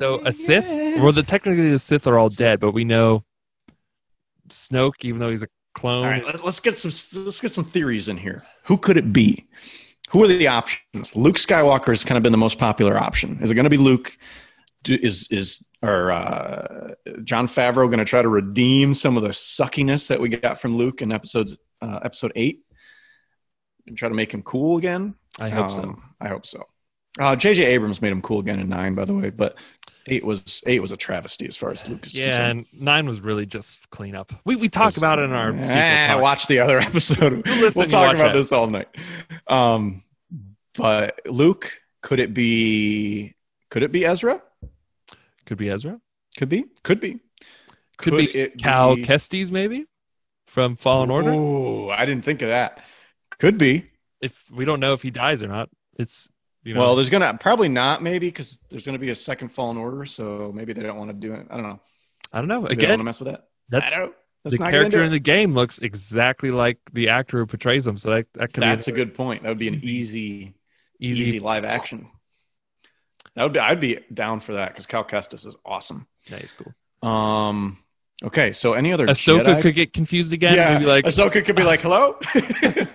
[0.00, 0.66] So a Sith,
[0.98, 3.22] well, the technically the Sith are all dead, but we know
[4.48, 6.06] Snoke, even though he's a clone.
[6.06, 6.90] All right, let, us get some
[7.22, 8.42] let's get some theories in here.
[8.64, 9.46] Who could it be?
[10.08, 11.14] Who are the options?
[11.14, 13.40] Luke Skywalker has kind of been the most popular option.
[13.42, 14.16] Is it going to be Luke?
[14.84, 19.34] Do, is is or uh, Jon Favreau going to try to redeem some of the
[19.34, 22.60] suckiness that we got from Luke in episodes uh, episode eight
[23.86, 25.14] and try to make him cool again?
[25.38, 25.82] I hope so.
[25.82, 26.64] Um, I hope so.
[27.18, 27.64] Uh, J.J.
[27.64, 29.58] Abrams made him cool again in nine, by the way, but
[30.06, 32.66] eight was eight was a travesty as far as Luke is Yeah, concerned.
[32.72, 34.32] and nine was really just cleanup.
[34.44, 37.46] We we talk about it in our Eh, watch the other episode.
[37.46, 38.32] Listen, we'll talk about that.
[38.34, 38.88] this all night.
[39.46, 40.02] Um,
[40.74, 43.34] but Luke, could it be?
[43.70, 44.42] Could it be Ezra?
[45.46, 46.00] Could be Ezra.
[46.36, 46.64] Could be.
[46.82, 47.20] Could be.
[47.98, 49.84] Could, Could be Cal be- Kestis, maybe
[50.46, 51.30] from Fallen Order.
[51.32, 52.82] Oh, I didn't think of that.
[53.38, 53.90] Could be.
[54.22, 55.68] If we don't know if he dies or not,
[55.98, 56.28] it's
[56.62, 56.80] you know.
[56.80, 60.52] Well, there's gonna probably not maybe because there's gonna be a second Fallen Order, so
[60.54, 61.46] maybe they don't want to do it.
[61.50, 61.80] I don't know.
[62.32, 62.62] I don't know.
[62.62, 63.48] Maybe they don't want to mess with that.
[63.68, 64.14] that's I don't.
[64.44, 67.98] Let's the not character in the game looks exactly like the actor who portrays him.
[67.98, 69.42] So that that could That's be a good point.
[69.42, 70.54] That would be an easy,
[70.98, 71.24] easy.
[71.24, 72.08] easy live action.
[73.36, 73.58] That would be.
[73.58, 76.06] I'd be down for that because Cal Kestis is awesome.
[76.30, 77.08] Nice, cool.
[77.08, 77.78] Um.
[78.22, 78.52] Okay.
[78.52, 79.62] So any other Ahsoka Jedi?
[79.62, 80.54] could get confused again.
[80.54, 80.74] yeah.
[80.74, 82.86] Maybe like, Ahsoka could be like, "Hello." hey,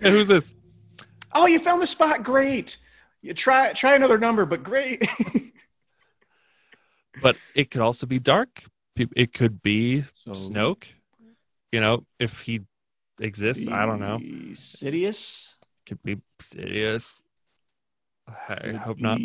[0.00, 0.54] who's this?
[1.36, 2.22] Oh, you found the spot.
[2.22, 2.76] Great.
[3.22, 5.06] You try try another number, but great.
[7.22, 8.62] But it could also be dark.
[8.94, 10.84] It could be so, Snoke.
[11.72, 12.60] You know, if he
[13.20, 14.18] exists, I don't know.
[14.52, 15.56] Sidious.
[15.86, 17.20] Could be Sidious.
[18.48, 19.18] I Could hope not.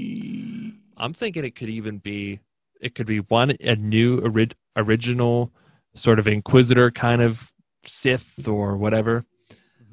[0.97, 2.39] I'm thinking it could even be.
[2.79, 5.51] It could be one a new ori- original
[5.95, 7.51] sort of Inquisitor kind of
[7.85, 9.25] Sith or whatever.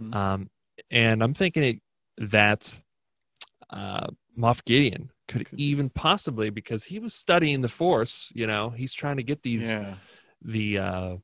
[0.01, 0.15] Mhm.
[0.15, 0.51] Um,
[0.91, 1.83] and I'm thinking it,
[2.19, 2.77] that
[3.71, 4.09] uh,
[4.39, 8.33] Moff Gideon could Could- even possibly because he was studying the Force.
[8.35, 9.95] You know, he's trying to get these Yeah.
[10.43, 11.17] the uh,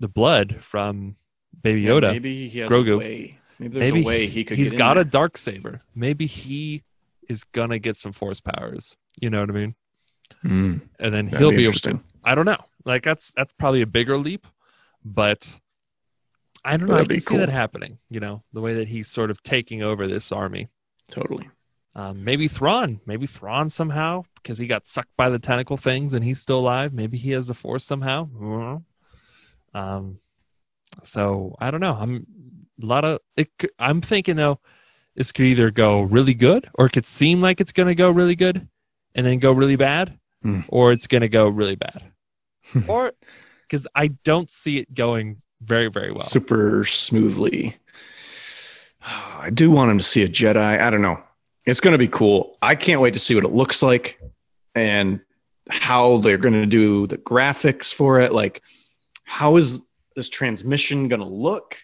[0.00, 1.16] the blood from
[1.62, 2.12] Baby Yeah, Yoda.
[2.12, 2.94] Maybe he has Grogu.
[2.94, 3.38] a way.
[3.58, 4.56] Maybe there's Maybe a way he could.
[4.58, 5.02] He's get in got there.
[5.02, 5.80] a dark saber.
[5.94, 6.82] Maybe he
[7.28, 8.96] is gonna get some Force powers.
[9.20, 9.74] You know what I mean?
[10.42, 10.76] Hmm.
[10.98, 12.00] And then That'd he'll be be able to.
[12.24, 12.64] I don't know.
[12.84, 14.46] Like that's that's probably a bigger leap,
[15.04, 15.60] but
[16.64, 16.96] I don't know.
[16.98, 17.98] I can see that happening.
[18.10, 20.68] You know, the way that he's sort of taking over this army.
[21.10, 21.48] Totally.
[21.94, 23.00] Um, maybe Thrawn.
[23.04, 26.92] Maybe Thrawn somehow because he got sucked by the tentacle things and he's still alive.
[26.94, 28.28] Maybe he has the Force somehow.
[29.74, 30.18] Um,
[31.02, 31.96] so I don't know.
[31.98, 32.26] I'm
[32.82, 33.18] a lot of.
[33.36, 34.60] It, I'm thinking though,
[35.16, 38.10] this could either go really good or it could seem like it's going to go
[38.10, 38.68] really good
[39.14, 40.60] and then go really bad, Hmm.
[40.68, 42.02] or it's going to go really bad,
[42.88, 43.12] or
[43.62, 46.22] because I don't see it going very very well.
[46.22, 47.76] super smoothly.
[49.04, 50.80] I do want him to see a Jedi.
[50.80, 51.20] I don't know.
[51.64, 52.56] It's going to be cool.
[52.62, 54.20] I can't wait to see what it looks like
[54.74, 55.20] and
[55.68, 58.32] how they're going to do the graphics for it.
[58.32, 58.62] Like,
[59.24, 59.82] how is
[60.14, 61.78] this transmission going to look?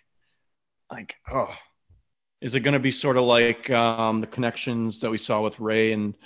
[0.90, 1.54] Like, oh,
[2.40, 5.58] Is it going to be sort of like um, the connections that we saw with
[5.58, 6.16] Rey and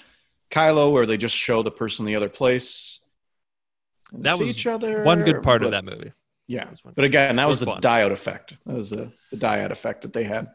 [0.51, 3.01] Kylo, where they just show the person the other place?
[4.13, 5.05] and That was each other.
[5.05, 6.13] One good part of that movie.
[6.49, 6.95] Yeah, That was one.
[6.95, 7.81] but again, that was was the fun.
[7.81, 8.57] dyad effect.
[8.67, 10.49] That was the, the dyad effect that they had.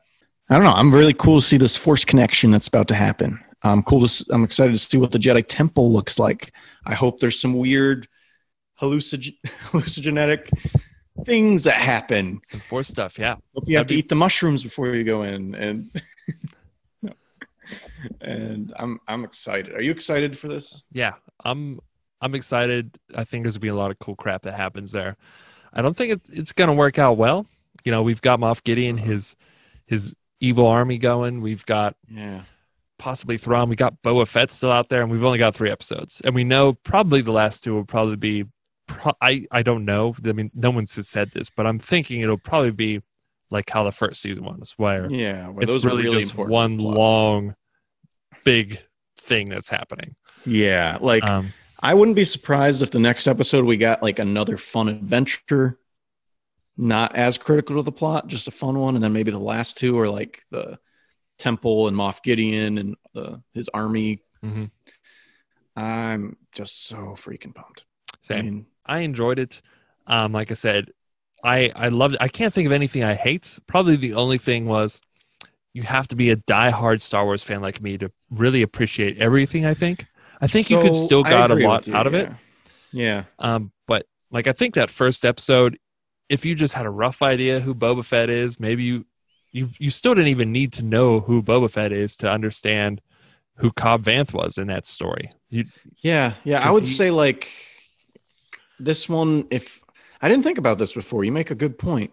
[0.50, 0.74] I don't know.
[0.74, 3.40] I'm really cool to see this force connection that's about to happen.
[3.64, 4.06] I'm cool to.
[4.06, 6.54] s- I'm excited to see what the Jedi Temple looks like.
[6.86, 8.08] I hope there's some weird
[8.82, 10.50] hallucig- hallucinogenic
[11.26, 12.40] things that happen.
[12.46, 13.36] Some force stuff, yeah.
[13.56, 15.90] Hope you have That'd to be- eat the mushrooms before you go in, and
[17.02, 17.14] No.
[18.22, 19.74] and I'm I'm excited.
[19.74, 20.84] Are you excited for this?
[20.92, 21.14] Yeah.
[21.44, 21.80] I'm
[22.22, 22.98] I'm excited.
[23.16, 25.18] I think there's gonna be a lot of cool crap that happens there.
[25.74, 27.46] I don't think it, it's gonna work out well.
[27.84, 29.36] You know, we've got Moff Gideon, his
[29.86, 31.42] his evil army going.
[31.42, 32.42] We've got Yeah.
[33.00, 33.70] possibly Thrawn.
[33.70, 36.22] We got Boba Fett still out there, and we've only got three episodes.
[36.26, 38.46] And we know probably the last two will probably be.
[38.88, 40.16] Pro- I I don't know.
[40.26, 43.02] I mean, no one's said this, but I'm thinking it'll probably be
[43.50, 45.48] like how the first season was, where Yeah.
[45.50, 46.96] Well, it's those are really, really just one plot.
[46.98, 47.56] long,
[48.44, 48.80] big
[49.18, 50.16] thing that's happening.
[50.46, 50.98] Yeah.
[51.02, 51.54] Like Um,
[51.88, 55.80] I wouldn't be surprised if the next episode we got like another fun adventure,
[56.76, 59.78] not as critical to the plot, just a fun one, and then maybe the last
[59.78, 60.78] two are like the
[61.40, 64.20] temple and Moff Gideon and the his army.
[64.44, 64.70] mhm.
[65.78, 67.86] I'm just so freaking pumped.
[68.14, 68.46] I Same.
[68.46, 69.62] mean, I enjoyed it.
[70.08, 70.92] Um, like I said,
[71.42, 72.22] I I loved it.
[72.22, 73.60] I can't think of anything I hate.
[73.66, 75.00] Probably the only thing was
[75.74, 79.66] you have to be a diehard Star Wars fan like me to really appreciate everything.
[79.66, 80.06] I think.
[80.40, 82.30] I think you could still got a lot you, out of it.
[82.92, 83.24] Yeah.
[83.40, 85.80] Um, but like I think that first episode,
[86.30, 89.06] if you just had a rough idea who Boba Fett is, maybe you
[89.52, 93.02] you you still didn't even need to know who Boba Fett is to understand
[93.56, 95.30] who Cobb Vanth was in that story.
[95.50, 95.66] You,
[96.02, 96.68] Yeah, yeah.
[96.68, 97.50] I would he- say like
[98.80, 99.48] this one.
[99.50, 99.82] If
[100.22, 102.12] I didn't think about this before, you make a good point.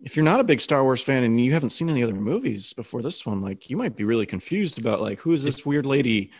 [0.00, 2.72] If you're not a big Star Wars fan and you haven't seen any other movies
[2.72, 5.86] before this one, like you might be really confused about like who is this weird
[5.86, 6.32] lady?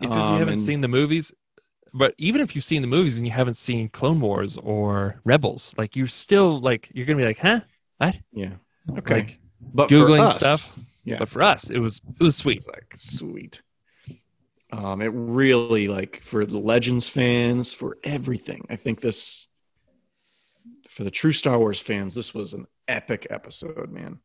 [0.00, 1.32] If you Um, haven't and- seen the movies,
[1.94, 5.74] but even if you've seen the movies and you haven't seen Clone Wars or Rebels,
[5.76, 7.60] like you're still like you're gonna be like, huh?
[7.98, 8.18] What?
[8.32, 8.54] Yeah.
[8.98, 9.14] Okay.
[9.14, 10.72] Like but googling us, stuff.
[11.04, 11.18] Yeah.
[11.18, 12.58] But for us, it was it was sweet.
[12.58, 13.62] It's like sweet.
[14.72, 18.64] Um, it really like for the Legends fans, for everything.
[18.70, 19.46] I think this
[20.88, 24.18] for the true Star Wars fans, this was an epic episode, man.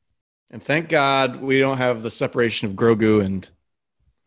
[0.49, 3.49] And thank God we don't have the separation of Grogu and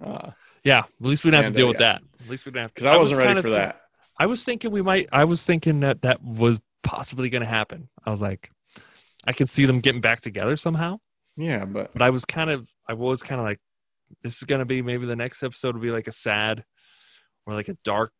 [0.05, 0.31] uh
[0.65, 2.03] Yeah, at least we didn't have to deal uh, with that.
[2.23, 2.75] At least we didn't have to.
[2.75, 3.81] because I wasn't was ready for that.
[4.19, 5.09] I was thinking we might.
[5.13, 7.89] I was thinking that that was possibly going to happen.
[8.05, 8.51] I was like,
[9.27, 10.99] I could see them getting back together somehow.
[11.37, 13.61] Yeah, but But I was kind of, I was kind of like,
[14.23, 16.65] this is going to be maybe the next episode will be like a sad
[17.47, 18.13] or like a dark,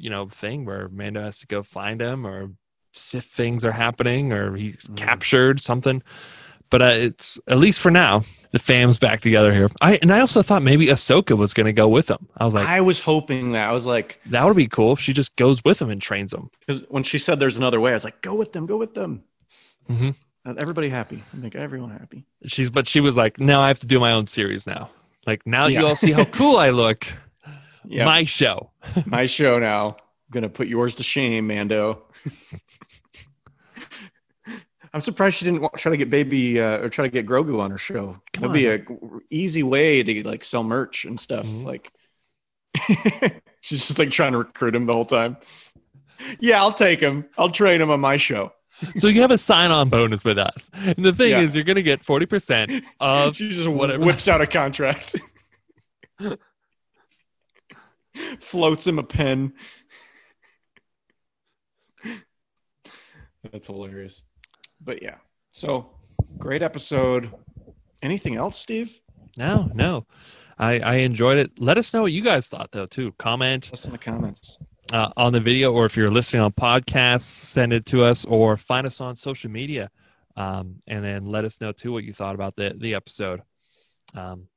[0.00, 2.50] you know, thing where Mando has to go find him or
[2.92, 4.96] Sith things are happening or he's Mhm.
[4.96, 6.02] captured something.
[6.70, 8.22] But uh, it's at least for now,
[8.52, 9.68] the fam's back together here.
[9.80, 12.28] I and I also thought maybe Ahsoka was going to go with them.
[12.36, 15.00] I was like, I was hoping that I was like, that would be cool if
[15.00, 16.48] she just goes with them and trains them.
[16.60, 18.94] because when she said there's another way, I was like, go with them, go with
[18.94, 19.22] them.
[19.88, 20.14] Mhm.
[20.46, 22.24] Uh, Everybody happy, make everyone happy.
[22.46, 24.90] She's but she was like, now I have to do my own series now.
[25.26, 25.80] Like now Yeah.
[25.80, 27.06] you all see how cool I look.
[27.84, 28.70] Yeah, My show.
[29.06, 29.88] my show now.
[29.98, 32.02] I'm gonna put yours to shame, Mando.
[34.92, 37.70] I'm surprised she didn't try to get baby uh, or try to get Grogu on
[37.70, 38.20] her show.
[38.32, 41.46] Come That'd be a easy way to like sell merch and stuff.
[41.46, 41.64] Mhm.
[41.64, 41.92] Like
[43.60, 45.36] she's just like trying to recruit him the whole time.
[46.40, 47.24] Yeah, I'll take him.
[47.38, 48.52] I'll train him on my show.
[48.96, 51.40] So you have a sign-on bonus with us, and the thing Yeah.
[51.40, 53.36] is, you're gonna get forty percent of.
[53.36, 54.04] she just whatever.
[54.04, 55.16] whips out a contract,
[58.40, 59.52] floats him a pen.
[63.52, 64.22] That's hilarious.
[64.80, 65.16] But yeah,
[65.52, 65.90] so
[66.38, 67.30] great episode.
[68.02, 69.00] Anything else, Steve?
[69.38, 70.06] No, no,
[70.58, 71.58] I I enjoyed it.
[71.58, 73.12] Let us know what you guys thought though too.
[73.18, 74.58] Comment Us in the comments.
[74.92, 78.56] uh, on the video, or if you're listening on podcasts, send it to us, or
[78.56, 79.90] find us on social media,
[80.36, 83.42] um, and then let us know too what you thought about the the episode.
[84.14, 84.48] Um,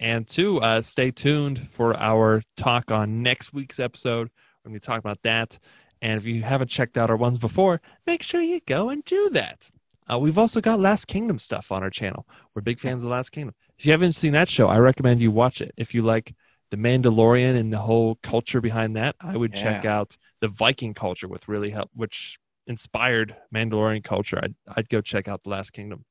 [0.00, 4.28] and two, uh, stay tuned for our talk on next week's episode.
[4.64, 5.58] We're going to be talking about that.
[6.02, 9.30] And if you haven't checked out our ones before, make sure you go and do
[9.30, 9.70] that.
[10.10, 12.26] Uh, we've also got Last Kingdom stuff on our channel.
[12.54, 13.54] We're big fans of Last Kingdom.
[13.78, 15.72] If you haven't seen that show, I recommend you watch it.
[15.76, 16.34] If you like
[16.70, 21.28] the Mandalorian and the whole culture behind that, I would check out the Viking culture,
[21.28, 24.38] with really help, which inspired Mandalorian culture.
[24.42, 26.04] I'd I'd go check out the Last Kingdom.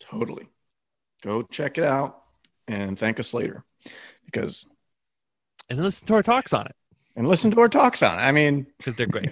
[0.00, 0.48] Totally.
[1.22, 2.22] Go check it out
[2.66, 3.64] and thank us later.
[4.24, 4.66] Because
[5.68, 6.76] And listen to our talks on it
[7.16, 8.22] and listen to our talks on it.
[8.22, 9.30] I mean, because they're great.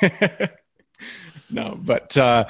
[1.50, 2.46] no, but uh,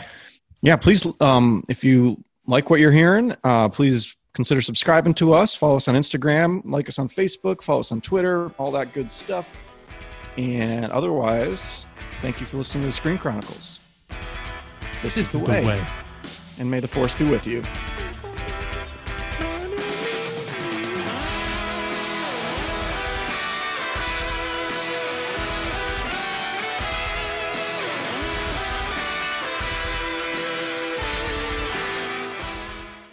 [0.62, 5.54] yeah, please, um, if you like what you're hearing, uh, please consider subscribing to us.
[5.54, 9.10] Follow us on Instagram, like us on Facebook, follow us on Twitter, all that good
[9.10, 9.48] stuff.
[10.36, 11.86] And otherwise,
[12.22, 13.80] thank you for listening to the Screen Chronicles.
[15.02, 15.84] This, This is the way.
[16.58, 17.62] And may the force be with you.